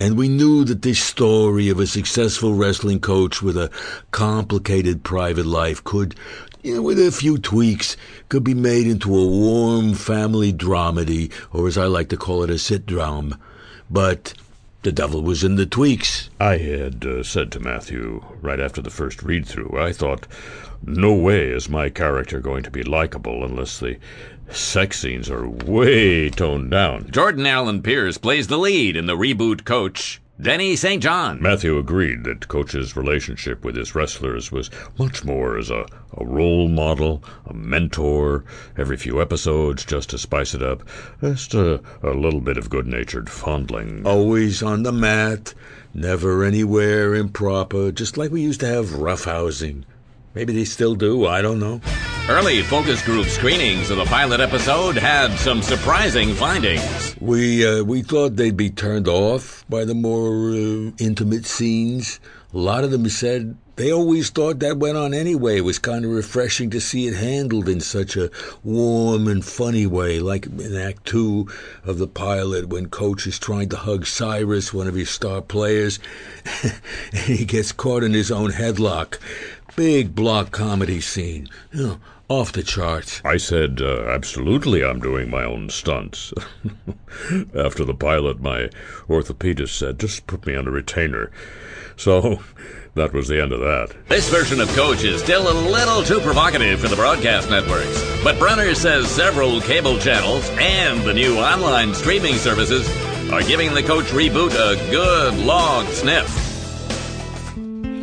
and 0.00 0.16
we 0.16 0.28
knew 0.30 0.64
that 0.64 0.80
this 0.80 0.98
story 0.98 1.68
of 1.68 1.78
a 1.78 1.86
successful 1.86 2.54
wrestling 2.54 3.00
coach 3.00 3.42
with 3.42 3.56
a 3.56 3.70
complicated 4.10 5.04
private 5.04 5.44
life 5.44 5.84
could, 5.84 6.14
you 6.62 6.76
know, 6.76 6.82
with 6.82 6.98
a 6.98 7.12
few 7.12 7.36
tweaks, 7.36 7.98
could 8.30 8.42
be 8.42 8.54
made 8.54 8.86
into 8.86 9.14
a 9.14 9.26
warm 9.26 9.92
family 9.92 10.54
dramedy, 10.54 11.30
or 11.52 11.68
as 11.68 11.76
I 11.76 11.84
like 11.84 12.08
to 12.08 12.16
call 12.16 12.42
it, 12.42 12.50
a 12.50 12.54
sitdram. 12.54 13.38
But 13.90 14.32
the 14.82 14.92
devil 14.92 15.22
was 15.22 15.44
in 15.44 15.56
the 15.56 15.66
tweaks. 15.66 16.30
I 16.40 16.56
had 16.56 17.04
uh, 17.04 17.22
said 17.22 17.52
to 17.52 17.60
Matthew 17.60 18.24
right 18.40 18.60
after 18.60 18.80
the 18.80 18.90
first 18.90 19.22
read 19.22 19.46
through, 19.46 19.78
I 19.78 19.92
thought, 19.92 20.26
no 20.84 21.12
way 21.12 21.50
is 21.50 21.68
my 21.68 21.90
character 21.90 22.40
going 22.40 22.62
to 22.62 22.70
be 22.70 22.82
likable 22.82 23.44
unless 23.44 23.78
the 23.78 23.98
sex 24.50 25.00
scenes 25.00 25.30
are 25.30 25.48
way 25.48 26.30
toned 26.30 26.70
down. 26.70 27.10
Jordan 27.10 27.46
Allen 27.46 27.82
Pierce 27.82 28.18
plays 28.18 28.48
the 28.48 28.58
lead 28.58 28.96
in 28.96 29.06
the 29.06 29.16
reboot 29.16 29.64
coach, 29.64 30.19
Denny 30.40 30.74
St. 30.74 31.02
John. 31.02 31.42
Matthew 31.42 31.76
agreed 31.76 32.24
that 32.24 32.48
Coach's 32.48 32.96
relationship 32.96 33.62
with 33.62 33.76
his 33.76 33.94
wrestlers 33.94 34.50
was 34.50 34.70
much 34.98 35.22
more 35.22 35.58
as 35.58 35.68
a, 35.68 35.84
a 36.16 36.24
role 36.24 36.66
model, 36.66 37.22
a 37.46 37.52
mentor, 37.52 38.44
every 38.78 38.96
few 38.96 39.20
episodes 39.20 39.84
just 39.84 40.08
to 40.10 40.18
spice 40.18 40.54
it 40.54 40.62
up, 40.62 40.82
just 41.20 41.52
a, 41.52 41.82
a 42.02 42.10
little 42.10 42.40
bit 42.40 42.56
of 42.56 42.70
good 42.70 42.86
natured 42.86 43.28
fondling. 43.28 44.06
Always 44.06 44.62
on 44.62 44.82
the 44.82 44.92
mat, 44.92 45.52
never 45.92 46.42
anywhere 46.42 47.14
improper, 47.14 47.92
just 47.92 48.16
like 48.16 48.30
we 48.30 48.40
used 48.40 48.60
to 48.60 48.66
have 48.66 48.86
roughhousing. 48.86 49.84
Maybe 50.32 50.54
they 50.54 50.64
still 50.64 50.94
do, 50.94 51.26
I 51.26 51.42
don't 51.42 51.60
know. 51.60 51.82
Early 52.30 52.62
focus 52.62 53.02
group 53.04 53.26
screenings 53.26 53.90
of 53.90 53.96
the 53.96 54.04
pilot 54.04 54.38
episode 54.38 54.96
had 54.96 55.36
some 55.36 55.62
surprising 55.62 56.32
findings. 56.32 57.16
We 57.20 57.66
uh, 57.66 57.82
we 57.82 58.02
thought 58.02 58.36
they'd 58.36 58.56
be 58.56 58.70
turned 58.70 59.08
off 59.08 59.64
by 59.68 59.84
the 59.84 59.96
more 59.96 60.50
uh, 60.50 60.92
intimate 60.98 61.44
scenes. 61.44 62.20
A 62.54 62.58
lot 62.58 62.84
of 62.84 62.92
them 62.92 63.08
said 63.08 63.56
they 63.74 63.90
always 63.90 64.30
thought 64.30 64.60
that 64.60 64.76
went 64.76 64.96
on 64.96 65.12
anyway. 65.12 65.56
It 65.56 65.62
was 65.62 65.80
kind 65.80 66.04
of 66.04 66.12
refreshing 66.12 66.70
to 66.70 66.80
see 66.80 67.08
it 67.08 67.14
handled 67.14 67.68
in 67.68 67.80
such 67.80 68.16
a 68.16 68.30
warm 68.62 69.26
and 69.26 69.44
funny 69.44 69.88
way, 69.88 70.20
like 70.20 70.46
in 70.46 70.76
Act 70.76 71.06
Two 71.06 71.48
of 71.82 71.98
the 71.98 72.06
pilot 72.06 72.68
when 72.68 72.90
Coach 72.90 73.26
is 73.26 73.40
trying 73.40 73.70
to 73.70 73.76
hug 73.76 74.06
Cyrus, 74.06 74.72
one 74.72 74.86
of 74.86 74.94
his 74.94 75.10
star 75.10 75.42
players, 75.42 75.98
and 76.62 77.24
he 77.24 77.44
gets 77.44 77.72
caught 77.72 78.04
in 78.04 78.14
his 78.14 78.30
own 78.30 78.52
headlock. 78.52 79.18
Big 79.74 80.14
block 80.14 80.52
comedy 80.52 81.00
scene. 81.00 81.48
You 81.72 81.86
know, 81.86 82.00
off 82.30 82.52
the 82.52 82.62
charts. 82.62 83.20
I 83.24 83.36
said, 83.36 83.82
uh, 83.82 84.04
absolutely, 84.04 84.84
I'm 84.84 85.00
doing 85.00 85.28
my 85.28 85.42
own 85.42 85.68
stunts. 85.68 86.32
After 87.54 87.84
the 87.84 87.92
pilot, 87.92 88.40
my 88.40 88.70
orthopedist 89.08 89.76
said, 89.76 89.98
just 89.98 90.28
put 90.28 90.46
me 90.46 90.54
on 90.54 90.68
a 90.68 90.70
retainer. 90.70 91.32
So 91.96 92.40
that 92.94 93.12
was 93.12 93.26
the 93.26 93.42
end 93.42 93.52
of 93.52 93.58
that. 93.60 93.96
This 94.08 94.30
version 94.30 94.60
of 94.60 94.68
Coach 94.76 95.02
is 95.02 95.20
still 95.20 95.50
a 95.50 95.56
little 95.70 96.04
too 96.04 96.20
provocative 96.20 96.80
for 96.80 96.88
the 96.88 96.96
broadcast 96.96 97.50
networks, 97.50 98.00
but 98.22 98.38
Brunner 98.38 98.74
says 98.76 99.10
several 99.10 99.60
cable 99.60 99.98
channels 99.98 100.48
and 100.50 101.02
the 101.02 101.12
new 101.12 101.36
online 101.36 101.94
streaming 101.94 102.36
services 102.36 102.88
are 103.32 103.42
giving 103.42 103.74
the 103.74 103.82
Coach 103.82 104.06
reboot 104.06 104.52
a 104.52 104.76
good 104.90 105.36
long 105.38 105.86
sniff. 105.88 106.49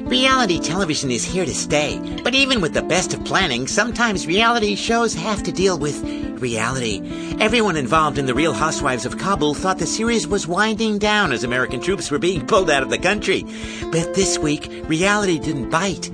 Reality 0.08 0.58
television 0.62 1.12
is 1.12 1.26
here 1.26 1.44
to 1.44 1.54
stay, 1.54 2.00
but 2.24 2.34
even 2.34 2.62
with 2.62 2.74
the 2.74 2.82
best 2.82 3.14
of 3.14 3.26
planning, 3.26 3.68
sometimes 3.68 4.26
reality 4.26 4.74
shows 4.74 5.14
have 5.14 5.44
to 5.44 5.52
deal 5.52 5.78
with 5.78 6.02
reality. 6.42 7.02
Everyone 7.42 7.76
involved 7.76 8.18
in 8.18 8.26
The 8.26 8.34
Real 8.34 8.54
Housewives 8.54 9.06
of 9.06 9.18
Kabul 9.18 9.54
thought 9.54 9.80
the 9.80 9.86
series 9.86 10.26
was 10.26 10.48
winding 10.48 10.98
down 10.98 11.34
as 11.34 11.44
American 11.44 11.82
troops 11.82 12.10
were 12.10 12.20
being 12.20 12.48
pulled 12.48 12.72
out 12.72 12.84
of 12.84 12.90
the 12.90 12.98
country. 12.98 13.44
But 13.92 14.14
this 14.14 14.40
week, 14.40 14.72
reality 14.86 15.40
didn't 15.40 15.72
bite, 15.72 16.10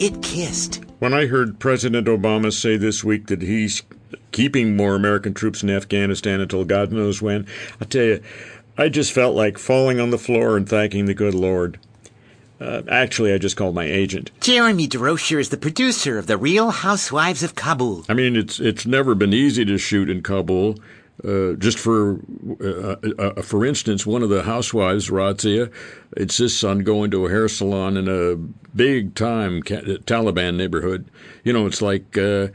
it 0.00 0.24
kissed. 0.24 0.84
When 0.98 1.14
I 1.14 1.26
heard 1.26 1.60
President 1.60 2.08
Obama 2.08 2.52
say 2.52 2.76
this 2.76 3.04
week 3.04 3.28
that 3.28 3.42
he's 3.42 3.84
keeping 4.32 4.74
more 4.74 4.96
American 4.96 5.34
troops 5.34 5.62
in 5.62 5.70
Afghanistan 5.70 6.40
until 6.40 6.64
God 6.64 6.90
knows 6.90 7.22
when, 7.22 7.46
I 7.80 7.84
tell 7.84 8.02
you, 8.02 8.22
I 8.76 8.88
just 8.88 9.12
felt 9.12 9.36
like 9.36 9.56
falling 9.56 10.00
on 10.00 10.10
the 10.10 10.18
floor 10.18 10.56
and 10.56 10.68
thanking 10.68 11.06
the 11.06 11.14
good 11.14 11.34
Lord. 11.34 11.78
Uh, 12.60 12.82
actually, 12.88 13.32
I 13.32 13.38
just 13.38 13.56
called 13.56 13.74
my 13.74 13.84
agent. 13.84 14.30
Jeremy 14.40 14.88
DeRocher 14.88 15.38
is 15.38 15.50
the 15.50 15.56
producer 15.56 16.18
of 16.18 16.26
The 16.26 16.38
Real 16.38 16.70
Housewives 16.70 17.42
of 17.42 17.54
Kabul. 17.54 18.04
I 18.08 18.14
mean, 18.14 18.34
it's 18.34 18.58
it's 18.60 18.86
never 18.86 19.14
been 19.14 19.34
easy 19.34 19.64
to 19.64 19.76
shoot 19.78 20.08
in 20.08 20.22
Kabul. 20.22 20.76
Uh, 21.24 21.54
just 21.54 21.78
for 21.78 22.20
uh, 22.62 22.96
uh, 23.18 23.42
for 23.42 23.64
instance, 23.64 24.04
one 24.06 24.22
of 24.22 24.28
the 24.28 24.42
housewives, 24.42 25.08
Razia, 25.08 25.72
insists 26.16 26.62
on 26.62 26.80
going 26.80 27.10
to 27.10 27.26
a 27.26 27.30
hair 27.30 27.48
salon 27.48 27.96
in 27.96 28.06
a 28.08 28.36
big 28.76 29.14
time 29.14 29.62
Taliban 29.62 30.56
neighborhood. 30.56 31.06
You 31.42 31.54
know, 31.54 31.66
it's 31.66 31.80
like, 31.80 32.18
uh, 32.18 32.48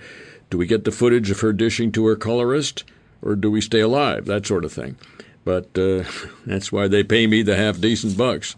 do 0.51 0.57
we 0.57 0.67
get 0.67 0.83
the 0.85 0.91
footage 0.91 1.31
of 1.31 1.39
her 1.39 1.53
dishing 1.53 1.91
to 1.93 2.05
her 2.05 2.15
colorist, 2.15 2.83
or 3.23 3.35
do 3.35 3.49
we 3.49 3.61
stay 3.61 3.79
alive? 3.79 4.25
That 4.25 4.45
sort 4.45 4.63
of 4.63 4.71
thing. 4.71 4.95
But 5.43 5.77
uh, 5.77 6.03
that's 6.45 6.71
why 6.71 6.87
they 6.87 7.03
pay 7.03 7.27
me 7.27 7.41
the 7.41 7.55
half 7.55 7.79
decent 7.79 8.17
bucks. 8.17 8.55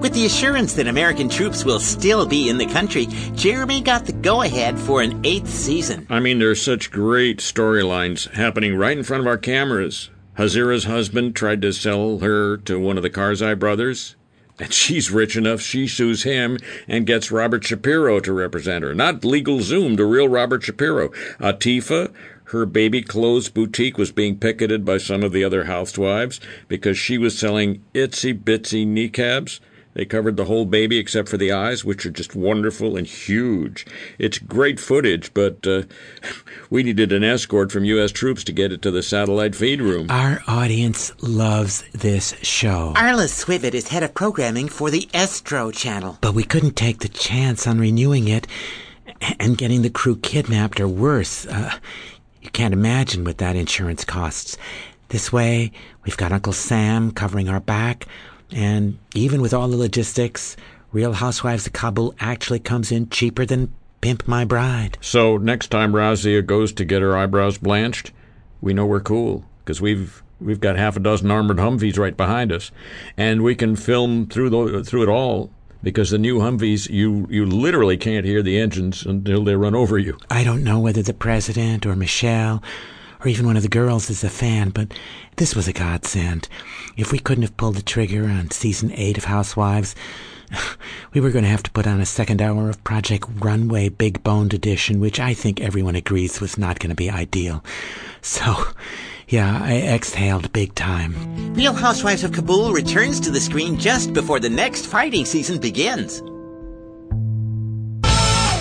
With 0.00 0.12
the 0.12 0.26
assurance 0.26 0.74
that 0.74 0.86
American 0.86 1.28
troops 1.28 1.64
will 1.64 1.80
still 1.80 2.26
be 2.26 2.48
in 2.48 2.58
the 2.58 2.66
country, 2.66 3.06
Jeremy 3.34 3.80
got 3.80 4.06
the 4.06 4.12
go 4.12 4.42
ahead 4.42 4.78
for 4.78 5.02
an 5.02 5.24
eighth 5.24 5.48
season. 5.48 6.06
I 6.10 6.20
mean, 6.20 6.38
there's 6.38 6.62
such 6.62 6.90
great 6.90 7.38
storylines 7.38 8.30
happening 8.32 8.76
right 8.76 8.96
in 8.96 9.04
front 9.04 9.22
of 9.22 9.26
our 9.26 9.38
cameras. 9.38 10.10
Hazira's 10.38 10.84
husband 10.84 11.34
tried 11.34 11.62
to 11.62 11.72
sell 11.72 12.18
her 12.18 12.58
to 12.58 12.78
one 12.78 12.96
of 12.96 13.02
the 13.02 13.10
Karzai 13.10 13.58
brothers. 13.58 14.16
And 14.58 14.72
she's 14.72 15.10
rich 15.10 15.36
enough, 15.36 15.60
she 15.60 15.86
sues 15.86 16.22
him 16.22 16.58
and 16.86 17.06
gets 17.06 17.30
Robert 17.30 17.64
Shapiro 17.64 18.20
to 18.20 18.32
represent 18.32 18.84
her. 18.84 18.94
Not 18.94 19.22
LegalZoom, 19.22 19.96
the 19.96 20.04
real 20.04 20.28
Robert 20.28 20.62
Shapiro. 20.62 21.08
Atifa, 21.40 22.12
her 22.46 22.64
baby 22.64 23.02
clothes 23.02 23.48
boutique 23.48 23.98
was 23.98 24.12
being 24.12 24.38
picketed 24.38 24.84
by 24.84 24.98
some 24.98 25.22
of 25.22 25.32
the 25.32 25.42
other 25.42 25.64
housewives 25.64 26.40
because 26.68 26.96
she 26.96 27.18
was 27.18 27.36
selling 27.36 27.82
itsy 27.92 28.38
bitsy 28.38 28.86
niqabs. 28.86 29.58
They 29.94 30.04
covered 30.04 30.36
the 30.36 30.44
whole 30.44 30.66
baby 30.66 30.98
except 30.98 31.28
for 31.28 31.38
the 31.38 31.50
eyes, 31.50 31.82
which 31.82 32.04
are 32.04 32.10
just 32.10 32.36
wonderful 32.36 32.96
and 32.96 33.06
huge. 33.06 33.86
It's 34.18 34.38
great 34.38 34.78
footage, 34.78 35.32
but 35.32 35.66
uh, 35.66 35.84
we 36.70 36.82
needed 36.82 37.12
an 37.12 37.24
escort 37.24 37.72
from 37.72 37.86
U.S. 37.86 38.12
troops 38.12 38.44
to 38.44 38.52
get 38.52 38.72
it 38.72 38.82
to 38.82 38.90
the 38.90 39.02
satellite 39.02 39.56
feed 39.56 39.80
room. 39.80 40.08
Our 40.10 40.42
audience 40.46 41.12
loves 41.22 41.82
this 41.94 42.34
show. 42.42 42.92
Arla 42.94 43.24
Swivet 43.24 43.72
is 43.72 43.88
head 43.88 44.02
of 44.02 44.12
programming 44.12 44.68
for 44.68 44.90
the 44.90 45.08
Estro 45.14 45.72
channel. 45.72 46.18
But 46.20 46.34
we 46.34 46.44
couldn't 46.44 46.76
take 46.76 46.98
the 46.98 47.08
chance 47.08 47.66
on 47.66 47.80
renewing 47.80 48.28
it 48.28 48.46
and 49.40 49.56
getting 49.56 49.80
the 49.80 49.90
crew 49.90 50.16
kidnapped 50.16 50.78
or 50.78 50.88
worse. 50.88 51.46
Uh, 51.46 51.72
you 52.46 52.52
can't 52.52 52.72
imagine 52.72 53.24
what 53.24 53.38
that 53.38 53.56
insurance 53.56 54.04
costs. 54.04 54.56
This 55.08 55.32
way, 55.32 55.72
we've 56.04 56.16
got 56.16 56.30
Uncle 56.30 56.52
Sam 56.52 57.10
covering 57.10 57.48
our 57.48 57.58
back, 57.58 58.06
and 58.52 58.98
even 59.16 59.40
with 59.40 59.52
all 59.52 59.66
the 59.66 59.76
logistics, 59.76 60.56
Real 60.92 61.12
Housewives 61.12 61.66
of 61.66 61.72
Kabul 61.72 62.14
actually 62.20 62.60
comes 62.60 62.92
in 62.92 63.10
cheaper 63.10 63.44
than 63.44 63.74
Pimp 64.00 64.28
My 64.28 64.44
Bride. 64.44 64.96
So 65.00 65.36
next 65.38 65.72
time 65.72 65.92
Razia 65.92 66.46
goes 66.46 66.72
to 66.74 66.84
get 66.84 67.02
her 67.02 67.16
eyebrows 67.16 67.58
blanched, 67.58 68.12
we 68.60 68.72
know 68.72 68.86
we're 68.86 69.00
cool 69.00 69.44
because 69.64 69.80
we've 69.80 70.22
we've 70.40 70.60
got 70.60 70.76
half 70.76 70.96
a 70.96 71.00
dozen 71.00 71.32
armored 71.32 71.56
Humvees 71.56 71.98
right 71.98 72.16
behind 72.16 72.52
us, 72.52 72.70
and 73.16 73.42
we 73.42 73.56
can 73.56 73.74
film 73.74 74.28
through 74.28 74.50
the, 74.50 74.84
through 74.84 75.02
it 75.02 75.08
all 75.08 75.50
because 75.86 76.10
the 76.10 76.18
new 76.18 76.40
Humvees, 76.40 76.90
you, 76.90 77.28
you 77.30 77.46
literally 77.46 77.96
can't 77.96 78.26
hear 78.26 78.42
the 78.42 78.58
engines 78.58 79.06
until 79.06 79.44
they 79.44 79.54
run 79.54 79.76
over 79.76 79.96
you. 79.96 80.18
I 80.28 80.42
don't 80.42 80.64
know 80.64 80.80
whether 80.80 81.00
the 81.00 81.14
president 81.14 81.86
or 81.86 81.94
Michelle 81.94 82.60
or 83.20 83.28
even 83.28 83.46
one 83.46 83.56
of 83.56 83.62
the 83.62 83.68
girls 83.68 84.10
is 84.10 84.24
a 84.24 84.28
fan, 84.28 84.70
but 84.70 84.92
this 85.36 85.54
was 85.54 85.68
a 85.68 85.72
godsend. 85.72 86.48
If 86.96 87.12
we 87.12 87.20
couldn't 87.20 87.42
have 87.42 87.56
pulled 87.56 87.76
the 87.76 87.82
trigger 87.82 88.24
on 88.24 88.50
season 88.50 88.90
eight 88.94 89.16
of 89.16 89.26
Housewives, 89.26 89.94
we 91.14 91.20
were 91.20 91.30
going 91.30 91.44
to 91.44 91.50
have 91.50 91.62
to 91.62 91.70
put 91.70 91.86
on 91.86 92.00
a 92.00 92.06
second 92.06 92.42
hour 92.42 92.68
of 92.68 92.82
Project 92.82 93.24
Runway 93.36 93.88
Big 93.88 94.24
Boned 94.24 94.54
Edition, 94.54 94.98
which 94.98 95.20
I 95.20 95.34
think 95.34 95.60
everyone 95.60 95.94
agrees 95.94 96.40
was 96.40 96.58
not 96.58 96.80
going 96.80 96.90
to 96.90 96.96
be 96.96 97.10
ideal. 97.10 97.62
So, 98.22 98.56
yeah, 99.28 99.60
I 99.62 99.78
exhaled 99.94 100.52
big 100.52 100.74
time. 100.74 101.54
Real 101.54 101.72
Housewives 101.72 102.24
of 102.24 102.32
Kabul 102.32 102.72
returns 102.72 103.20
to 103.20 103.30
the 103.30 103.40
screen 103.40 103.78
just 103.78 104.12
before 104.12 104.40
the 104.40 104.50
next 104.50 104.86
fighting 104.86 105.24
season 105.24 105.58
begins. 105.58 106.22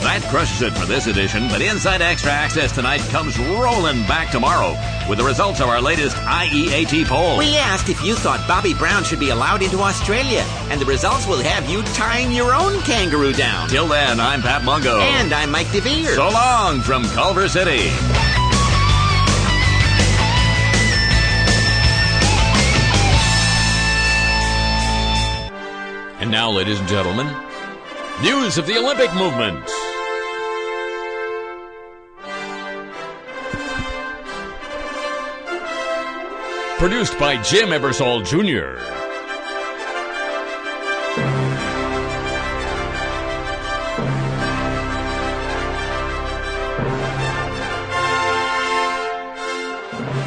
That 0.05 0.21
crushes 0.29 0.61
it 0.61 0.71
for 0.73 0.85
this 0.85 1.07
edition, 1.07 1.47
but 1.49 1.61
Inside 1.61 2.01
Extra 2.01 2.31
Access 2.31 2.71
tonight 2.71 3.01
comes 3.09 3.37
rolling 3.39 4.03
back 4.03 4.31
tomorrow 4.31 4.77
with 5.09 5.17
the 5.17 5.23
results 5.23 5.59
of 5.59 5.67
our 5.67 5.81
latest 5.81 6.15
IEAT 6.15 7.05
poll. 7.05 7.37
We 7.37 7.57
asked 7.57 7.89
if 7.89 8.01
you 8.03 8.15
thought 8.15 8.47
Bobby 8.47 8.73
Brown 8.75 9.03
should 9.03 9.19
be 9.19 9.31
allowed 9.31 9.61
into 9.61 9.79
Australia, 9.79 10.45
and 10.69 10.79
the 10.79 10.85
results 10.85 11.27
will 11.27 11.41
have 11.41 11.67
you 11.69 11.81
tying 11.93 12.31
your 12.31 12.53
own 12.53 12.79
kangaroo 12.83 13.33
down. 13.33 13.67
Till 13.67 13.87
then, 13.87 14.19
I'm 14.19 14.41
Pat 14.41 14.63
Mungo. 14.63 14.99
And 14.99 15.33
I'm 15.33 15.51
Mike 15.51 15.71
DeVere. 15.71 16.15
So 16.15 16.29
long 16.29 16.81
from 16.81 17.03
Culver 17.05 17.49
City. 17.49 17.89
And 26.25 26.31
now, 26.31 26.49
ladies 26.49 26.79
and 26.79 26.89
gentlemen, 26.89 27.27
news 28.23 28.57
of 28.57 28.65
the 28.65 28.79
Olympic 28.79 29.13
movement. 29.13 29.63
Produced 36.79 37.19
by 37.19 37.39
Jim 37.43 37.69
Ebersol 37.69 38.25
Jr. 38.25 38.81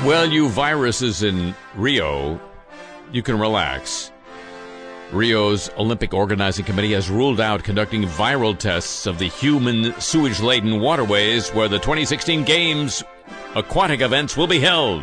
Well, 0.07 0.26
you 0.26 0.49
viruses 0.49 1.24
in 1.24 1.57
Rio, 1.74 2.40
you 3.11 3.24
can 3.24 3.40
relax. 3.40 4.12
Rio's 5.12 5.70
Olympic 5.78 6.12
Organizing 6.12 6.66
Committee 6.66 6.92
has 6.92 7.09
ruled 7.09 7.40
out 7.40 7.64
conducting 7.64 8.02
viral 8.02 8.56
tests 8.56 9.06
of 9.06 9.18
the 9.18 9.28
human 9.28 9.98
sewage 9.98 10.40
laden 10.40 10.80
waterways 10.80 11.48
where 11.50 11.68
the 11.68 11.78
2016 11.78 12.44
Games 12.44 13.02
aquatic 13.54 14.02
events 14.02 14.36
will 14.36 14.46
be 14.46 14.61
held, 14.61 15.02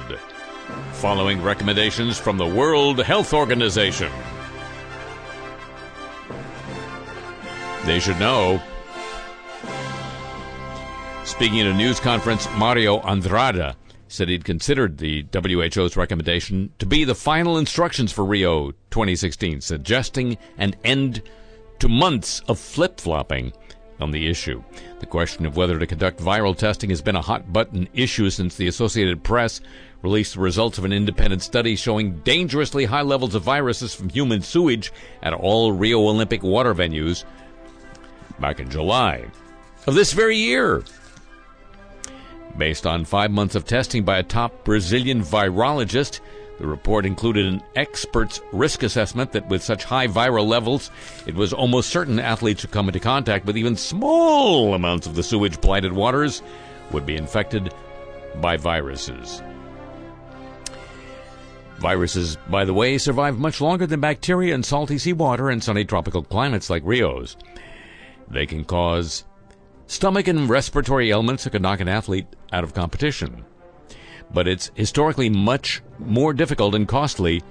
following 0.92 1.42
recommendations 1.42 2.20
from 2.20 2.38
the 2.38 2.46
World 2.46 3.00
Health 3.00 3.34
Organization. 3.34 4.12
They 7.86 8.00
should 8.00 8.20
know. 8.20 8.62
Speaking 11.24 11.62
at 11.62 11.68
a 11.68 11.74
news 11.74 12.00
conference, 12.00 12.48
Mario 12.58 13.00
Andrada 13.00 13.76
said 14.08 14.30
he'd 14.30 14.46
considered 14.46 14.98
the 14.98 15.26
WHO's 15.34 15.98
recommendation 15.98 16.72
to 16.80 16.86
be 16.86 17.04
the 17.04 17.16
final 17.16 17.58
instructions 17.58 18.12
for 18.12 18.24
Rio 18.24 18.72
2016, 18.92 19.62
suggesting 19.62 20.38
an 20.58 20.76
end 20.84 21.22
to 21.80 21.88
months 21.88 22.42
of 22.48 22.60
flip 22.60 23.00
flopping 23.00 23.52
on 24.00 24.12
the 24.12 24.28
issue. 24.28 24.62
The 25.00 25.06
question 25.06 25.46
of 25.46 25.58
whether 25.58 25.80
to 25.80 25.88
conduct 25.88 26.20
viral 26.20 26.58
testing 26.58 26.90
has 26.90 27.02
been 27.02 27.16
a 27.16 27.22
hot 27.22 27.52
button 27.52 27.88
issue 27.94 28.30
since 28.30 28.56
the 28.56 28.68
Associated 28.68 29.24
Press 29.24 29.62
released 30.02 30.36
the 30.36 30.42
results 30.42 30.78
of 30.78 30.86
an 30.86 30.94
independent 30.94 31.42
study 31.42 31.76
showing 31.76 32.20
dangerously 32.20 32.86
high 32.86 33.02
levels 33.02 33.36
of 33.36 33.44
viruses 33.44 33.96
from 33.96 34.10
human 34.10 34.42
sewage 34.42 34.92
at 35.24 35.34
all 35.34 35.72
Rio 35.72 36.00
Olympic 36.00 36.44
water 36.44 36.76
venues 36.76 37.24
back 38.40 38.60
in 38.60 38.70
July 38.70 39.26
of 39.88 39.96
this 39.96 40.14
very 40.14 40.38
year. 40.38 40.84
Based 42.58 42.88
on 42.88 43.04
five 43.04 43.32
months 43.32 43.56
of 43.56 43.66
testing 43.66 44.04
by 44.04 44.18
a 44.18 44.24
top 44.24 44.64
Brazilian 44.64 45.22
virologist, 45.22 46.22
the 46.58 46.68
report 46.68 47.06
included 47.06 47.46
an 47.46 47.62
expert's 47.76 48.40
risk 48.54 48.82
assessment 48.84 49.34
that 49.34 49.50
with 49.50 49.62
such 49.62 49.84
high 49.84 50.08
viral 50.08 50.48
levels, 50.48 50.90
it 51.28 51.36
was 51.36 51.52
almost 51.52 51.90
certain 51.90 52.18
athletes 52.18 52.62
who 52.62 52.70
come 52.70 52.88
into 52.88 53.00
contact 53.00 53.46
with 53.46 53.58
even 53.58 53.76
small 53.76 54.74
amounts 54.74 55.06
of 55.06 55.16
the 55.16 55.24
sewage 55.24 55.60
blighted 55.60 55.92
waters 55.92 56.42
would 56.92 57.06
be 57.06 57.18
infected 57.18 57.74
by 58.40 58.56
viruses. 58.56 59.42
Viruses, 61.80 62.38
by 62.50 62.64
the 62.64 62.74
way, 62.74 62.98
survive 62.98 63.38
much 63.38 63.60
longer 63.60 63.86
than 63.86 64.00
bacteria 64.00 64.56
in 64.56 64.64
salty 64.64 64.98
seawater 64.98 65.50
and 65.50 65.62
sunny 65.62 65.84
tropical 65.84 66.24
climates 66.24 66.70
like 66.70 66.84
Rio's. 66.86 67.36
They 68.30 68.46
can 68.46 68.64
cause 68.64 69.26
stomach 69.88 70.28
and 70.28 70.50
respiratory 70.50 71.12
ailments 71.12 71.44
that 71.44 71.52
could 71.52 71.62
knock 71.62 71.80
an 71.80 71.88
athlete 71.88 72.28
out 72.52 72.64
of 72.64 72.74
competition. 72.74 73.46
But 74.34 74.48
it's 74.48 74.72
historically 74.76 75.30
much 75.30 75.82
more 76.00 76.34
difficult 76.34 76.76
and 76.76 76.88
costly 76.88 77.44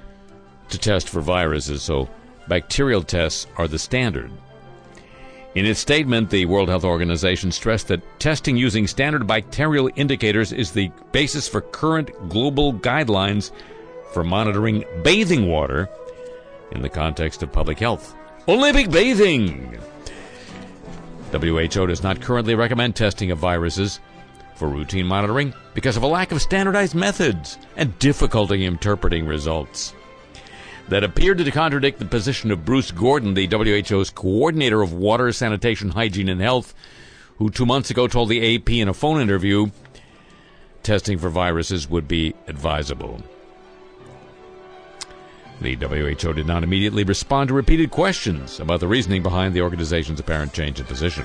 to 0.69 0.79
test 0.79 1.09
for 1.09 1.21
viruses, 1.21 1.83
so 1.83 2.09
bacterial 2.49 3.03
tests 3.03 3.47
are 3.57 3.69
the 3.69 3.79
standard. 3.79 4.31
In 5.55 5.67
its 5.67 5.79
statement, 5.79 6.31
the 6.31 6.47
World 6.47 6.69
Health 6.69 6.85
Organization 6.85 7.53
stressed 7.53 7.87
that 7.89 8.03
testing 8.19 8.57
using 8.57 8.89
standard 8.89 9.25
bacterial 9.27 9.89
indicators 9.95 10.53
is 10.53 10.73
the 10.73 10.91
basis 11.13 11.47
for 11.47 11.61
current 11.61 12.11
global 12.29 12.73
guidelines 12.73 13.53
for 14.13 14.25
monitoring 14.25 14.85
bathing 15.05 15.49
water 15.49 15.89
in 16.73 16.83
the 16.83 16.89
context 16.89 17.45
of 17.45 17.53
public 17.53 17.79
health. 17.79 18.17
Olympic 18.49 18.91
bathing! 18.91 19.79
WHO 21.41 21.87
does 21.87 22.03
not 22.03 22.21
currently 22.21 22.55
recommend 22.55 22.97
testing 22.97 23.31
of 23.31 23.39
viruses 23.39 24.01
for 24.55 24.69
routine 24.69 25.07
monitoring 25.07 25.53
because 25.75 25.97
of 25.97 26.03
a 26.03 26.07
lack 26.07 26.33
of 26.33 26.41
standardized 26.41 26.95
methods 26.95 27.59
and 27.77 27.99
difficulty 27.99 28.65
interpreting 28.65 29.27
results. 29.27 29.95
That 30.89 31.05
appeared 31.05 31.39
to 31.39 31.51
contradict 31.51 31.99
the 31.99 32.05
position 32.05 32.51
of 32.51 32.65
Bruce 32.65 32.91
Gordon, 32.91 33.35
the 33.35 33.49
WHO's 33.49 34.11
coordinator 34.11 34.83
of 34.83 34.93
water, 34.93 35.33
sanitation, 35.33 35.91
hygiene, 35.91 36.29
and 36.29 36.41
health, 36.41 36.75
who 37.39 37.51
two 37.51 37.67
months 37.67 37.91
ago 37.91 38.07
told 38.07 38.29
the 38.29 38.57
AP 38.57 38.71
in 38.71 38.89
a 38.89 38.95
phone 38.95 39.21
interview 39.21 39.71
testing 40.83 41.19
for 41.19 41.31
viruses 41.31 41.89
would 41.89 42.07
be 42.07 42.35
advisable. 42.47 43.21
The 45.61 45.77
WHO 45.77 46.33
did 46.33 46.47
not 46.47 46.65
immediately 46.65 47.05
respond 47.05 47.49
to 47.49 47.55
repeated 47.55 47.91
questions 47.91 48.61
about 48.61 48.81
the 48.81 48.89
reasoning 48.89 49.23
behind 49.23 49.55
the 49.55 49.63
organization's 49.63 50.21
apparent 50.21 50.53
change 50.53 50.81
in 50.81 50.87
position. 50.87 51.25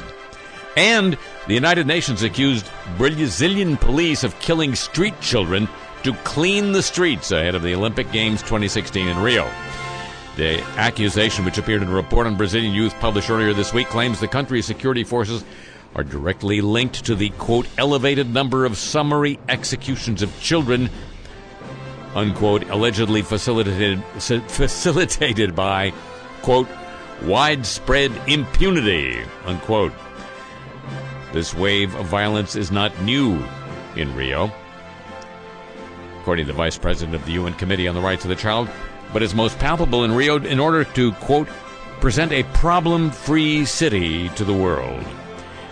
And 0.78 1.18
the 1.48 1.56
United 1.56 1.88
Nations 1.88 2.24
accused 2.24 2.70
Brazilian 2.98 3.76
police 3.76 4.24
of 4.24 4.40
killing 4.40 4.76
street 4.76 5.20
children 5.20 5.68
to 6.04 6.14
clean 6.24 6.72
the 6.72 6.84
streets 6.84 7.32
ahead 7.32 7.56
of 7.56 7.64
the 7.64 7.76
Olympic 7.76 8.12
Games 8.12 8.42
2016 8.42 9.08
in 9.08 9.18
Rio. 9.20 9.50
The 10.38 10.62
accusation, 10.78 11.44
which 11.44 11.58
appeared 11.58 11.82
in 11.82 11.90
a 11.90 11.94
report 11.94 12.28
on 12.28 12.38
Brazilian 12.38 12.74
youth 12.74 12.94
published 13.02 13.30
earlier 13.30 13.54
this 13.54 13.74
week, 13.74 13.88
claims 13.88 14.20
the 14.20 14.28
country's 14.28 14.66
security 14.66 15.04
forces 15.04 15.44
are 15.96 16.04
directly 16.04 16.62
linked 16.62 17.04
to 17.06 17.16
the, 17.16 17.30
quote, 17.32 17.68
elevated 17.78 18.32
number 18.32 18.64
of 18.64 18.78
summary 18.78 19.40
executions 19.50 20.22
of 20.22 20.40
children 20.40 20.90
unquote, 22.16 22.70
allegedly 22.70 23.22
facilitated, 23.22 24.04
facilitated 24.48 25.56
by, 25.56 25.94
quote, 26.42 26.68
widespread 27.24 28.12
impunity, 28.28 29.22
unquote. 29.46 29.94
This 31.34 31.54
wave 31.54 31.94
of 31.96 32.08
violence 32.08 32.56
is 32.56 32.72
not 32.72 33.00
new 33.02 33.44
in 33.96 34.16
Rio, 34.16 34.52
according 36.20 36.46
to 36.46 36.52
the 36.52 36.58
vice 36.58 36.78
president 36.78 37.16
of 37.16 37.26
the 37.26 37.34
UN 37.34 37.54
Committee 37.54 37.88
on 37.88 37.96
the 37.96 38.02
Rights 38.02 38.26
of 38.26 38.30
the 38.30 38.36
Child, 38.36 38.70
but 39.14 39.24
is 39.24 39.36
most 39.36 39.60
palpable 39.60 40.04
in 40.04 40.12
Rio 40.12 40.38
in 40.38 40.60
order 40.60 40.84
to, 40.84 41.12
quote, 41.14 41.48
present 42.00 42.32
a 42.32 42.44
problem 42.54 43.12
free 43.12 43.66
city 43.66 44.30
to 44.30 44.44
the 44.44 44.54
world. 44.54 45.06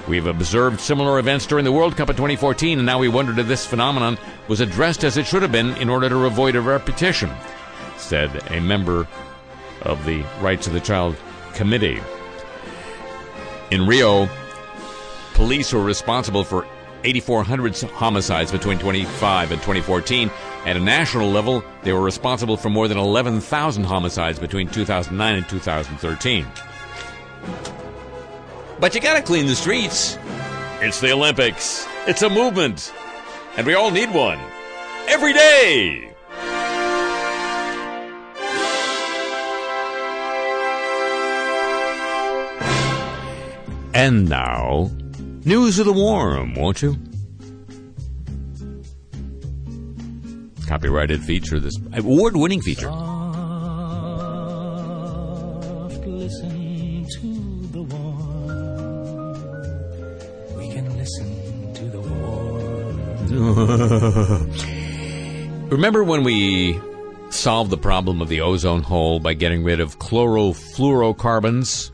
We've 0.08 0.26
observed 0.28 0.80
similar 0.80 1.20
events 1.20 1.45
during 1.45 1.66
the 1.66 1.72
World 1.72 1.97
Cup 1.97 2.08
of 2.08 2.16
2014, 2.16 2.80
and 2.80 2.86
now 2.86 2.97
we 2.97 3.10
wondered 3.10 3.39
if 3.39 3.47
this 3.47 3.66
phenomenon 3.66 4.18
was 4.47 4.62
addressed 4.62 5.03
as 5.03 5.18
it 5.18 5.28
should 5.28 5.41
have 5.41 5.51
been 5.51 5.76
in 5.78 5.89
order 5.89 6.08
to 6.08 6.26
avoid 6.26 6.55
a 6.55 6.62
repetition, 6.62 7.30
said 7.97 8.34
a 8.51 8.62
member 8.62 9.05
of 9.82 10.05
the 10.05 10.24
Rights 10.39 10.66
of 10.66 10.72
the 10.72 10.80
Child 10.80 11.18
Committee. 11.53 11.99
In 13.70 13.86
Rio, 13.86 14.30
police 15.34 15.74
were 15.74 15.84
responsible 15.84 16.45
for 16.45 16.66
8,400 17.03 17.78
homicides 17.91 18.51
between 18.51 18.80
25 18.80 19.51
and 19.51 19.62
2014. 19.62 20.32
At 20.66 20.78
a 20.78 20.80
national 20.80 21.30
level, 21.30 21.64
they 21.84 21.91
were 21.91 22.01
responsible 22.01 22.55
for 22.55 22.70
more 22.70 22.88
than 22.88 22.97
11,000 22.97 23.84
homicides 23.84 24.39
between 24.39 24.70
2009 24.70 25.36
and 25.36 25.49
2013. 25.49 26.45
But 28.80 28.93
you 28.93 29.01
gotta 29.01 29.23
clean 29.23 29.47
the 29.47 29.55
streets. 29.55 30.17
It's 30.82 30.99
the 30.99 31.11
Olympics. 31.11 31.88
It's 32.05 32.21
a 32.21 32.30
movement. 32.30 32.93
And 33.57 33.65
we 33.65 33.73
all 33.73 33.89
need 33.89 34.13
one. 34.13 34.39
Every 35.07 35.34
day! 35.34 36.13
And 43.95 44.30
now, 44.30 44.91
news 45.43 45.80
of 45.80 45.88
the 45.88 45.93
warm, 45.93 46.53
won't 46.53 46.84
you? 46.84 46.97
Copyrighted 50.67 51.23
feature, 51.23 51.59
this 51.59 51.73
award 51.93 52.36
winning 52.36 52.61
feature. 52.61 52.91
Remember 65.69 66.03
when 66.03 66.23
we 66.23 66.80
solved 67.30 67.71
the 67.71 67.78
problem 67.78 68.21
of 68.21 68.30
the 68.30 68.41
ozone 68.41 68.84
hole 68.84 69.19
by 69.19 69.34
getting 69.34 69.63
rid 69.63 69.80
of 69.80 69.97
chlorofluorocarbons, 69.99 71.91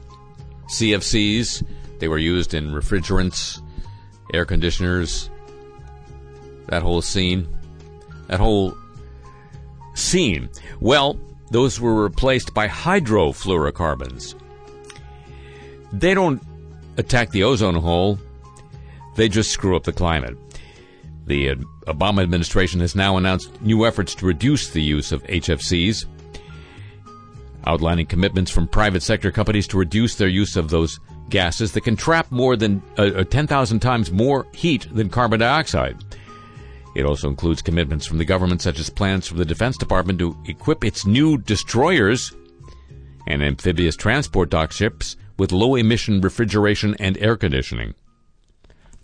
CFCs? 0.68 1.66
They 2.00 2.08
were 2.08 2.18
used 2.18 2.54
in 2.54 2.72
refrigerants, 2.72 3.62
air 4.34 4.46
conditioners, 4.46 5.30
that 6.68 6.84
whole 6.84 7.02
scene. 7.02 7.48
That 8.28 8.40
whole 8.40 8.78
scene. 9.96 10.50
Well, 10.80 11.20
those 11.52 11.80
were 11.80 12.04
replaced 12.04 12.54
by 12.54 12.68
hydrofluorocarbons. 12.68 14.36
They 15.92 16.14
don't 16.14 16.42
attack 16.98 17.32
the 17.32 17.44
ozone 17.44 17.76
hole, 17.76 18.20
they 19.16 19.30
just 19.30 19.52
screw 19.52 19.76
up 19.76 19.84
the 19.84 19.94
climate. 19.94 20.38
The 21.26 21.56
Obama 21.88 22.22
administration 22.22 22.80
has 22.82 22.96
now 22.96 23.18
announced 23.18 23.62
new 23.62 23.86
efforts 23.86 24.14
to 24.16 24.26
reduce 24.26 24.70
the 24.70 24.82
use 24.82 25.12
of 25.12 25.24
HFCs, 25.24 26.06
outlining 27.66 28.08
commitments 28.08 28.52
from 28.52 28.68
private 28.68 29.04
sector 29.04 29.32
companies 29.32 29.68
to 29.68 29.78
reduce 29.78 30.16
their 30.16 30.28
use 30.28 30.58
of 30.58 30.70
those 30.70 31.00
gases 31.30 31.72
that 31.72 31.82
can 31.82 31.96
trap 31.96 32.30
more 32.30 32.56
than 32.58 32.84
uh, 32.98 33.04
uh 33.16 33.24
10,000 33.24 33.80
times 33.80 34.12
more 34.12 34.46
heat 34.54 34.88
than 34.94 35.10
carbon 35.10 35.40
dioxide. 35.40 35.98
It 36.96 37.06
also 37.06 37.30
includes 37.30 37.62
commitments 37.62 38.06
from 38.06 38.18
the 38.18 38.26
government, 38.26 38.62
such 38.62 38.80
as 38.80 38.90
plans 38.90 39.28
from 39.28 39.38
the 39.38 39.46
Defense 39.46 39.78
Department 39.78 40.20
to 40.20 40.38
equip 40.46 40.84
its 40.84 41.06
new 41.06 41.38
destroyers 41.38 42.34
and 43.26 43.42
amphibious 43.42 43.96
transport 43.96 44.50
dock 44.50 44.72
ships 44.72 45.16
with 45.38 45.52
low 45.52 45.76
emission 45.76 46.22
refrigeration 46.22 46.96
and 47.00 47.18
air 47.18 47.36
conditioning. 47.36 47.96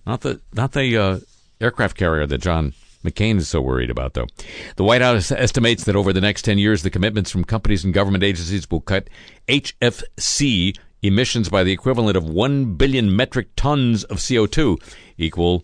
Not 0.05 0.21
the 0.21 0.41
not 0.53 0.73
the 0.73 0.97
uh, 0.97 1.19
aircraft 1.61 1.97
carrier 1.97 2.25
that 2.25 2.39
John 2.39 2.73
McCain 3.03 3.37
is 3.37 3.47
so 3.47 3.61
worried 3.61 3.89
about, 3.89 4.13
though. 4.13 4.27
The 4.75 4.83
White 4.83 5.01
House 5.01 5.31
estimates 5.31 5.85
that 5.85 5.95
over 5.95 6.11
the 6.11 6.21
next 6.21 6.43
10 6.43 6.57
years, 6.57 6.83
the 6.83 6.89
commitments 6.89 7.31
from 7.31 7.43
companies 7.43 7.83
and 7.83 7.93
government 7.93 8.23
agencies 8.23 8.69
will 8.69 8.81
cut 8.81 9.09
HFC 9.47 10.77
emissions 11.01 11.49
by 11.49 11.63
the 11.63 11.71
equivalent 11.71 12.17
of 12.17 12.27
1 12.27 12.75
billion 12.75 13.15
metric 13.15 13.49
tons 13.55 14.03
of 14.05 14.17
CO2, 14.17 14.77
equal 15.17 15.63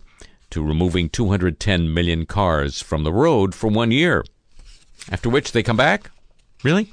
to 0.50 0.62
removing 0.62 1.08
210 1.08 1.92
million 1.92 2.24
cars 2.24 2.80
from 2.80 3.04
the 3.04 3.12
road 3.12 3.54
for 3.54 3.68
one 3.68 3.90
year. 3.90 4.24
After 5.10 5.28
which 5.28 5.52
they 5.52 5.62
come 5.62 5.76
back? 5.76 6.10
Really? 6.64 6.90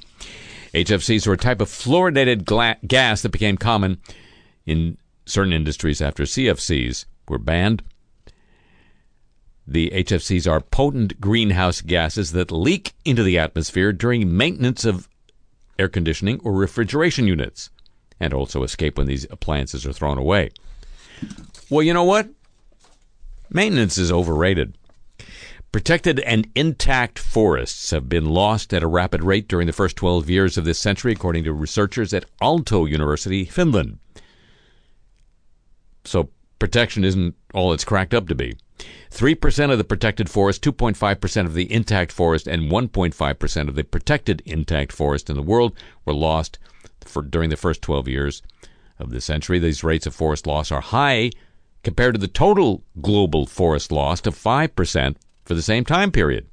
HFCs 0.74 1.26
are 1.26 1.32
a 1.32 1.38
type 1.38 1.60
of 1.60 1.68
fluorinated 1.68 2.44
gla- 2.44 2.76
gas 2.86 3.22
that 3.22 3.30
became 3.30 3.56
common 3.56 3.98
in 4.66 4.98
certain 5.24 5.52
industries 5.52 6.02
after 6.02 6.24
CFCs 6.24 7.06
were 7.28 7.38
banned. 7.38 7.82
The 9.66 9.90
HFCs 9.90 10.50
are 10.50 10.60
potent 10.60 11.20
greenhouse 11.20 11.80
gases 11.80 12.32
that 12.32 12.52
leak 12.52 12.92
into 13.04 13.22
the 13.22 13.38
atmosphere 13.38 13.92
during 13.92 14.36
maintenance 14.36 14.84
of 14.84 15.08
air 15.78 15.88
conditioning 15.88 16.40
or 16.44 16.52
refrigeration 16.52 17.26
units 17.26 17.70
and 18.20 18.32
also 18.32 18.62
escape 18.62 18.98
when 18.98 19.06
these 19.06 19.26
appliances 19.30 19.86
are 19.86 19.92
thrown 19.92 20.18
away. 20.18 20.50
Well, 21.70 21.82
you 21.82 21.94
know 21.94 22.04
what? 22.04 22.28
Maintenance 23.50 23.98
is 23.98 24.12
overrated. 24.12 24.76
Protected 25.72 26.20
and 26.20 26.48
intact 26.54 27.18
forests 27.18 27.90
have 27.90 28.08
been 28.08 28.26
lost 28.26 28.72
at 28.72 28.82
a 28.82 28.86
rapid 28.86 29.24
rate 29.24 29.48
during 29.48 29.66
the 29.66 29.72
first 29.72 29.96
12 29.96 30.30
years 30.30 30.56
of 30.56 30.64
this 30.64 30.78
century, 30.78 31.12
according 31.12 31.44
to 31.44 31.52
researchers 31.52 32.14
at 32.14 32.26
Aalto 32.40 32.88
University, 32.88 33.44
Finland. 33.44 33.98
So 36.04 36.30
protection 36.58 37.04
isn't 37.04 37.34
all 37.52 37.72
it's 37.72 37.84
cracked 37.84 38.14
up 38.14 38.28
to 38.28 38.34
be. 38.34 38.54
3% 39.10 39.70
of 39.70 39.78
the 39.78 39.84
protected 39.84 40.28
forest, 40.28 40.62
2.5% 40.62 41.46
of 41.46 41.54
the 41.54 41.72
intact 41.72 42.10
forest, 42.10 42.48
and 42.48 42.70
1.5% 42.70 43.68
of 43.68 43.74
the 43.74 43.84
protected 43.84 44.42
intact 44.44 44.92
forest 44.92 45.30
in 45.30 45.36
the 45.36 45.42
world 45.42 45.74
were 46.04 46.14
lost 46.14 46.58
for, 47.00 47.22
during 47.22 47.50
the 47.50 47.56
first 47.56 47.82
12 47.82 48.08
years 48.08 48.42
of 48.98 49.10
the 49.10 49.20
century. 49.20 49.58
These 49.58 49.84
rates 49.84 50.06
of 50.06 50.14
forest 50.14 50.46
loss 50.46 50.72
are 50.72 50.80
high 50.80 51.30
compared 51.82 52.14
to 52.14 52.20
the 52.20 52.28
total 52.28 52.82
global 53.00 53.46
forest 53.46 53.92
loss 53.92 54.26
of 54.26 54.34
5% 54.34 55.16
for 55.44 55.54
the 55.54 55.62
same 55.62 55.84
time 55.84 56.10
period. 56.10 56.46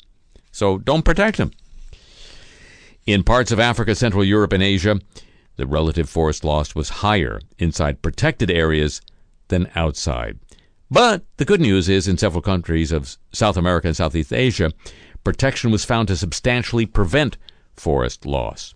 So 0.52 0.78
don't 0.78 1.06
protect 1.06 1.38
them. 1.38 1.52
In 3.08 3.24
parts 3.24 3.52
of 3.52 3.60
Africa, 3.60 3.96
Central 3.96 4.24
Europe, 4.24 4.54
and 4.54 4.62
Asia, 4.62 5.00
the 5.56 5.66
relative 5.66 6.10
forest 6.10 6.44
loss 6.44 6.76
was 6.76 6.90
higher 6.90 7.40
inside 7.58 8.02
protected 8.02 8.52
areas 8.52 9.02
than 9.48 9.72
outside. 9.76 10.38
But 10.92 11.24
the 11.38 11.46
good 11.46 11.62
news 11.62 11.88
is, 11.88 12.10
in 12.10 12.18
several 12.18 12.42
countries 12.42 12.92
of 12.92 13.16
South 13.32 13.56
America 13.56 13.88
and 13.88 13.96
Southeast 13.96 14.34
Asia, 14.34 14.74
protection 15.24 15.72
was 15.72 15.86
found 15.86 16.10
to 16.10 16.18
substantially 16.18 16.86
prevent 16.86 17.38
forest 17.74 18.26
loss. 18.26 18.76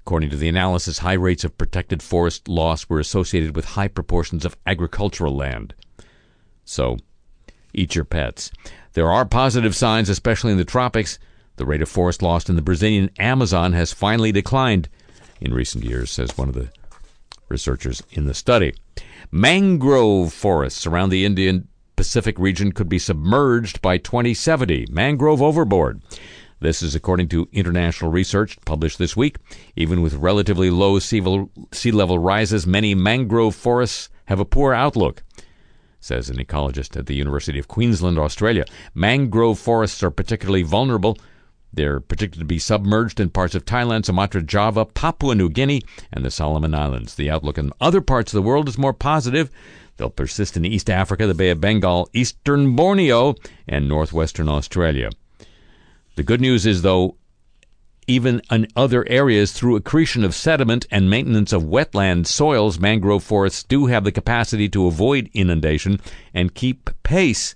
According 0.00 0.30
to 0.30 0.36
the 0.36 0.48
analysis, 0.48 0.98
high 0.98 1.12
rates 1.12 1.44
of 1.44 1.56
protected 1.56 2.02
forest 2.02 2.48
loss 2.48 2.88
were 2.88 2.98
associated 2.98 3.54
with 3.54 3.64
high 3.64 3.86
proportions 3.86 4.44
of 4.44 4.56
agricultural 4.66 5.36
land. 5.36 5.72
So, 6.64 6.96
eat 7.72 7.94
your 7.94 8.04
pets. 8.04 8.50
There 8.94 9.10
are 9.10 9.24
positive 9.24 9.76
signs, 9.76 10.08
especially 10.08 10.50
in 10.50 10.58
the 10.58 10.64
tropics. 10.64 11.20
The 11.56 11.66
rate 11.66 11.82
of 11.82 11.88
forest 11.88 12.22
loss 12.22 12.48
in 12.48 12.56
the 12.56 12.62
Brazilian 12.62 13.10
Amazon 13.20 13.72
has 13.74 13.92
finally 13.92 14.32
declined 14.32 14.88
in 15.40 15.54
recent 15.54 15.84
years, 15.84 16.10
says 16.10 16.36
one 16.36 16.48
of 16.48 16.54
the 16.54 16.70
researchers 17.50 18.02
in 18.10 18.26
the 18.26 18.34
study. 18.34 18.72
Mangrove 19.30 20.32
forests 20.32 20.86
around 20.86 21.10
the 21.10 21.24
Indian 21.24 21.68
Pacific 21.96 22.38
region 22.38 22.72
could 22.72 22.88
be 22.88 22.98
submerged 22.98 23.82
by 23.82 23.98
2070. 23.98 24.86
Mangrove 24.90 25.42
overboard. 25.42 26.00
This 26.60 26.82
is 26.82 26.94
according 26.94 27.28
to 27.28 27.48
international 27.52 28.10
research 28.10 28.58
published 28.64 28.98
this 28.98 29.16
week. 29.16 29.36
Even 29.76 30.02
with 30.02 30.14
relatively 30.14 30.70
low 30.70 30.98
sea 30.98 31.20
level 31.20 32.18
rises, 32.18 32.66
many 32.66 32.94
mangrove 32.94 33.54
forests 33.54 34.08
have 34.26 34.40
a 34.40 34.44
poor 34.44 34.72
outlook 34.72 35.22
says 36.00 36.30
an 36.30 36.38
ecologist 36.38 36.96
at 36.96 37.06
the 37.06 37.14
University 37.14 37.58
of 37.58 37.68
Queensland, 37.68 38.18
Australia. 38.18 38.64
Mangrove 38.94 39.58
forests 39.58 40.02
are 40.02 40.10
particularly 40.10 40.62
vulnerable. 40.62 41.16
They're 41.72 42.00
predicted 42.00 42.40
to 42.40 42.44
be 42.44 42.58
submerged 42.58 43.20
in 43.20 43.30
parts 43.30 43.54
of 43.54 43.64
Thailand, 43.64 44.04
Sumatra, 44.04 44.42
Java, 44.42 44.84
Papua 44.84 45.34
New 45.34 45.48
Guinea, 45.48 45.82
and 46.12 46.24
the 46.24 46.30
Solomon 46.30 46.74
Islands. 46.74 47.14
The 47.14 47.30
outlook 47.30 47.58
in 47.58 47.72
other 47.80 48.00
parts 48.00 48.32
of 48.32 48.36
the 48.36 48.46
world 48.46 48.68
is 48.68 48.76
more 48.76 48.92
positive. 48.92 49.50
They'll 49.96 50.10
persist 50.10 50.56
in 50.56 50.64
East 50.64 50.90
Africa, 50.90 51.26
the 51.26 51.34
Bay 51.34 51.50
of 51.50 51.60
Bengal, 51.60 52.08
eastern 52.12 52.74
Borneo, 52.74 53.34
and 53.68 53.86
northwestern 53.86 54.48
Australia. 54.48 55.10
The 56.16 56.22
good 56.22 56.40
news 56.40 56.66
is, 56.66 56.82
though, 56.82 57.16
even 58.06 58.42
in 58.50 58.66
other 58.74 59.08
areas 59.08 59.52
through 59.52 59.76
accretion 59.76 60.24
of 60.24 60.34
sediment 60.34 60.86
and 60.90 61.08
maintenance 61.08 61.52
of 61.52 61.62
wetland 61.62 62.26
soils, 62.26 62.80
mangrove 62.80 63.22
forests 63.22 63.62
do 63.62 63.86
have 63.86 64.02
the 64.02 64.10
capacity 64.10 64.68
to 64.70 64.86
avoid 64.86 65.30
inundation 65.32 66.00
and 66.34 66.54
keep 66.54 66.90
pace 67.04 67.54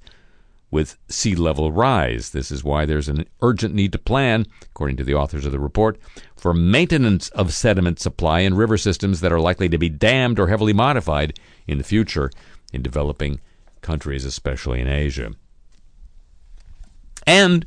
with 0.75 0.99
sea 1.09 1.37
level 1.37 1.71
rise. 1.71 2.31
This 2.31 2.51
is 2.51 2.65
why 2.65 2.85
there's 2.85 3.09
an 3.09 3.25
urgent 3.41 3.77
need 3.77 3.93
to 3.93 3.99
plan, 3.99 4.45
according 4.63 4.97
to 4.97 5.05
the 5.05 5.15
authors 5.15 5.47
of 5.47 5.53
the 5.53 5.61
report, 5.61 6.01
for 6.37 6.53
maintenance 6.53 7.29
of 7.29 7.55
sediment 7.55 8.01
supply 8.01 8.41
in 8.41 8.57
river 8.57 8.77
systems 8.77 9.21
that 9.21 9.31
are 9.31 9.39
likely 9.39 9.69
to 9.69 9.79
be 9.79 9.89
dammed 9.89 10.41
or 10.41 10.49
heavily 10.49 10.73
modified 10.73 11.39
in 11.69 11.79
the 11.79 11.85
future 11.85 12.29
in 12.73 12.83
developing 12.83 13.41
countries, 13.83 14.25
especially 14.25 14.81
in 14.81 14.89
Asia. 14.89 15.31
And 17.25 17.67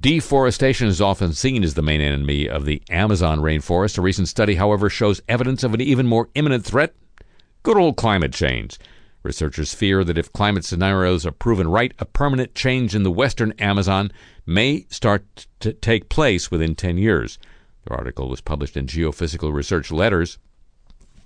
Deforestation 0.00 0.88
is 0.88 1.00
often 1.00 1.32
seen 1.34 1.62
as 1.62 1.74
the 1.74 1.82
main 1.82 2.00
enemy 2.00 2.48
of 2.48 2.64
the 2.64 2.82
Amazon 2.90 3.38
rainforest. 3.38 3.96
A 3.96 4.00
recent 4.00 4.26
study, 4.26 4.56
however, 4.56 4.90
shows 4.90 5.22
evidence 5.28 5.62
of 5.62 5.72
an 5.72 5.80
even 5.80 6.08
more 6.08 6.28
imminent 6.34 6.64
threat 6.64 6.96
good 7.62 7.76
old 7.76 7.96
climate 7.96 8.32
change. 8.32 8.78
Researchers 9.22 9.72
fear 9.72 10.02
that 10.04 10.18
if 10.18 10.32
climate 10.32 10.64
scenarios 10.64 11.24
are 11.24 11.32
proven 11.32 11.68
right, 11.68 11.92
a 11.98 12.04
permanent 12.04 12.54
change 12.54 12.94
in 12.94 13.04
the 13.04 13.10
western 13.10 13.52
Amazon 13.52 14.10
may 14.46 14.86
start 14.88 15.46
to 15.60 15.72
take 15.72 16.08
place 16.08 16.50
within 16.50 16.74
10 16.74 16.98
years. 16.98 17.38
The 17.84 17.94
article 17.94 18.28
was 18.28 18.40
published 18.40 18.76
in 18.76 18.86
Geophysical 18.86 19.52
Research 19.52 19.92
Letters. 19.92 20.38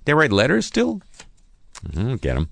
They 0.04 0.14
write 0.14 0.32
letters 0.32 0.66
still? 0.66 1.00
Mm-hmm, 1.86 2.16
get 2.16 2.34
them. 2.34 2.50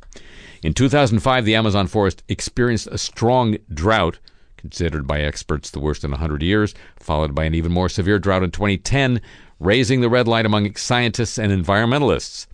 In 0.63 0.73
2005, 0.73 1.45
the 1.45 1.55
Amazon 1.55 1.87
forest 1.87 2.23
experienced 2.29 2.87
a 2.87 2.99
strong 2.99 3.59
drought 3.73 4.19
considered 4.57 5.07
by 5.07 5.21
experts 5.21 5.71
the 5.71 5.79
worst 5.79 6.05
in 6.05 6.11
100 6.11 6.43
years, 6.43 6.75
followed 6.97 7.35
by 7.35 7.45
an 7.45 7.55
even 7.55 7.71
more 7.71 7.91
severe 7.91 8.19
drought 8.19 8.43
in 8.43 8.51
2010, 8.51 9.21
raising 9.61 10.01
the 10.01 10.09
red 10.09 10.27
light 10.27 10.47
among 10.47 10.75
scientists 10.75 11.39
and 11.39 11.53
environmentalists. 11.53 12.47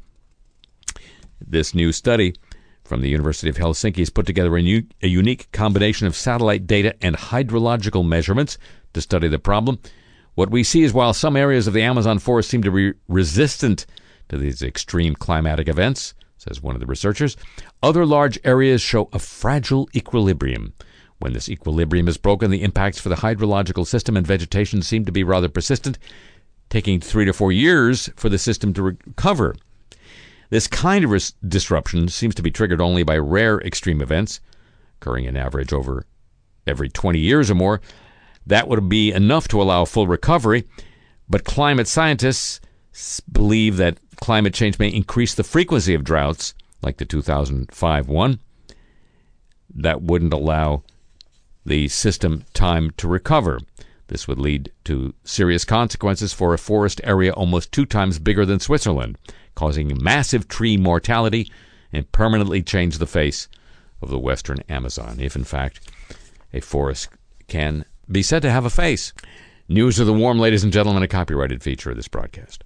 This 1.41 1.72
new 1.72 1.93
study 1.93 2.34
from 2.91 3.03
the 3.03 3.09
University 3.09 3.49
of 3.49 3.57
Helsinki 3.57 3.99
has 3.99 4.11
put 4.11 4.26
together 4.26 4.57
a, 4.57 4.61
new, 4.61 4.82
a 5.01 5.07
unique 5.07 5.47
combination 5.53 6.09
of 6.09 6.16
satellite 6.16 6.66
data 6.66 6.93
and 7.01 7.16
hydrological 7.16 8.05
measurements 8.05 8.59
to 8.95 9.01
study 9.01 9.28
the 9.28 9.38
problem. 9.38 9.78
What 10.34 10.51
we 10.51 10.64
see 10.64 10.82
is 10.82 10.93
while 10.93 11.14
some 11.14 11.36
areas 11.36 11.68
of 11.68 11.72
the 11.72 11.82
Amazon 11.82 12.18
forest 12.18 12.51
seem 12.51 12.64
to 12.64 12.72
be 12.72 12.93
resistant 13.07 13.86
to 14.28 14.36
these 14.36 14.61
extreme 14.61 15.14
climatic 15.14 15.68
events, 15.68 16.14
says 16.36 16.61
one 16.61 16.74
of 16.74 16.80
the 16.80 16.86
researchers. 16.86 17.36
Other 17.80 18.05
large 18.05 18.41
areas 18.43 18.82
show 18.82 19.09
a 19.12 19.20
fragile 19.20 19.88
equilibrium. 19.95 20.72
When 21.20 21.32
this 21.32 21.49
equilibrium 21.49 22.09
is 22.09 22.16
broken, 22.16 22.51
the 22.51 22.64
impacts 22.64 23.01
for 23.01 23.09
the 23.09 23.14
hydrological 23.14 23.86
system 23.86 24.16
and 24.16 24.26
vegetation 24.26 24.82
seem 24.82 25.05
to 25.05 25.12
be 25.12 25.22
rather 25.22 25.49
persistent, 25.49 25.97
taking 26.70 26.99
three 26.99 27.24
to 27.24 27.32
four 27.32 27.53
years 27.53 28.11
for 28.16 28.28
the 28.28 28.36
system 28.36 28.74
to 28.74 28.82
recover. 28.82 29.55
This 30.51 30.67
kind 30.67 31.05
of 31.05 31.11
ris- 31.11 31.33
disruption 31.47 32.09
seems 32.09 32.35
to 32.35 32.43
be 32.43 32.51
triggered 32.51 32.81
only 32.81 33.03
by 33.03 33.17
rare 33.17 33.61
extreme 33.61 34.03
events, 34.03 34.41
occurring 35.01 35.25
in 35.25 35.37
average 35.37 35.73
over 35.73 36.05
every 36.67 36.89
20 36.89 37.19
years 37.19 37.51
or 37.51 37.55
more. 37.55 37.81
That 38.47 38.69
would 38.69 38.89
be 38.89 39.13
enough 39.13 39.49
to 39.49 39.63
allow 39.63 39.85
full 39.85 40.07
recovery, 40.07 40.65
but 41.29 41.45
climate 41.45 41.87
scientists 41.87 42.61
believe 43.31 43.77
that 43.77 43.99
climate 44.17 44.53
change 44.53 44.79
may 44.79 44.89
increase 44.89 45.35
the 45.35 45.45
frequency 45.45 45.95
of 45.95 46.05
droughts, 46.05 46.55
like 46.83 46.97
the 46.99 47.05
2005 47.05 48.09
one. 48.09 48.41
That 49.73 50.03
wouldn't 50.03 50.33
allow 50.33 50.83
the 51.65 51.89
system 51.89 52.45
time 52.55 52.91
to 52.97 53.07
recover. 53.07 53.61
This 54.11 54.27
would 54.27 54.41
lead 54.41 54.73
to 54.85 55.15
serious 55.23 55.65
consequences 55.65 56.33
for 56.33 56.53
a 56.53 56.59
forest 56.59 57.01
area 57.05 57.33
almost 57.33 57.71
two 57.71 57.87
times 57.87 58.19
bigger 58.19 58.45
than 58.45 58.59
Switzerland, 58.59 59.17
causing 59.55 59.97
massive 60.03 60.49
tree 60.49 60.77
mortality 60.77 61.49
and 61.93 62.11
permanently 62.11 62.61
change 62.61 62.99
the 62.99 63.07
face 63.07 63.47
of 64.03 64.11
the 64.11 64.19
western 64.19 64.59
Amazon, 64.69 65.21
if 65.21 65.37
in 65.37 65.45
fact 65.45 65.93
a 66.53 66.59
forest 66.59 67.09
can 67.47 67.85
be 68.11 68.21
said 68.21 68.43
to 68.43 68.51
have 68.51 68.65
a 68.65 68.71
face. 68.71 69.13
News 69.69 70.01
of 70.01 70.09
the 70.09 70.13
Warm, 70.13 70.41
ladies 70.41 70.65
and 70.65 70.73
gentlemen, 70.73 71.05
a 71.05 71.09
copyrighted 71.09 71.63
feature 71.63 71.91
of 71.91 71.97
this 71.97 72.09
broadcast. 72.09 72.65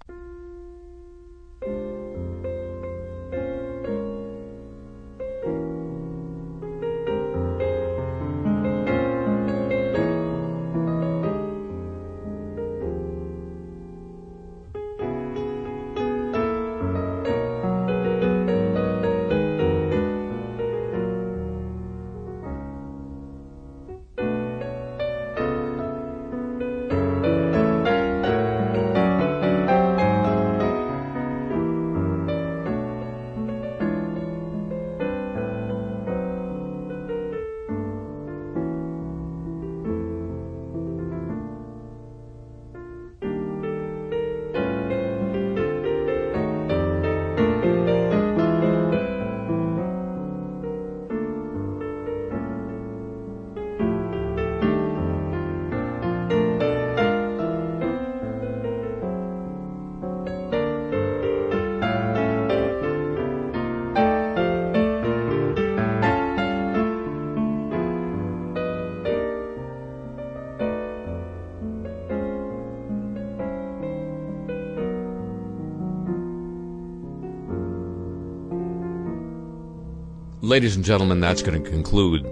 Ladies 80.55 80.77
and 80.77 80.85
gentlemen, 80.85 81.19
that's 81.19 81.43
going 81.43 81.61
to 81.61 81.69
conclude 81.69 82.25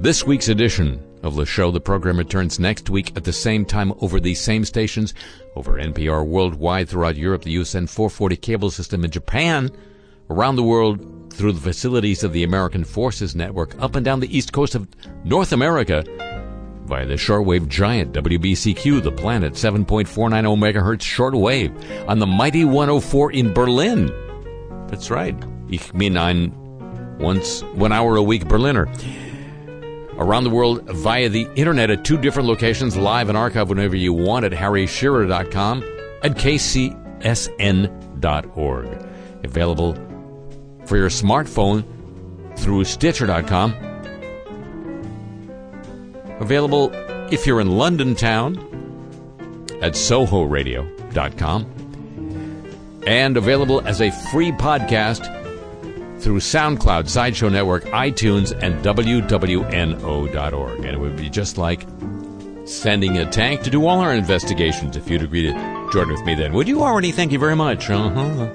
this 0.00 0.24
week's 0.24 0.48
edition 0.48 0.98
of 1.22 1.36
the 1.36 1.44
show. 1.44 1.70
The 1.70 1.78
program 1.78 2.16
returns 2.16 2.58
next 2.58 2.88
week 2.88 3.14
at 3.18 3.24
the 3.24 3.34
same 3.34 3.66
time 3.66 3.92
over 4.00 4.18
these 4.18 4.40
same 4.40 4.64
stations, 4.64 5.12
over 5.56 5.74
NPR 5.74 6.26
worldwide 6.26 6.88
throughout 6.88 7.16
Europe, 7.16 7.42
the 7.42 7.54
USEN 7.54 7.86
440 7.86 8.36
cable 8.38 8.70
system 8.70 9.04
in 9.04 9.10
Japan, 9.10 9.70
around 10.30 10.56
the 10.56 10.62
world 10.62 11.30
through 11.30 11.52
the 11.52 11.60
facilities 11.60 12.24
of 12.24 12.32
the 12.32 12.44
American 12.44 12.82
Forces 12.82 13.36
Network, 13.36 13.78
up 13.78 13.94
and 13.94 14.06
down 14.06 14.20
the 14.20 14.34
east 14.34 14.54
coast 14.54 14.74
of 14.74 14.88
North 15.24 15.52
America 15.52 16.02
via 16.86 17.04
the 17.04 17.16
shortwave 17.16 17.68
giant 17.68 18.14
WBCQ, 18.14 19.02
the 19.02 19.12
planet 19.12 19.52
7.490 19.52 20.56
megahertz 20.56 21.02
shortwave 21.02 22.08
on 22.08 22.20
the 22.20 22.26
mighty 22.26 22.64
104 22.64 23.32
in 23.32 23.52
Berlin. 23.52 24.06
That's 24.88 25.10
right. 25.10 25.36
Ich 25.68 25.92
bin 25.92 26.16
ein 26.16 26.65
once 27.18 27.62
one 27.62 27.92
hour 27.92 28.16
a 28.16 28.22
week 28.22 28.46
Berliner. 28.48 28.88
Around 30.18 30.44
the 30.44 30.50
world 30.50 30.82
via 30.84 31.28
the 31.28 31.46
internet 31.56 31.90
at 31.90 32.04
two 32.04 32.16
different 32.16 32.48
locations, 32.48 32.96
live 32.96 33.28
and 33.28 33.36
archive 33.36 33.68
whenever 33.68 33.96
you 33.96 34.12
want 34.14 34.46
at 34.46 34.52
harryshearer.com 34.52 35.82
and 36.22 36.34
kcsn.org. 36.34 36.96
Available 39.44 39.94
for 40.86 40.96
your 40.96 41.10
smartphone 41.10 41.84
through 42.56 42.84
stitcher.com. 42.84 43.74
Available 46.40 46.90
if 47.30 47.46
you're 47.46 47.60
in 47.60 47.76
London 47.76 48.14
town 48.14 48.56
at 49.82 49.92
sohoradio.com. 49.92 51.72
And 53.06 53.36
available 53.36 53.86
as 53.86 54.00
a 54.00 54.10
free 54.30 54.50
podcast 54.52 55.35
through 56.18 56.40
SoundCloud, 56.40 57.08
Sideshow 57.08 57.48
Network, 57.48 57.84
iTunes, 57.84 58.52
and 58.62 58.84
WWNO.org. 58.84 60.78
And 60.78 60.86
it 60.86 60.98
would 60.98 61.16
be 61.16 61.28
just 61.28 61.58
like 61.58 61.86
sending 62.64 63.18
a 63.18 63.30
tank 63.30 63.62
to 63.62 63.70
do 63.70 63.86
all 63.86 64.00
our 64.00 64.14
investigations 64.14 64.96
if 64.96 65.08
you'd 65.08 65.22
agree 65.22 65.42
to 65.42 65.88
join 65.92 66.08
with 66.08 66.24
me 66.24 66.34
then. 66.34 66.52
Would 66.52 66.68
you 66.68 66.82
already? 66.82 67.12
Thank 67.12 67.32
you 67.32 67.38
very 67.38 67.56
much. 67.56 67.88
Uh-huh. 67.90 68.48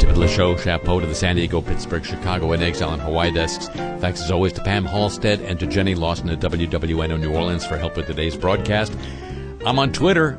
Tippett 0.00 0.14
LeShow, 0.14 0.58
chapeau 0.58 0.98
to 0.98 1.06
the 1.06 1.14
San 1.14 1.36
Diego, 1.36 1.60
Pittsburgh, 1.60 2.04
Chicago, 2.04 2.52
and 2.52 2.62
Exile 2.62 2.92
and 2.92 3.02
Hawaii 3.02 3.30
desks. 3.30 3.68
Thanks 4.00 4.22
as 4.22 4.30
always 4.30 4.54
to 4.54 4.62
Pam 4.62 4.84
Halstead 4.84 5.40
and 5.42 5.60
to 5.60 5.66
Jenny 5.66 5.94
Lawson 5.94 6.30
at 6.30 6.40
WWNO 6.40 7.20
New 7.20 7.34
Orleans 7.34 7.66
for 7.66 7.76
help 7.76 7.96
with 7.96 8.06
today's 8.06 8.34
broadcast. 8.36 8.96
I'm 9.66 9.78
on 9.78 9.92
Twitter 9.92 10.38